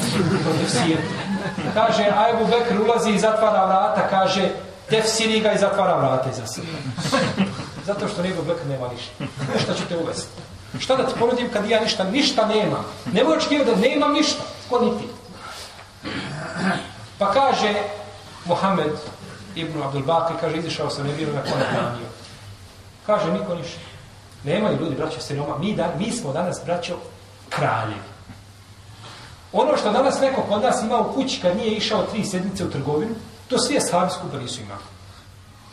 protefsiriti. 0.44 1.08
Kaže, 1.74 2.02
a 2.16 2.30
Ebu 2.30 2.46
Bekr 2.46 2.80
ulazi 2.80 3.10
i 3.10 3.18
zatvara 3.18 3.64
vrata, 3.66 4.08
kaže, 4.10 4.48
tefsiri 4.88 5.40
ga 5.40 5.52
i 5.52 5.58
zatvara 5.58 5.96
vrata 5.96 6.30
iza 6.30 6.46
sebe. 6.46 6.66
Zato 7.86 8.08
što 8.08 8.24
Ebu 8.24 8.42
Bekr 8.42 8.66
nema 8.66 8.88
ništa. 8.88 9.12
Šta 9.62 9.74
ću 9.74 9.82
te 9.88 9.96
uvesti? 9.96 10.42
Šta 10.78 10.96
da 10.96 11.06
ti 11.06 11.14
ponudim 11.18 11.48
kad 11.52 11.70
ja 11.70 11.80
ništa, 11.80 12.04
ništa 12.04 12.46
nema? 12.46 12.78
Ne 13.12 13.24
možeš 13.24 13.38
očekivati 13.38 13.70
da 13.70 13.76
nemam 13.76 14.12
ništa, 14.12 14.42
ko 14.70 14.78
niti. 14.78 15.04
Pa 17.18 17.32
kaže 17.32 17.74
Mohamed 18.44 18.92
ibn 19.54 19.82
Abdul 19.82 20.02
Bakri, 20.02 20.36
kaže, 20.40 20.56
izišao 20.56 20.90
sam, 20.90 21.06
ne 21.06 21.12
na 21.12 21.42
kone 21.42 21.64
Kaže, 23.06 23.32
niko 23.32 23.54
ništa. 23.54 23.91
Nemaju 24.44 24.78
ljudi, 24.80 24.96
braćo, 24.96 25.20
siroma. 25.20 25.58
Mi, 25.58 25.74
da, 25.74 25.94
mi 25.98 26.12
smo 26.12 26.32
danas, 26.32 26.60
braćo, 26.64 26.96
kraljevi. 27.48 28.12
Ono 29.52 29.76
što 29.76 29.92
danas 29.92 30.20
neko 30.20 30.42
kod 30.48 30.62
nas 30.62 30.82
ima 30.82 31.00
u 31.00 31.12
kući 31.12 31.40
kad 31.42 31.56
nije 31.56 31.76
išao 31.76 32.02
tri 32.02 32.24
sedmice 32.24 32.64
u 32.64 32.70
trgovinu, 32.70 33.14
to 33.48 33.58
svi 33.58 33.76
ashabi 33.76 34.10
skupa 34.10 34.38
nisu 34.38 34.60
imali. 34.60 34.82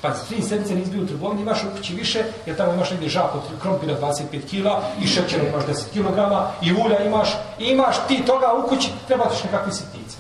Pa 0.02 0.14
tri 0.14 0.42
sedmice 0.42 0.76
nisi 0.76 0.92
bio 0.92 1.04
u 1.04 1.08
trgovini, 1.08 1.42
imaš 1.42 1.64
u 1.64 1.78
kući 1.78 1.96
više, 1.96 2.24
jer 2.46 2.58
tamo 2.58 2.74
imaš 2.74 2.92
negdje 2.92 3.10
žak 3.10 3.36
od 3.36 3.42
krompira 3.62 4.00
25 4.02 4.50
kila, 4.50 4.84
i 5.02 5.08
šećera 5.08 5.48
imaš 5.48 5.64
10 5.66 5.84
kg, 5.94 6.18
i 6.62 6.74
ulja 6.74 7.04
imaš, 7.04 7.30
imaš 7.60 7.96
ti 8.08 8.24
toga 8.26 8.54
u 8.54 8.68
kući, 8.68 8.90
treba 9.08 9.30
tiš 9.30 9.44
nekakvi 9.44 9.72
sitnice. 9.72 10.18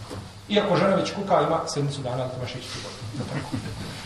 Iako 0.49 0.75
žena 0.75 0.95
već 0.95 1.13
kuka 1.15 1.41
ima 1.41 1.59
sedmicu 1.67 2.01
dana, 2.01 2.17
da 2.17 2.29
trebaš 2.29 2.55
ići 2.55 2.67
trgovinu. 2.69 3.59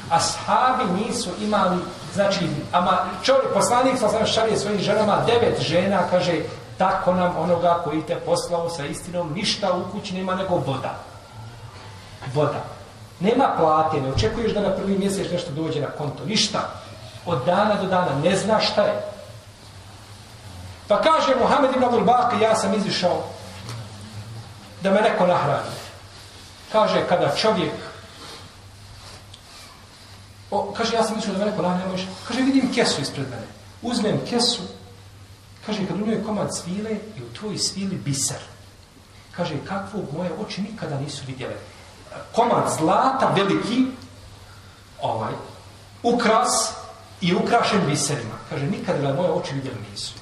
Ashabi 0.10 0.84
nisu 1.02 1.30
imali, 1.42 1.78
znači, 2.14 2.48
ama 2.72 2.98
čovjek, 3.24 3.54
poslanik 3.54 4.00
sa 4.00 4.10
sam 4.10 4.26
šalje 4.26 4.58
svojim 4.58 4.82
ženama, 4.82 5.24
devet 5.26 5.62
žena, 5.62 6.00
kaže, 6.10 6.34
tako 6.78 7.14
nam 7.14 7.38
onoga 7.38 7.82
koji 7.84 8.02
te 8.02 8.16
poslao 8.16 8.70
sa 8.70 8.86
istinom, 8.86 9.34
ništa 9.34 9.74
u 9.74 9.92
kući 9.92 10.14
nema 10.14 10.36
nego 10.36 10.56
voda. 10.56 10.96
Voda. 12.34 12.64
Nema 13.20 13.56
plate, 13.58 14.02
ne 14.02 14.12
očekuješ 14.12 14.54
da 14.54 14.62
na 14.62 14.70
prvi 14.70 14.98
mjesec 14.98 15.32
nešto 15.32 15.52
dođe 15.52 15.82
na 15.82 15.88
konto, 15.88 16.26
ništa. 16.26 16.60
Od 17.26 17.46
dana 17.46 17.76
do 17.76 17.88
dana, 17.88 18.12
ne 18.24 18.36
zna 18.36 18.60
šta 18.60 18.82
je. 18.82 19.02
Pa 20.88 21.02
kaže 21.02 21.36
Muhammed 21.36 21.72
ibn 21.72 21.84
Abdul 21.84 22.06
Baqi, 22.06 22.42
ja 22.42 22.56
sam 22.56 22.74
izišao 22.74 23.24
da 24.82 24.92
me 24.92 25.02
neko 25.02 25.28
nahrani. 25.28 25.83
Kaže, 26.74 27.06
kada 27.08 27.36
čovjek 27.38 27.74
O, 30.54 30.74
kaže, 30.78 30.96
ja 30.96 31.04
sam 31.04 31.16
mislio 31.16 31.34
da 31.34 31.40
me 31.40 31.52
neko 31.52 31.62
nahrani, 31.62 32.08
kaže, 32.28 32.42
vidim 32.42 32.74
kesu 32.74 33.02
ispred 33.02 33.30
mene. 33.30 33.48
Uzmem 33.82 34.20
kesu, 34.30 34.62
kaže, 35.66 35.88
kad 35.88 36.02
u 36.02 36.06
njoj 36.06 36.24
komad 36.24 36.58
svile 36.58 36.92
i 36.92 37.24
u 37.24 37.34
tvoj 37.34 37.58
svili 37.58 37.96
biser. 37.96 38.38
Kaže, 39.32 39.56
kakvog 39.66 40.14
moje 40.14 40.30
oči 40.40 40.62
nikada 40.62 41.00
nisu 41.00 41.24
vidjele 41.28 41.56
komad 42.36 42.74
zlata 42.78 43.34
veliki 43.36 43.86
ovaj 45.02 45.34
ukras 46.04 46.74
i 47.22 47.36
ukrašen 47.36 47.82
biserima. 47.88 48.36
Kaže, 48.50 48.66
nikada 48.66 49.00
ga 49.00 49.14
moje 49.14 49.32
oči 49.32 49.54
vidjeli 49.54 49.78
nisu. 49.92 50.14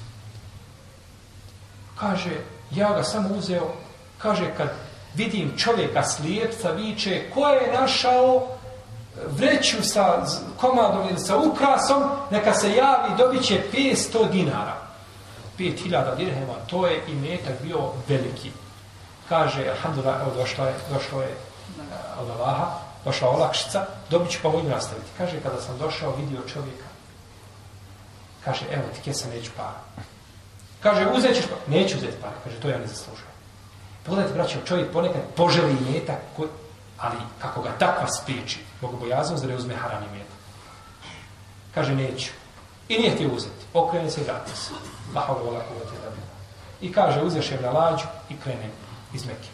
Kaže, 1.98 2.30
ja 2.70 2.92
ga 2.92 3.02
samo 3.02 3.28
uzeo, 3.36 3.74
kaže, 4.18 4.54
kad 4.56 4.68
vidim 5.14 5.52
čovjeka 5.58 6.02
slijepca, 6.02 6.70
viče, 6.70 7.30
ko 7.34 7.48
je 7.48 7.72
našao 7.72 8.46
vreću 9.26 9.76
sa 9.82 10.26
komadom 10.56 11.08
ili 11.08 11.20
sa 11.20 11.36
ukrasom, 11.38 12.02
neka 12.30 12.54
se 12.54 12.74
javi, 12.74 13.16
dobit 13.18 13.42
će 13.42 13.62
500 13.72 14.30
dinara. 14.30 14.82
5000 15.58 16.16
dirhema, 16.16 16.54
to 16.66 16.86
je 16.86 17.02
i 17.08 17.14
metak 17.14 17.62
bio 17.62 17.90
veliki. 18.08 18.50
Kaže, 19.28 19.68
alhamdulillah, 19.68 20.20
evo 20.20 20.30
došlo 20.36 20.66
je, 20.66 20.74
došlo 20.92 21.22
je 21.22 21.28
eh, 21.28 22.20
od 22.20 22.30
Allaha, 22.30 22.66
došla 23.04 23.28
olakšica, 23.28 23.86
dobit 24.10 24.30
ću 24.30 24.38
pa 24.42 24.48
nastaviti. 24.68 25.08
Kaže, 25.18 25.40
kada 25.40 25.60
sam 25.60 25.78
došao, 25.78 26.16
vidio 26.16 26.40
čovjeka, 26.52 26.88
kaže, 28.44 28.64
evo 28.70 28.84
ti 28.94 29.00
kesa, 29.04 29.28
neću 29.28 29.50
para. 29.56 29.80
Kaže, 30.82 31.06
uzet 31.16 31.36
ćeš 31.36 31.44
pa, 31.46 31.72
neću 31.72 31.96
uzeti 31.96 32.16
para. 32.22 32.34
Kaže, 32.44 32.60
to 32.60 32.68
ja 32.68 32.78
ne 32.78 32.86
zaslužujem. 32.86 33.31
Pogledajte, 34.04 34.34
braćo, 34.34 34.58
čovjek 34.66 34.92
ponekad 34.92 35.22
poželi 35.36 35.76
metak, 35.90 36.18
ali 36.98 37.16
kako 37.38 37.62
ga 37.62 37.70
takva 37.78 38.06
spriječi, 38.08 38.60
mogu 38.80 38.96
bojaznost 38.96 39.42
da 39.42 39.48
ne 39.48 39.56
uzme 39.56 39.74
haram 39.74 40.02
i. 40.02 40.22
Kaže, 41.74 41.94
neću. 41.94 42.30
I 42.88 42.98
nije 42.98 43.16
ti 43.16 43.26
uzeti. 43.26 43.66
Okrene 43.74 44.10
se 44.10 44.20
i 44.20 44.24
vrati 44.24 44.56
se. 44.56 44.70
Laha 45.14 45.32
vola 45.32 45.60
kuvati 45.60 45.96
da 46.04 46.12
I 46.80 46.92
kaže, 46.92 47.22
uzeš 47.22 47.50
je 47.50 47.60
na 47.60 47.70
lađu 47.70 48.04
i 48.30 48.36
krene 48.36 48.70
iz 49.14 49.26
Mekije. 49.26 49.52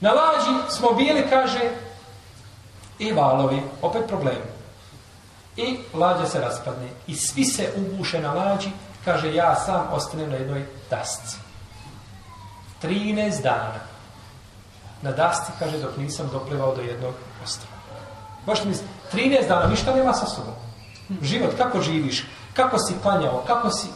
Na 0.00 0.12
lađi 0.12 0.76
smo 0.76 0.90
bili, 0.90 1.26
kaže, 1.30 1.70
i 2.98 3.12
valovi, 3.12 3.62
opet 3.82 4.02
problem. 4.08 4.42
I 5.56 5.78
lađa 5.94 6.26
se 6.26 6.40
raspadne. 6.40 6.88
I 7.06 7.14
svi 7.14 7.44
se 7.44 7.72
uguše 7.76 8.20
na 8.20 8.32
lađi, 8.32 8.70
kaže, 9.04 9.34
ja 9.34 9.54
sam 9.54 9.88
ostanem 9.92 10.30
na 10.30 10.36
jednoj 10.36 10.66
dasci. 10.90 11.49
13 12.82 13.42
dana. 13.42 13.80
Na 15.02 15.12
dasti, 15.12 15.52
kaže, 15.58 15.78
dok 15.78 15.96
nisam 15.96 16.28
doplivao 16.32 16.76
do 16.76 16.82
jednog 16.82 17.14
ostrava. 17.44 17.80
Možete 18.46 18.68
mi 18.68 18.74
13 19.12 19.48
dana, 19.48 19.66
ništa 19.66 19.94
nema 19.94 20.12
sa 20.12 20.26
sobom. 20.26 20.54
Život, 21.22 21.50
kako 21.56 21.82
živiš, 21.82 22.26
kako 22.54 22.78
si 22.78 22.94
klanjao, 23.02 23.44
kako 23.46 23.70
si... 23.70 23.86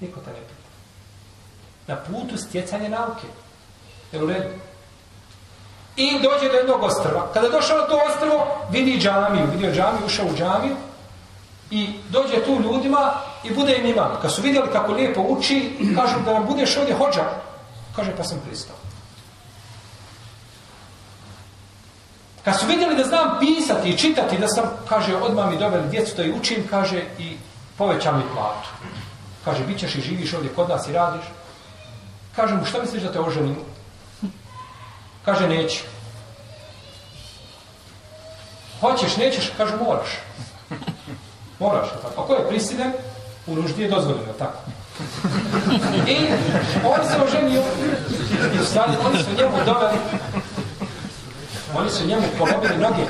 Niko 0.00 0.20
te 0.20 0.30
ne 0.30 0.36
pita. 0.36 0.70
Na 1.86 1.96
putu 1.96 2.36
stjecanje 2.36 2.88
nauke. 2.88 3.26
Jel 4.12 4.24
u 4.24 4.26
redu? 4.26 4.48
I 5.96 6.12
dođe 6.12 6.48
do 6.48 6.56
jednog 6.56 6.82
ostrva. 6.82 7.28
Kada 7.34 7.46
je 7.46 7.52
došao 7.52 7.86
to 7.86 8.00
ostrvo, 8.10 8.46
vidi 8.70 9.00
džamiju. 9.00 9.46
Vidio 9.52 9.72
džamiju, 9.72 10.06
ušao 10.06 10.26
u 10.26 10.36
džamiju. 10.36 10.76
I 11.70 11.88
dođe 12.08 12.44
tu 12.44 12.60
ljudima 12.60 13.12
i 13.44 13.54
bude 13.54 13.76
im 13.76 13.86
imam. 13.86 14.18
Kad 14.22 14.34
su 14.34 14.42
vidjeli 14.42 14.68
kako 14.72 14.92
lijepo 14.92 15.20
uči, 15.20 15.76
kažu 15.96 16.20
da 16.24 16.32
nam 16.32 16.46
budeš 16.46 16.76
ovdje 16.76 16.94
hođa. 16.94 17.24
Kaže, 18.00 18.16
pa 18.16 18.24
sam 18.24 18.40
pristao. 18.46 18.76
Kad 22.44 22.60
su 22.60 22.66
vidjeli 22.66 22.96
da 22.96 23.04
znam 23.04 23.38
pisati 23.40 23.88
i 23.88 23.98
čitati, 23.98 24.38
da 24.38 24.48
sam, 24.48 24.64
kaže, 24.88 25.16
odmah 25.16 25.50
mi 25.50 25.58
doveli 25.58 25.88
djecu 25.88 26.16
da 26.16 26.24
i 26.24 26.32
učim, 26.32 26.66
kaže, 26.70 27.04
i 27.18 27.36
povećam 27.78 28.16
mi 28.16 28.22
platu. 28.34 28.68
Kaže, 29.44 29.64
bit 29.64 29.78
ćeš 29.78 29.94
i 29.94 30.00
živiš 30.00 30.34
ovdje 30.34 30.52
kod 30.54 30.68
nas 30.68 30.88
i 30.88 30.92
radiš. 30.92 31.24
Kaže 32.36 32.54
mu, 32.54 32.64
šta 32.64 32.82
misliš 32.82 33.02
da 33.02 33.12
te 33.12 33.20
oženim? 33.20 33.56
Kaže, 35.24 35.48
neću. 35.48 35.84
Hoćeš, 38.80 39.16
nećeš, 39.16 39.52
kaže, 39.56 39.76
moraš. 39.76 40.08
Moraš, 41.58 41.88
tako. 42.02 42.22
A 42.22 42.26
ko 42.26 42.34
je 42.34 42.48
prisiljen? 42.48 42.92
U 43.46 43.56
nuždi 43.56 43.82
je 43.82 43.90
dozvoljeno, 43.90 44.32
tako. 44.38 44.58
I 46.06 46.16
on 46.84 47.08
se 47.08 47.22
oženio. 47.22 47.62
I 48.54 48.58
u 48.58 49.06
oni 49.06 49.18
su 49.18 49.30
njemu 49.38 49.56
doveli. 49.66 49.98
Oni 51.76 51.90
su 51.90 52.06
njemu 52.06 52.22
polobili 52.38 52.78
noge. 52.78 53.02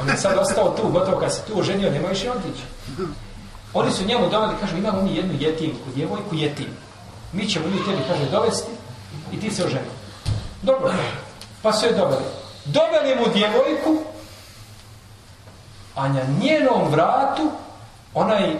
On 0.00 0.08
je 0.08 0.16
sad 0.16 0.38
ostao 0.38 0.76
tu, 0.76 0.88
gotovo 0.88 1.20
kad 1.20 1.34
se 1.34 1.42
tu 1.42 1.60
oženio, 1.60 1.90
nema 1.90 2.08
više 2.08 2.30
otići. 2.30 2.62
Oni 3.74 3.92
su 3.92 4.04
njemu 4.04 4.30
doveli, 4.30 4.54
kažu, 4.60 4.76
imamo 4.76 5.02
mi 5.02 5.16
jednu 5.16 5.34
jetinku, 5.40 5.90
djevojku 5.94 6.34
jetim. 6.34 6.68
Mi 7.32 7.48
ćemo 7.48 7.66
mi 7.66 7.84
tebi, 7.84 8.02
kaže, 8.08 8.30
dovesti 8.30 8.70
i 9.32 9.40
ti 9.40 9.50
se 9.50 9.64
oženi. 9.64 9.90
Dobro, 10.62 10.92
Pa 11.66 11.72
su 11.72 11.86
je 11.86 11.92
doveli. 11.92 12.24
Doveli 12.64 13.14
mu 13.14 13.32
djevojku, 13.34 13.98
a 15.94 16.08
na 16.08 16.20
njenom 16.40 16.88
vratu 16.90 17.50
onaj 18.14 18.54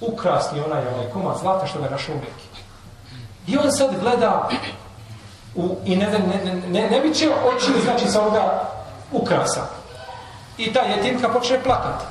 ukrasni, 0.00 0.60
onaj, 0.60 0.86
onaj 0.86 1.10
komad 1.12 1.38
zlata 1.40 1.66
što 1.66 1.80
ga 1.80 1.90
našao 1.90 2.14
u 2.14 2.18
Meki. 2.18 2.48
I 3.46 3.56
on 3.56 3.72
sad 3.72 3.90
gleda 4.00 4.48
u, 5.54 5.76
i 5.84 5.96
ne, 5.96 6.06
ne, 6.10 6.18
ne, 6.44 6.54
ne, 6.54 6.90
ne 6.90 7.00
biće 7.00 7.30
oči, 7.56 7.72
znači, 7.84 8.08
sa 8.08 8.20
ovoga 8.20 8.62
ukrasa. 9.12 9.66
I 10.58 10.72
ta 10.72 10.80
jetinka 10.80 11.28
počne 11.28 11.62
plakati. 11.62 12.04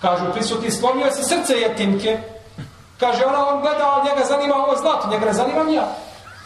Kažu 0.00 0.32
prisutni, 0.32 0.70
slomio 0.70 1.10
se 1.10 1.22
srce 1.22 1.52
jetinke. 1.52 2.18
Kaže, 3.00 3.24
ona 3.24 3.48
on 3.48 3.60
gleda, 3.60 3.90
ali 3.92 4.10
njega 4.10 4.24
zanima 4.28 4.54
ovo 4.54 4.76
zlato, 4.76 5.08
njega 5.08 5.26
ne 5.26 5.32
zanimam 5.32 5.72
ja. 5.72 5.86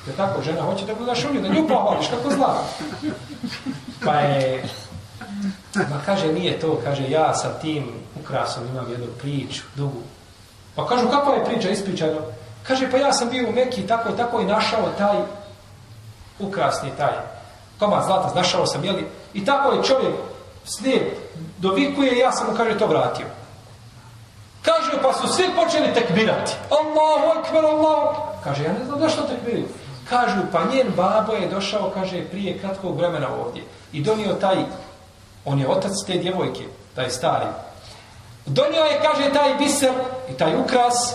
Je 0.07 0.13
tako, 0.17 0.43
žena 0.43 0.63
hoće 0.63 0.85
da 0.85 0.95
gledaš 0.95 1.25
u 1.25 1.35
nju, 1.35 1.41
da 1.41 1.49
nju 1.49 1.69
pohvališ, 1.69 2.07
kako 2.09 2.35
zlato. 2.35 2.65
Pa 4.05 4.13
je, 4.13 4.65
ma 5.75 6.01
kaže, 6.07 6.33
nije 6.33 6.61
to, 6.61 6.81
kaže, 6.85 7.11
ja 7.11 7.35
sa 7.35 7.49
tim 7.49 7.93
ukrasom 8.21 8.63
imam 8.67 8.91
jednu 8.91 9.07
priču, 9.21 9.63
dugu. 9.75 10.03
Pa 10.77 10.87
kažu, 10.87 11.09
kakva 11.09 11.35
je 11.35 11.45
priča 11.45 11.71
ispričana? 11.71 12.19
Kaže, 12.63 12.91
pa 12.91 12.97
ja 12.97 13.13
sam 13.13 13.29
bio 13.29 13.49
u 13.49 13.53
Mekiji 13.53 13.87
tako 13.87 14.09
i 14.09 14.17
tako 14.17 14.41
i 14.41 14.45
našao 14.45 14.89
taj 14.99 15.17
ukrasni 16.39 16.91
taj 16.97 17.13
komad 17.79 18.05
zlata, 18.05 18.35
našao 18.35 18.67
sam, 18.67 18.85
jeli? 18.85 19.07
I 19.35 19.45
tako 19.45 19.73
je 19.73 19.83
čovjek 19.83 20.15
slijep 20.65 21.19
dovikuje 21.59 22.13
i 22.13 22.19
ja 22.19 22.33
sam 22.33 22.47
mu, 22.51 22.57
kaže, 22.57 22.79
to 22.79 22.87
vratio. 22.87 23.27
Kaže, 24.63 25.03
pa 25.03 25.13
su 25.13 25.29
svi 25.29 25.45
počeli 25.57 25.95
tekbirati. 25.95 26.53
Allahu 26.71 27.41
ekber, 27.41 27.65
Allahu. 27.65 28.17
Kaže, 28.45 28.65
ja 28.65 28.73
ne 28.73 28.85
znam 28.85 29.01
da 29.01 29.09
što 29.09 29.23
tekbiraju. 29.23 29.69
Kažu, 30.09 30.41
pa 30.53 30.65
njen 30.65 30.87
babo 30.97 31.33
je 31.33 31.49
došao, 31.49 31.91
kaže, 31.95 32.25
prije 32.25 32.59
kratkog 32.59 32.97
vremena 32.97 33.29
ovdje. 33.45 33.63
I 33.93 34.03
donio 34.03 34.35
taj, 34.35 34.57
on 35.45 35.59
je 35.59 35.69
otac 35.69 35.93
te 36.07 36.19
djevojke, 36.19 36.65
taj 36.95 37.11
stari. 37.11 37.47
Donio 38.47 38.85
je, 38.85 39.01
kaže, 39.03 39.33
taj 39.33 39.55
biser 39.55 39.93
i 40.31 40.33
taj 40.33 40.57
ukras 40.57 41.15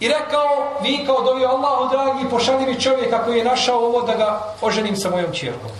i 0.00 0.08
rekao, 0.08 0.78
vi 0.82 1.04
kao 1.06 1.22
dovio 1.22 1.48
Allahu 1.48 1.88
dragi, 1.90 2.30
pošali 2.30 2.66
mi 2.66 2.80
čovjeka 2.80 3.24
koji 3.24 3.38
je 3.38 3.44
našao 3.44 3.78
ovo 3.78 4.02
da 4.02 4.14
ga 4.14 4.54
oženim 4.60 4.96
sa 4.96 5.10
mojom 5.10 5.32
čirkom. 5.32 5.70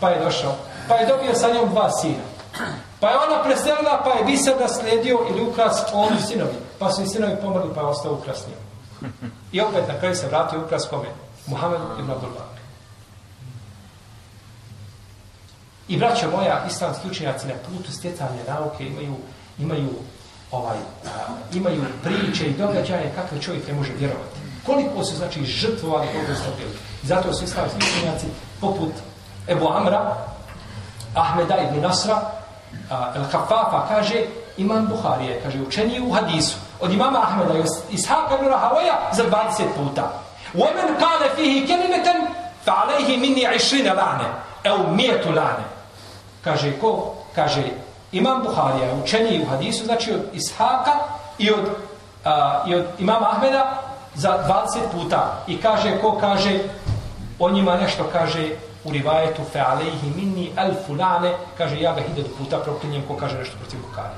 Pa 0.00 0.08
je 0.08 0.24
došao. 0.24 0.54
Pa 0.88 0.94
je 0.94 1.06
dobio 1.06 1.34
sa 1.34 1.52
njom 1.52 1.70
dva 1.70 1.90
sina. 1.90 2.24
Pa 3.00 3.08
je 3.08 3.16
ona 3.16 3.42
preselila, 3.42 4.02
pa 4.04 4.10
je 4.10 4.24
biser 4.24 4.54
nasledio 4.60 5.18
ili 5.30 5.42
ukras 5.42 5.82
ovom 5.92 6.18
sinovi. 6.28 6.56
Pa 6.78 6.92
su 6.92 7.02
i 7.02 7.06
sinovi 7.06 7.36
pomrli, 7.42 7.74
pa 7.74 7.80
je 7.80 7.86
ostao 7.86 8.12
ukras 8.12 8.46
njim. 8.46 8.58
I 9.52 9.60
opet 9.60 9.88
na 9.88 9.98
kraju 9.98 10.14
se 10.14 10.26
vratio 10.26 10.60
ukras 10.64 10.88
kome? 10.90 11.08
Muhammed 11.46 11.80
ibn 11.98 12.10
Abdullah. 12.10 12.44
I 15.91 15.97
braća 15.97 16.27
moja, 16.31 16.65
islamski 16.67 17.07
učenjaci 17.09 17.47
na 17.47 17.53
putu 17.53 17.91
stjecanja 17.91 18.43
nauke 18.47 18.87
imaju, 18.87 19.15
imaju, 19.59 19.89
ovaj, 20.51 20.77
a, 21.05 21.09
imaju 21.53 21.83
priče 22.03 22.45
i 22.45 22.53
događaje 22.53 23.13
kakve 23.15 23.41
čovjek 23.41 23.67
ne 23.67 23.73
može 23.73 23.91
vjerovati. 23.93 24.39
Koliko 24.65 25.03
su, 25.03 25.15
znači, 25.15 25.45
žrtvovali 25.45 26.07
koga 26.07 26.35
stopili. 26.35 26.71
Zato 27.03 27.33
su 27.33 27.43
islamski 27.43 27.77
učenjaci 27.77 28.25
poput 28.61 28.91
Ebu 29.47 29.67
Amra, 29.67 30.15
Ahmeda 31.15 31.57
ibn 31.57 31.81
Nasra, 31.81 32.21
a, 32.89 33.13
El 33.15 33.23
Kafafa, 33.31 33.87
kaže, 33.87 34.25
Imam 34.57 34.87
Buharije, 34.87 35.41
kaže, 35.43 35.61
učeniji 35.61 36.01
u 36.01 36.11
hadisu, 36.11 36.55
od 36.79 36.93
imama 36.93 37.19
Ahmeda 37.21 37.53
i 37.53 37.95
Ishaqa 37.95 38.35
ibn 38.39 38.47
Rahavoja 38.47 39.09
za 39.13 39.23
20 39.23 39.63
puta. 39.77 40.11
ومن 40.55 40.97
قال 41.03 41.29
فيه 41.35 41.67
كلمة 41.67 42.13
فعليه 42.65 43.17
مني 43.17 43.45
عشرين 43.45 43.85
لعنة 43.85 44.33
أو 44.67 44.87
مئة 44.87 45.29
لعنة 45.29 45.65
kaže 46.44 46.72
ko? 46.80 47.14
Kaže 47.34 47.62
imam 48.12 48.42
Buharija 48.42 48.94
učeniji 49.04 49.42
u 49.42 49.50
hadisu 49.50 49.84
znači 49.84 50.12
od 50.12 50.20
Ishaka 50.32 50.92
i 51.38 51.50
od, 51.50 51.70
a, 52.24 52.64
i 52.66 52.74
od 52.74 52.84
imama 52.98 53.28
Ahmeda 53.32 53.82
za 54.14 54.44
20 54.48 54.92
puta. 54.92 55.44
I 55.46 55.60
kaže 55.60 56.00
ko 56.00 56.18
kaže 56.20 56.58
o 57.38 57.50
njima 57.50 57.76
nešto 57.76 58.04
kaže 58.12 58.48
u 58.84 58.92
rivajetu 58.92 59.42
fe 59.52 59.60
alejhi 59.60 60.12
minni 60.16 60.52
al 60.56 60.70
fulane 60.86 61.32
kaže 61.58 61.80
ja 61.80 61.94
ga 61.94 62.00
hiljadu 62.00 62.28
puta 62.38 62.58
proklinjem 62.58 63.02
ko 63.08 63.16
kaže 63.16 63.38
nešto 63.38 63.56
protiv 63.56 63.80
Bukhari 63.88 64.14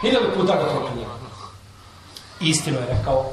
hiljadu 0.00 0.26
puta 0.36 0.52
ga 0.52 0.64
proklinjem. 0.70 1.08
Istino 2.40 2.78
je 2.78 2.86
rekao 2.86 3.24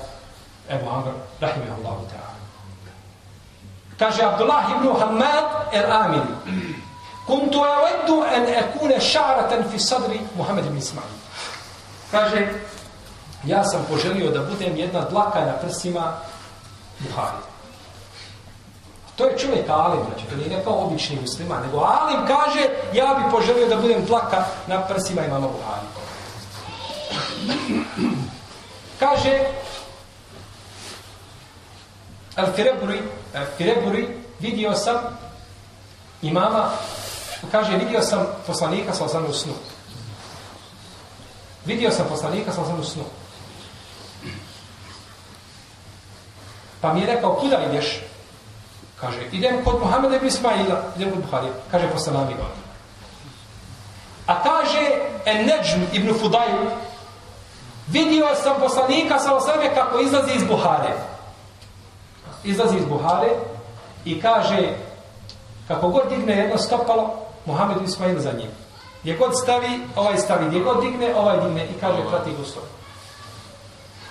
Ebu 0.70 0.90
Amr 0.90 1.12
rahimahullahu 1.42 2.04
ta'ala. 2.12 2.36
Kaže 4.00 4.24
Abdullah 4.24 4.66
ibn 4.72 5.00
Hamad 5.00 5.46
el 5.74 5.92
Amiri 5.92 6.34
kuntu 7.28 7.60
awaddu 7.60 8.22
an 8.22 8.46
akuna 8.64 9.00
sha'ratan 9.00 9.72
fi 9.72 9.80
sadri 9.80 10.20
Muhammed 10.36 10.66
ibn 10.66 10.78
Ismail 10.78 11.08
kaže 12.12 12.48
ja 13.46 13.64
sam 13.64 13.86
poželio 13.90 14.32
da 14.32 14.40
budem 14.40 14.78
jedna 14.78 15.02
dlaka 15.02 15.46
na 15.46 15.54
prsima 15.54 16.14
Buhari 17.00 17.48
To 19.18 19.26
je 19.26 19.38
čovjek 19.38 19.70
alim, 19.70 20.00
znači, 20.08 20.26
to 20.30 20.36
nije 20.36 20.64
kao 20.64 20.86
obični 20.86 21.18
musliman, 21.22 21.62
nego 21.62 21.78
alim 21.78 22.28
kaže, 22.28 22.70
ja 22.94 23.20
bi 23.20 23.32
poželio 23.32 23.68
da 23.68 23.76
budem 23.76 24.06
dlaka 24.06 24.46
na 24.68 24.82
prsima 24.82 25.26
imama 25.26 25.48
Buhari. 25.48 25.88
kaže, 29.00 29.40
Al-Fireburi, 32.36 33.02
Al-Fireburi, 33.34 34.08
vidio 34.40 34.74
sam 34.74 34.98
imama, 36.22 36.70
kaže, 37.52 37.78
vidio 37.78 38.02
sam 38.02 38.26
poslanika 38.48 38.94
sa 38.94 39.06
osam 39.06 39.26
u 39.30 39.34
snu. 39.34 39.54
Vidio 41.66 41.92
sam 41.92 42.06
poslanika 42.10 42.52
sa 42.52 42.62
osam 42.62 42.80
u 42.80 42.84
snu. 42.84 43.04
Pa 46.82 46.94
mi 46.94 47.02
je 47.02 47.08
rekao, 47.08 47.36
kuda 47.36 47.58
ideš? 47.70 48.00
Kaže, 49.00 49.18
idem 49.32 49.64
kod 49.64 49.80
Muhammeda 49.80 50.16
ibn 50.16 50.28
Ismaila, 50.28 50.82
idem 50.96 51.12
kod 51.12 51.22
Buharija. 51.22 51.54
Kaže, 51.72 51.92
posle 51.92 52.14
nami 52.14 52.36
A 54.28 54.44
kaže, 54.44 54.92
en 55.26 55.46
Nejm 55.46 55.88
ibn 55.94 56.20
Fudajl, 56.20 56.70
vidio 57.88 58.28
sam 58.44 58.60
poslanika 58.60 59.20
sa 59.20 59.36
osame 59.36 59.76
kako 59.76 60.00
izlazi 60.00 60.34
iz 60.36 60.44
Buhare. 60.44 60.94
Izlazi 62.44 62.78
iz 62.78 62.86
Buhare 62.86 63.30
i 64.06 64.22
kaže, 64.22 64.74
kako 65.68 65.90
god 65.90 66.10
digne 66.10 66.38
jedno 66.38 66.58
stopalo, 66.58 67.27
Muhammed 67.48 67.78
Ismail 67.84 68.20
za 68.20 68.32
njim. 68.32 68.52
Gdje 69.02 69.18
god 69.18 69.32
stavi, 69.44 69.80
ovaj 69.96 70.18
stavi. 70.18 70.48
Gdje 70.48 70.60
god 70.60 70.82
digne, 70.82 71.16
ovaj 71.16 71.40
digne 71.42 71.66
i 71.66 71.80
kaže, 71.80 71.98
prati 72.10 72.30
u 72.42 72.46
stopu. 72.46 72.68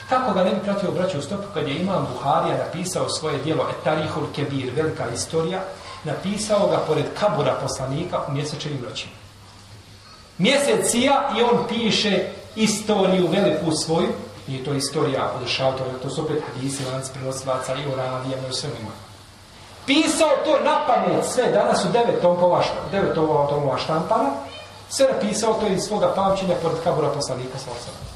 Kako 0.08 0.32
ga 0.32 0.44
ne 0.44 0.50
bi 0.50 0.60
pratio 0.60 0.90
braću 0.90 1.18
u 1.18 1.22
stopu 1.22 1.42
kad 1.54 1.68
je 1.68 1.76
imam 1.76 2.08
Buharija 2.12 2.58
napisao 2.66 3.08
svoje 3.08 3.38
dijelo 3.38 3.66
Etarihul 3.70 4.22
Kebir, 4.34 4.72
velika 4.76 5.04
istorija, 5.14 5.60
napisao 6.04 6.68
ga 6.68 6.76
pored 6.76 7.04
kabura 7.20 7.58
poslanika 7.62 8.20
u 8.28 8.32
mjesečevim 8.32 8.84
noćima. 8.88 9.12
Mjesec 10.38 10.90
sija 10.90 11.30
i 11.38 11.42
on 11.42 11.66
piše 11.68 12.28
istoriju 12.56 13.28
veliku 13.28 13.72
svoju, 13.72 14.08
nije 14.46 14.64
to 14.64 14.74
istorija 14.74 15.32
od 15.40 15.48
šautora, 15.48 15.90
to 16.02 16.10
su 16.10 16.22
opet 16.22 16.42
hadisi, 16.46 16.84
lanci 16.84 17.12
prenosilaca 17.12 17.74
i 17.74 17.92
o 17.92 17.96
ravijama 17.96 18.34
i 18.34 18.38
ono 18.38 18.48
o 18.48 18.52
svemu 18.52 18.74
ima. 18.80 19.05
Pisao 19.86 20.30
to 20.44 20.64
na 20.64 20.86
pamet 20.86 21.24
sve, 21.24 21.52
danas 21.52 21.84
u 21.84 21.88
devet 21.88 22.22
tomova, 22.22 22.62
devet 22.90 23.14
tomova 23.14 23.78
štampana, 23.78 24.30
sve 24.88 25.06
napisao 25.12 25.54
to 25.54 25.66
iz 25.66 25.82
svoga 25.82 26.12
pamćenja 26.14 26.54
pored 26.62 26.76
kabura 26.84 27.08
poslanika 27.08 27.58
sa 27.58 27.70
osama. 27.70 28.06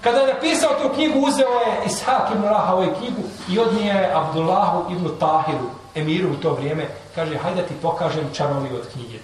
Kada 0.00 0.18
je 0.18 0.34
napisao 0.34 0.70
tu 0.82 0.94
knjigu, 0.94 1.18
uzeo 1.18 1.48
je 1.48 1.86
Ishak 1.86 2.30
ibn 2.34 2.44
Raha 2.44 2.74
ovu 2.74 2.94
knjigu 2.98 3.22
i 3.48 3.58
odnije 3.58 3.94
je 3.94 4.12
Abdullahu 4.14 4.92
ibn 4.92 5.10
Tahiru, 5.20 5.70
emiru 5.94 6.30
u 6.30 6.36
to 6.36 6.52
vrijeme, 6.52 6.88
kaže, 7.14 7.36
hajde 7.36 7.62
ti 7.62 7.74
pokažem 7.82 8.30
čaroliju 8.34 8.76
od 8.76 8.88
knjige. 8.92 9.18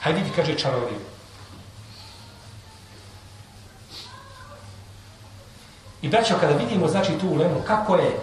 Hajde 0.00 0.20
ti 0.24 0.30
kaže 0.36 0.54
čaroliju. 0.54 1.00
I 6.02 6.08
braćo, 6.08 6.34
kada 6.40 6.54
vidimo, 6.54 6.88
znači, 6.88 7.18
tu 7.18 7.28
ulemu, 7.28 7.62
kako 7.66 7.96
je, 7.96 8.20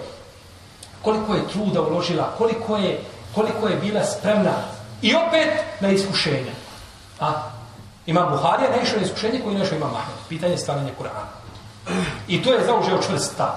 koliko 1.06 1.34
je 1.34 1.47
truda 1.47 1.82
uložila, 1.82 2.34
koliko 2.38 2.78
je, 2.78 2.99
koliko 3.36 3.68
je 3.68 3.76
bila 3.76 4.03
spremna 4.03 4.53
i 5.01 5.16
opet 5.16 5.53
na 5.80 5.89
iskušenje. 5.89 6.51
A? 7.20 7.32
Ima 8.06 8.26
Buharija, 8.26 8.70
naišao 8.70 8.99
na 8.99 9.06
iskušenje 9.06 9.41
koji 9.43 9.58
ne 9.58 9.66
ima 9.76 9.86
Mahmed. 9.86 10.18
Pitanje 10.30 10.58
stvaranja 10.58 10.91
Kur'ana. 10.99 11.30
I 12.28 12.43
to 12.43 12.53
je 12.53 12.66
zaužeo 12.66 13.01
čvrst 13.01 13.34
stav. 13.34 13.53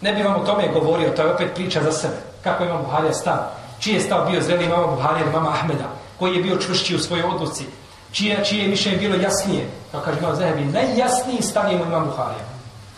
Ne 0.00 0.12
bi 0.12 0.22
vam 0.22 0.42
o 0.42 0.46
tome 0.46 0.68
govorio, 0.68 1.10
to 1.10 1.22
je 1.22 1.34
opet 1.34 1.54
priča 1.54 1.82
za 1.82 1.92
sebe. 1.92 2.16
Kako 2.42 2.64
ima 2.64 2.82
Buharija 2.82 3.12
stav? 3.12 3.38
Čiji 3.80 3.94
je 3.94 4.00
stav 4.00 4.30
bio 4.30 4.42
zreli 4.42 4.68
mama 4.68 4.86
Buharija 4.86 5.26
mama 5.32 5.50
Ahmeda? 5.50 5.88
Koji 6.18 6.36
je 6.36 6.42
bio 6.42 6.56
čvršći 6.56 6.96
u 6.96 6.98
svojoj 6.98 7.24
odluci? 7.24 7.64
Čije, 8.12 8.44
čije 8.44 8.62
je 8.62 8.68
mišljenje 8.68 8.98
bilo 8.98 9.16
jasnije? 9.16 9.68
Kao 9.92 10.00
kaže 10.00 10.18
imam 10.18 10.36
Zahebi, 10.36 10.64
najjasniji 10.64 11.42
stav 11.42 11.72
je 11.72 11.74
imam 11.74 12.04
Buharija. 12.04 12.53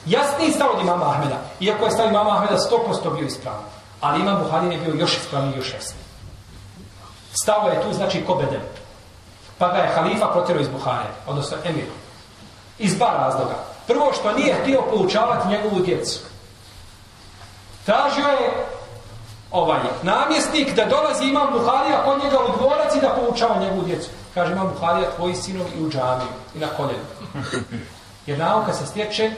Jasniji 0.06 0.52
stav 0.52 0.68
od 0.74 0.80
imama 0.80 1.10
Ahmeda. 1.10 1.36
Iako 1.60 1.84
je 1.84 1.90
stav 1.90 2.08
imama 2.08 2.36
Ahmeda 2.36 2.56
100% 2.56 3.14
bio 3.16 3.26
ispravan. 3.26 3.62
Ali 4.00 4.20
imam 4.20 4.42
Buharin 4.42 4.72
je 4.72 4.78
bio 4.78 4.94
još 4.94 5.16
ispravniji 5.16 5.56
još 5.56 5.72
jasniji. 5.74 6.04
Stavo 7.42 7.68
je 7.68 7.82
tu 7.82 7.92
znači 7.92 8.24
ko 8.26 8.34
bedem. 8.34 8.62
Pa 9.58 9.68
ga 9.68 9.78
je 9.78 9.94
halifa 9.94 10.26
protjerao 10.26 10.62
iz 10.62 10.68
Buhare, 10.68 11.08
odnosno 11.26 11.56
emir. 11.64 11.86
Iz 12.78 12.98
bar 12.98 13.14
razloga. 13.18 13.54
Prvo 13.86 14.12
što 14.12 14.32
nije 14.32 14.54
htio 14.62 14.82
poučavati 14.90 15.48
njegovu 15.48 15.80
djecu. 15.80 16.20
Tražio 17.86 18.28
je 18.28 18.66
ovaj 19.50 19.80
namjesnik 20.02 20.74
da 20.74 20.84
dolazi 20.84 21.24
imam 21.24 21.52
Buharija 21.52 22.04
kod 22.04 22.24
njega 22.24 22.38
u 22.38 22.56
dvorac 22.58 22.94
i 22.94 23.00
da 23.00 23.16
poučava 23.20 23.60
njegovu 23.60 23.82
djecu. 23.82 24.08
Kaže 24.34 24.52
imam 24.52 24.70
Buharija 24.74 25.10
tvoji 25.16 25.34
sinovi 25.34 25.70
i 25.78 25.82
u 25.82 25.90
džamiju 25.90 26.28
i 26.54 26.58
na 26.58 26.66
koljenu. 26.66 27.04
Jer 28.26 28.38
nauka 28.38 28.72
se 28.72 28.86
stječe 28.86 29.30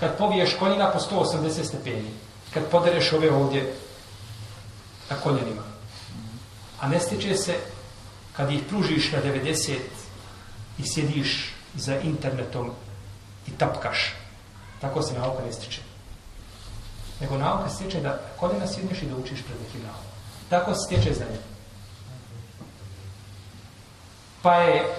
kad 0.00 0.18
poviješ 0.18 0.56
koljena 0.58 0.90
po 0.90 0.98
180 0.98 1.64
stepeni. 1.64 2.10
Kad 2.54 2.70
podereš 2.70 3.12
ove 3.12 3.30
ovdje 3.30 3.74
na 5.10 5.16
koljenima. 5.16 5.62
A 6.80 6.88
ne 6.88 7.00
stiče 7.00 7.36
se 7.36 7.54
kad 8.36 8.50
ih 8.52 8.60
pružiš 8.68 9.12
na 9.12 9.18
90 9.22 9.76
i 10.78 10.82
sjediš 10.86 11.54
za 11.74 12.00
internetom 12.00 12.70
i 13.46 13.50
tapkaš, 13.50 14.14
tako 14.80 15.02
se 15.02 15.18
nauka 15.18 15.42
ne 15.46 15.52
stiče. 15.52 15.80
Nego 17.20 17.38
nauka 17.38 17.68
stiče 17.68 18.00
da 18.00 18.20
koljena 18.36 18.66
sjedneš 18.66 19.02
i 19.02 19.06
da 19.06 19.16
učiš 19.16 19.42
pred 19.42 19.58
nekim 19.66 19.80
naukom. 19.82 20.04
Tako 20.48 20.74
se 20.74 20.80
stiče 20.86 21.14
znanje. 21.14 21.38
Pa 24.42 24.54
je 24.54 24.94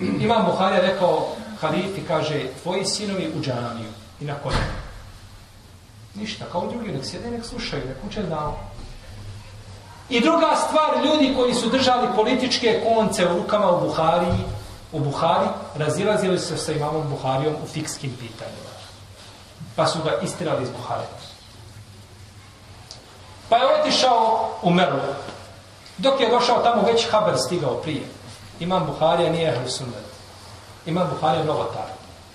Imam 0.24 0.46
Buhari 0.46 0.86
rekao 0.86 1.36
halifi, 1.62 2.02
kaže, 2.08 2.46
tvoji 2.62 2.84
sinovi 2.84 3.32
u 3.36 3.42
džaniju 3.42 3.92
i 4.20 4.24
na 4.24 4.34
koljenu. 4.42 4.82
Ništa, 6.14 6.44
kao 6.52 6.66
drugi, 6.66 6.92
nek 6.92 7.04
sjede, 7.04 7.30
nek 7.30 7.44
slušaju, 7.44 7.82
nek 7.86 7.96
uče 8.06 8.22
dao. 8.22 8.58
I 10.08 10.20
druga 10.20 10.56
stvar, 10.66 11.04
ljudi 11.04 11.34
koji 11.36 11.54
su 11.54 11.70
držali 11.70 12.08
političke 12.16 12.82
konce 12.84 13.26
u 13.26 13.36
rukama 13.36 13.70
u 13.70 13.80
Buhari, 13.80 14.26
u 14.92 15.00
Buhari, 15.00 15.48
razilazili 15.74 16.38
se 16.38 16.56
sa 16.56 16.72
imamom 16.72 17.08
Buharijom 17.10 17.54
u 17.64 17.66
fikskim 17.66 18.10
pitanjima. 18.10 18.72
Pa 19.76 19.86
su 19.86 19.98
ga 20.04 20.18
istirali 20.22 20.62
iz 20.62 20.70
Buhari. 20.70 21.06
Pa 23.48 23.56
je 23.56 23.80
otišao 23.80 24.50
u 24.62 24.70
Merlu. 24.70 25.00
Dok 25.98 26.20
je 26.20 26.30
došao 26.30 26.62
tamo, 26.62 26.82
već 26.82 27.10
Haber 27.10 27.34
stigao 27.38 27.74
prije. 27.74 28.02
Imam 28.60 28.86
Buharija 28.86 29.32
nije 29.32 29.48
ehli 29.48 29.70
sunnet. 29.70 30.11
Imam 30.86 31.08
Buhari 31.10 31.44
novotar. 31.44 31.86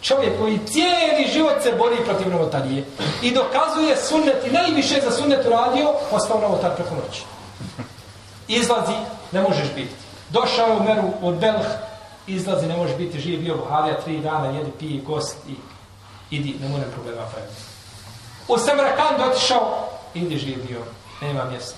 Čovjek 0.01 0.39
koji 0.39 0.59
cijeli 0.67 1.31
život 1.33 1.63
se 1.63 1.71
bori 1.77 1.95
protiv 2.05 2.31
novotarije 2.31 2.85
i 3.21 3.31
dokazuje 3.31 3.97
sunnet 3.97 4.47
i 4.47 4.51
najviše 4.51 5.01
za 5.01 5.11
sunnet 5.11 5.45
uradio, 5.45 5.93
postao 6.11 6.41
novotar 6.41 6.75
preko 6.75 6.95
noći. 6.95 7.23
Izlazi, 8.47 8.93
ne 9.31 9.41
možeš 9.41 9.67
biti. 9.75 9.95
Došao 10.29 10.77
u 10.77 10.83
meru 10.83 11.09
od 11.21 11.35
Belh, 11.35 11.67
izlazi, 12.27 12.67
ne 12.67 12.77
možeš 12.77 12.95
biti 12.95 13.19
živ, 13.19 13.39
bio 13.39 13.57
Buharija 13.57 14.01
tri 14.01 14.19
dana, 14.19 14.47
jedi, 14.47 14.71
pije, 14.79 15.01
gost 15.01 15.37
i 15.47 15.55
idi, 16.35 16.55
ne 16.61 16.69
moram 16.69 16.91
problema 16.93 17.21
praviti. 17.21 17.61
U 18.47 18.57
Samrakan 18.57 19.31
otišao, 19.31 19.89
idi 20.13 20.37
živ 20.37 20.67
bio, 20.67 20.81
nema 21.21 21.45
mjesta. 21.45 21.75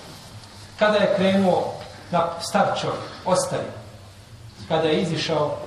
Kada 0.78 0.96
je 0.96 1.14
krenuo 1.16 1.72
na 2.10 2.26
star 2.40 2.80
čovjek, 2.80 3.00
ostari, 3.24 3.66
kada 4.68 4.88
je 4.88 5.02
izišao, 5.02 5.58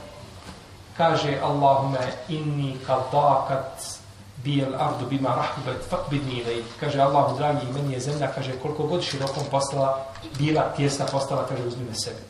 kaže 0.98 1.40
Allahume 1.44 2.00
inni 2.30 2.78
kaldakat 2.86 4.04
bijel 4.44 4.76
ardu 4.76 5.06
bima 5.06 5.36
rahibet 5.36 5.86
fakbidni 5.90 6.42
ilaj. 6.42 6.64
Kaže 6.80 7.00
Allahu 7.00 7.38
dragi, 7.38 7.68
meni 7.74 7.94
je 7.94 8.00
zemlja, 8.00 8.28
kaže 8.36 8.60
koliko 8.62 8.84
god 8.84 9.04
širokom 9.04 9.44
postala, 9.52 10.06
bila 10.38 10.74
tjesna 10.76 11.06
postala, 11.06 11.48
kaže 11.50 11.64
uzmi 11.64 11.86
me 11.86 11.96
sebi. 11.96 12.22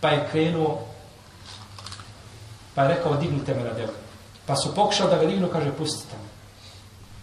Pa 0.00 0.08
je 0.08 0.28
krenuo, 0.30 0.78
pa 2.74 2.82
je 2.82 2.88
rekao 2.88 3.16
dignite 3.16 3.54
me 3.54 3.64
na 3.64 3.72
delu. 3.72 3.92
Pa 4.46 4.56
su 4.56 4.74
pokušali 4.74 5.10
da 5.10 5.16
ga 5.16 5.26
dignu, 5.26 5.48
kaže 5.52 5.72
pustite 5.72 6.16
me. 6.16 6.28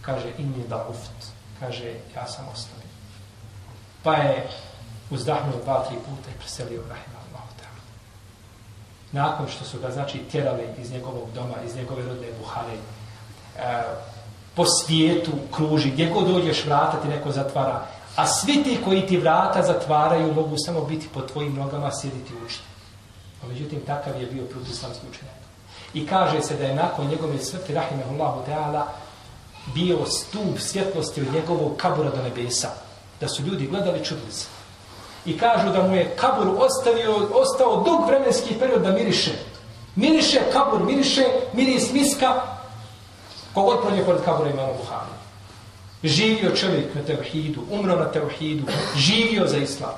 Kaže 0.00 0.32
inni 0.38 0.68
da 0.68 0.86
uft. 0.88 1.32
Kaže 1.60 1.94
ja 2.16 2.26
sam 2.26 2.48
ostavio. 2.52 2.90
Pa 4.02 4.14
je 4.14 4.48
uzdahnuo 5.10 5.60
dva, 5.64 5.84
tri 5.88 5.96
puta 5.96 6.30
i 6.30 6.38
preselio 6.38 6.82
Rahima 6.88 7.19
nakon 9.12 9.48
što 9.48 9.64
su 9.64 9.78
ga 9.80 9.90
znači 9.90 10.18
tjerali 10.18 10.62
iz 10.78 10.92
njegovog 10.92 11.28
doma, 11.34 11.54
iz 11.66 11.76
njegove 11.76 12.02
rodne 12.02 12.26
buhale, 12.40 12.72
e, 12.72 13.82
po 14.54 14.64
svijetu 14.66 15.30
kruži, 15.54 15.90
gdje 15.90 16.10
god 16.10 16.28
dođeš 16.28 16.64
vrata 16.64 17.02
ti 17.02 17.08
neko 17.08 17.32
zatvara, 17.32 17.86
a 18.16 18.26
svi 18.26 18.62
ti 18.64 18.78
koji 18.84 19.06
ti 19.06 19.16
vrata 19.16 19.62
zatvaraju 19.62 20.34
mogu 20.34 20.56
samo 20.58 20.84
biti 20.84 21.08
po 21.14 21.20
tvojim 21.20 21.54
nogama 21.54 21.90
sjediti 21.92 22.32
učiti. 22.44 22.64
A 23.42 23.46
međutim, 23.46 23.80
takav 23.86 24.20
je 24.20 24.26
bio 24.26 24.44
protislamski 24.44 25.06
učenjak. 25.10 25.40
I 25.94 26.06
kaže 26.06 26.42
se 26.42 26.56
da 26.56 26.64
je 26.64 26.74
nakon 26.74 27.06
njegove 27.06 27.38
smrti, 27.38 27.74
rahimahullahu 27.74 28.40
ta'ala, 28.48 28.82
bio 29.74 30.06
stup 30.06 30.58
svjetlosti 30.58 31.20
od 31.20 31.32
njegovog 31.34 31.76
kabura 31.76 32.10
do 32.10 32.22
nebesa. 32.22 32.68
Da 33.20 33.28
su 33.28 33.42
ljudi 33.42 33.66
gledali 33.66 34.04
čudili 34.04 34.32
se 34.32 34.46
i 35.24 35.38
kažu 35.38 35.72
da 35.72 35.82
mu 35.82 35.96
je 35.96 36.16
kabur 36.16 36.46
ostavio, 36.58 37.28
ostao 37.32 37.82
dug 37.84 38.06
vremenski 38.06 38.54
period 38.54 38.82
da 38.82 38.92
miriše. 38.92 39.32
Miriše 39.96 40.40
kabur, 40.52 40.84
miriše, 40.84 41.24
miris 41.52 41.92
miska, 41.92 42.42
kogod 43.54 43.80
prođe 43.82 44.04
pored 44.04 44.24
kabura 44.24 44.50
imamo 44.50 44.68
ono 44.68 44.78
Buhari. 44.78 45.10
Živio 46.02 46.56
čovjek 46.56 46.94
na 46.94 47.02
tevhidu, 47.02 47.60
umro 47.70 47.96
na 47.96 48.12
tevhidu, 48.12 48.66
živio 48.96 49.46
za 49.46 49.56
islam. 49.56 49.94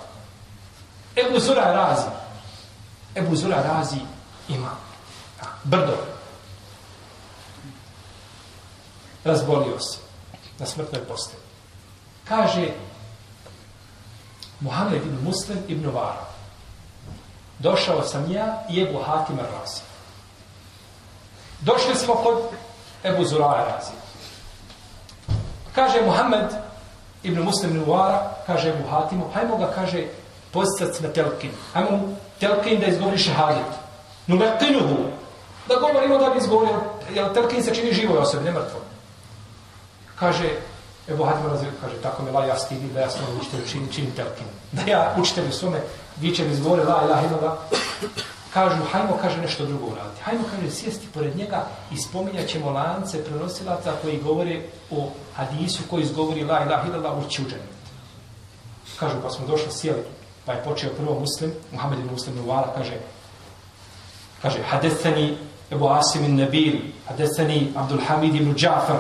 Ebu 1.17 1.41
Zura 1.41 1.63
razi. 1.63 2.09
Ebu 3.15 3.37
Zura 3.37 3.63
razi 3.63 3.99
ima. 4.49 4.71
Brdo. 5.65 5.97
Razbolio 9.25 9.81
se 9.81 9.99
na 10.59 10.67
smrtnoj 10.67 11.05
postavi. 11.05 11.43
Kaže, 12.29 12.69
Muhammed 14.63 15.03
ibn 15.03 15.25
Muslim 15.25 15.59
ibn 15.69 15.91
Vara. 15.91 16.27
Došao 17.59 18.03
sam 18.03 18.33
ja 18.33 18.65
i 18.71 18.83
Ebu 18.83 18.99
Hatim 19.03 19.39
Razi. 19.39 19.81
Došli 21.61 21.95
smo 21.95 22.15
kod 22.15 22.39
Ebu 23.05 23.25
Zuraja 23.25 23.65
Razi. 23.65 23.93
Kaže 25.75 26.03
Muhammed 26.07 26.47
ibn 27.23 27.43
Muslim 27.43 27.77
ibn 27.77 27.91
Vara, 27.91 28.31
kaže 28.47 28.69
Ebu 28.69 28.89
Hatimu, 28.91 29.31
hajmo 29.35 29.57
ga, 29.57 29.73
kaže, 29.75 30.07
postac 30.53 31.01
na 31.01 31.09
telkin. 31.09 31.51
Hajmo 31.73 31.91
mu 31.91 32.17
telkin 32.41 32.81
da 32.81 32.87
izgovori 32.87 33.19
šehadet. 33.19 33.73
No 34.27 34.37
lekinuhu. 34.37 34.97
Da 35.69 35.75
govorimo 35.75 36.19
da 36.19 36.31
bi 36.31 36.39
izgovorio, 36.39 36.81
jer 37.15 37.33
telkin 37.35 37.63
se 37.63 37.75
čini 37.75 37.93
živoj 37.93 38.19
osobi, 38.19 38.45
ne 38.45 38.51
mrtvo. 38.53 38.81
Kaže, 40.19 40.49
Ebu 41.09 41.25
Hatim 41.25 41.47
razvijek 41.47 41.75
kaže, 41.81 41.95
tako 42.03 42.23
me 42.23 42.31
la 42.31 42.45
ja 42.45 42.59
stidi, 42.59 42.89
da 42.95 43.01
ja 43.01 43.11
svojom 43.11 43.41
učitelju 43.41 43.67
činim, 43.67 43.89
činim 43.93 44.11
telkin. 44.11 44.47
Da 44.73 44.83
ja 44.91 45.15
učitelju 45.19 45.53
svome 45.53 45.81
vičem 46.21 46.51
izgovore 46.51 46.85
la 46.85 47.03
ilaha 47.05 47.27
illallah. 47.27 47.59
Kažu, 48.53 48.77
hajmo, 48.93 49.17
kaže, 49.23 49.41
nešto 49.41 49.67
drugo 49.67 49.87
uraditi. 49.87 50.23
Hajmo, 50.23 50.45
kaže, 50.51 50.71
sjesti 50.71 51.07
pored 51.15 51.37
njega 51.37 51.67
i 51.93 51.97
spominjat 51.97 52.47
ćemo 52.47 52.71
lance 52.71 53.25
prenosilaca 53.25 53.93
koji 54.03 54.23
govore 54.23 54.61
o 54.91 55.09
hadisu 55.37 55.83
koji 55.91 56.03
izgovori 56.03 56.45
la 56.45 56.65
ilaha 56.65 56.89
illallah 56.89 57.19
u 57.19 57.31
čuđenu. 57.31 57.63
Kažu, 58.99 59.17
pa 59.23 59.31
smo 59.31 59.47
došli, 59.47 59.73
sjeli, 59.73 60.03
pa 60.47 60.53
je 60.53 60.65
počeo 60.65 60.91
prvo 60.91 61.21
muslim, 61.21 61.53
Muhammed 61.73 61.99
ibn 61.99 62.11
Muslim 62.11 62.37
Nuvala, 62.37 62.75
kaže, 62.77 63.01
kaže, 64.43 64.63
hadethani 64.63 65.37
Ebu 65.71 65.89
Asim 65.89 66.25
in 66.25 66.37
Nabil, 66.37 66.81
hadethani 67.09 67.73
Abdul 67.77 68.01
Hamid 68.07 68.35
ibn 68.35 68.55
Džafar, 68.55 68.99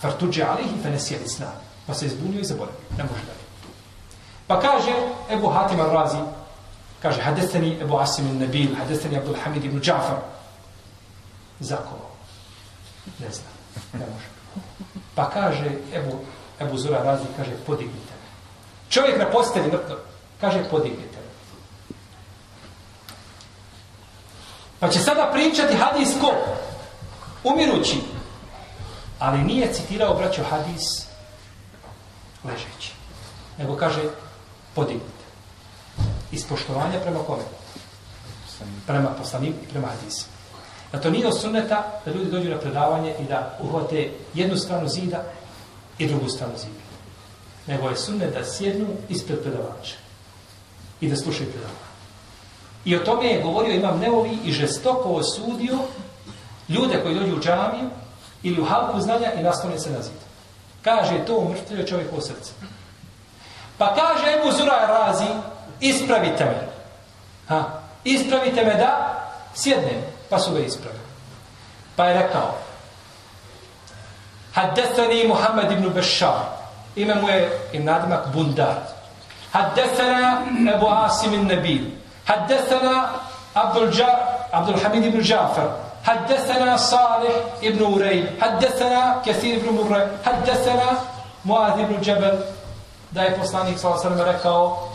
fartuđe 0.00 0.42
alihi 0.42 0.82
fe 0.82 1.16
islam. 1.24 1.52
Pa 1.86 1.94
se 1.94 2.06
izbunio 2.06 2.40
i 2.40 2.44
zaboravio. 2.44 2.80
Ne 2.98 3.04
može 3.04 3.24
dalje. 3.26 3.46
Pa 4.46 4.60
kaže 4.60 4.92
Ebu 5.30 5.48
Hatim 5.48 5.80
al-Razi, 5.80 6.22
kaže, 7.02 7.20
hadestani 7.20 7.78
Ebu 7.80 7.98
Asim 7.98 8.26
il-Nabil, 8.26 8.76
hadestani 8.78 9.18
Abdul 9.18 9.36
Hamid 9.44 9.64
ibn 9.64 9.80
Džafar. 9.80 10.16
ko? 11.60 11.96
Ne 13.18 13.30
zna. 13.30 13.50
Ne 13.92 14.06
može. 14.06 14.26
Pa 15.14 15.30
kaže 15.30 15.70
Ebu, 15.92 16.18
Ebu 16.60 16.78
Zura 16.78 17.02
Razi, 17.02 17.24
kaže, 17.36 17.50
podignite 17.66 18.12
me. 18.12 18.28
Čovjek 18.88 19.18
na 19.18 19.30
posteli 19.30 19.66
mrtno, 19.66 19.96
kaže, 20.40 20.64
podignite 20.70 21.16
me. 21.16 21.96
Pa 24.80 24.88
će 24.88 24.98
sada 24.98 25.30
pričati 25.32 25.74
hadis 25.74 26.08
ko? 26.20 26.32
Umirući. 27.44 28.15
Ali 29.18 29.44
nije 29.44 29.72
citirao 29.72 30.14
braćo 30.14 30.42
hadis 30.50 31.06
ležeći. 32.44 32.92
Nego 33.58 33.76
kaže 33.76 34.02
podignite. 34.74 35.24
Iz 36.32 36.46
poštovanja 36.48 37.00
prema 37.00 37.18
kome? 37.26 37.42
Prema 38.86 39.08
poslaniku 39.08 39.58
i 39.64 39.68
prema 39.68 39.86
hadisu. 39.86 40.26
Da 40.92 41.00
to 41.00 41.10
nije 41.10 41.26
od 41.26 41.40
sunneta 41.40 42.00
da 42.04 42.10
ljudi 42.10 42.30
dođu 42.30 42.50
na 42.50 42.58
predavanje 42.58 43.14
i 43.20 43.24
da 43.24 43.58
uhvate 43.62 44.10
jednu 44.34 44.56
stranu 44.56 44.88
zida 44.88 45.24
i 45.98 46.06
drugu 46.06 46.28
stranu 46.28 46.52
zida. 46.58 46.86
Nego 47.66 47.88
je 47.88 47.96
sunnet 47.96 48.34
da 48.34 48.44
sjednu 48.44 48.86
ispred 49.08 49.42
predavača 49.42 49.94
i 51.00 51.08
da 51.08 51.16
slušaju 51.16 51.50
predavanje. 51.50 51.86
I 52.84 52.96
o 52.96 52.98
tome 52.98 53.26
je 53.26 53.42
govorio 53.42 53.74
Imam 53.74 53.98
Neovi 53.98 54.38
i 54.44 54.52
žestoko 54.52 55.08
osudio 55.08 55.78
ljude 56.68 57.02
koji 57.02 57.14
dođu 57.14 57.36
u 57.36 57.40
džamiju 57.40 57.90
ili 58.46 58.60
u 58.60 58.64
halku 58.64 59.00
znanja 59.00 59.32
i 59.32 59.42
nastavlja 59.42 59.78
se 59.78 59.90
na 59.90 60.02
zid. 60.02 60.20
Kaže 60.82 61.24
to 61.26 61.36
umrtvio 61.36 61.86
čovjek 61.86 62.12
u 62.12 62.20
srce. 62.20 62.52
Pa 63.78 63.94
kaže 63.94 64.32
Ebu 64.32 64.52
Zura 64.52 64.86
Razi, 64.86 65.26
ispravite 65.80 66.44
me. 66.44 66.68
Ha, 67.48 67.64
ispravite 68.04 68.64
me 68.64 68.74
da 68.74 69.22
sjednem. 69.54 70.02
Pa 70.30 70.38
su 70.38 70.52
ga 70.52 70.58
ispravili. 70.58 71.02
Pa 71.96 72.04
je 72.04 72.22
rekao, 72.22 72.54
Haddesani 74.54 75.28
Muhammed 75.28 75.72
ibn 75.72 75.88
Bešar. 75.88 76.40
Ime 76.96 77.14
mu 77.14 77.28
je 77.28 77.58
im 77.72 77.84
nadimak 77.84 78.32
Bundar. 78.32 78.76
Haddesana 79.52 80.42
Ebu 80.74 80.86
Asim 80.86 81.34
in 81.34 81.46
Nabil. 81.46 81.84
Haddesana 82.24 83.08
Abdul, 83.54 83.90
Abdul 84.52 84.80
Hamid 84.82 85.04
ibn 85.04 85.20
Jafar. 85.24 85.85
حدثنا 86.05 86.77
صالح 86.77 87.33
ابن 87.63 87.81
وري 87.81 88.25
حدثنا 88.41 89.21
كثير 89.25 89.57
ابن 89.57 89.69
مرة 89.69 90.09
حدثنا 90.25 90.89
معاذ 91.45 91.79
ابن 91.79 92.01
جبل 92.01 92.39
da 93.11 93.21
je 93.21 93.37
poslanik 93.37 93.79
sallallahu 93.79 94.07
alejhi 94.07 94.23
ve 94.23 94.31
rekao 94.31 94.89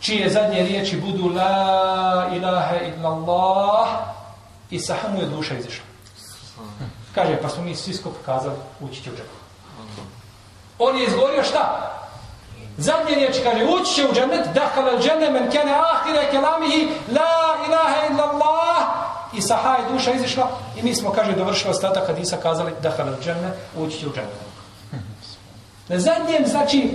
čije 0.00 0.30
zadnje 0.30 0.62
riječi 0.62 1.00
budu 1.00 1.28
la 1.28 2.28
ilaha 2.34 2.76
illallah 2.76 3.88
i 4.70 4.78
saha 4.78 5.08
mu 5.08 5.20
je 5.20 5.26
duša 5.26 5.54
izišla. 5.58 5.84
Kaže, 7.14 7.42
pa 7.42 7.48
smo 7.48 7.64
mi 7.64 7.74
svi 7.76 7.94
skup 7.94 8.14
kazali, 8.26 8.56
ući 8.80 9.02
će 9.02 9.10
u 9.10 9.14
džanet. 9.14 9.30
On 10.78 10.98
je 10.98 11.06
izgovorio 11.06 11.42
šta? 11.42 11.92
Zadnje 12.79 13.15
riječi 13.15 13.41
kaže, 13.43 13.65
ući 13.65 13.93
će 13.93 14.07
u 14.07 14.13
džennet, 14.13 14.47
dakhala 14.53 14.91
al 14.91 14.99
dženne 15.01 15.29
men 15.29 15.51
kene 15.51 15.73
ahire 15.93 16.31
kelamihi, 16.31 16.87
la 17.11 17.65
ilaha 17.67 18.07
illallah, 18.09 18.83
i 19.33 19.41
saha 19.41 19.75
je 19.75 19.89
duša 19.91 20.11
izišla, 20.11 20.49
i 20.77 20.83
mi 20.83 20.95
smo, 20.95 21.11
kaže, 21.11 21.31
dovršili 21.31 21.71
ostatak 21.71 22.07
hadisa, 22.07 22.37
kazali, 22.37 22.71
dakhala 22.81 23.11
al 23.11 23.23
dženne, 23.23 23.51
ući 23.77 23.99
će 23.99 24.07
u 24.07 24.13
džennet. 24.13 24.49
Na 25.89 25.99
zadnjem, 25.99 26.45
znači, 26.47 26.91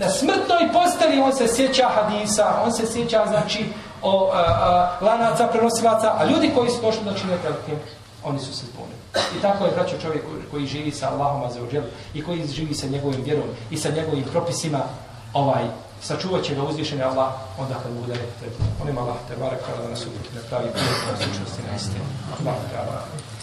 na 0.00 0.08
smrtnoj 0.08 0.72
posteli 0.72 1.20
on 1.20 1.32
se 1.32 1.48
sjeća 1.48 1.88
hadisa, 1.88 2.60
on 2.64 2.72
se 2.72 2.86
sjeća, 2.86 3.24
znači, 3.28 3.66
o 4.02 4.30
a, 4.34 4.38
a, 4.38 5.04
lanaca, 5.04 5.46
prenosilaca, 5.46 6.14
a 6.18 6.24
ljudi 6.24 6.50
koji 6.54 6.70
su 6.70 6.80
došli, 6.82 7.02
znači, 7.02 7.26
ne 7.26 7.36
telke, 7.42 7.82
oni 8.24 8.38
su 8.38 8.54
se 8.54 8.66
zbunili. 8.66 9.04
I 9.38 9.42
tako 9.42 9.64
je, 9.64 9.70
braćo, 9.70 9.96
čovjek 10.02 10.24
koji 10.50 10.66
živi 10.66 10.90
sa 10.90 11.10
Allahom 11.10 11.44
azeođelu 11.44 11.86
i 12.14 12.24
koji 12.24 12.46
živi 12.46 12.74
sa 12.74 12.86
njegovim 12.86 13.22
vjerom 13.22 13.48
i 13.70 13.76
sa 13.76 13.90
njegovim 13.90 14.24
propisima, 14.32 14.78
ovaj, 15.34 15.64
sačuvat 16.02 16.44
će 16.44 16.54
ga 16.54 16.62
uzvišeni 16.62 17.02
Allah, 17.02 17.32
onda 17.58 17.74
kad 17.82 17.92
bude 17.92 18.12
rekao, 18.12 18.66
on 18.82 18.88
ima 18.88 19.00
Allah, 19.00 19.16
te 19.28 19.36
barek 19.36 19.60
kada 19.66 19.88
nas 19.88 20.06
uvijek 20.06 20.34
na 20.34 20.40
pravi 20.48 20.68
put, 20.68 21.10
na 21.10 21.16
sučnosti 21.16 21.62
na 21.70 21.76
istinu. 21.76 22.04
Allah, 22.40 22.56
te 22.70 22.76
barek. 22.76 23.33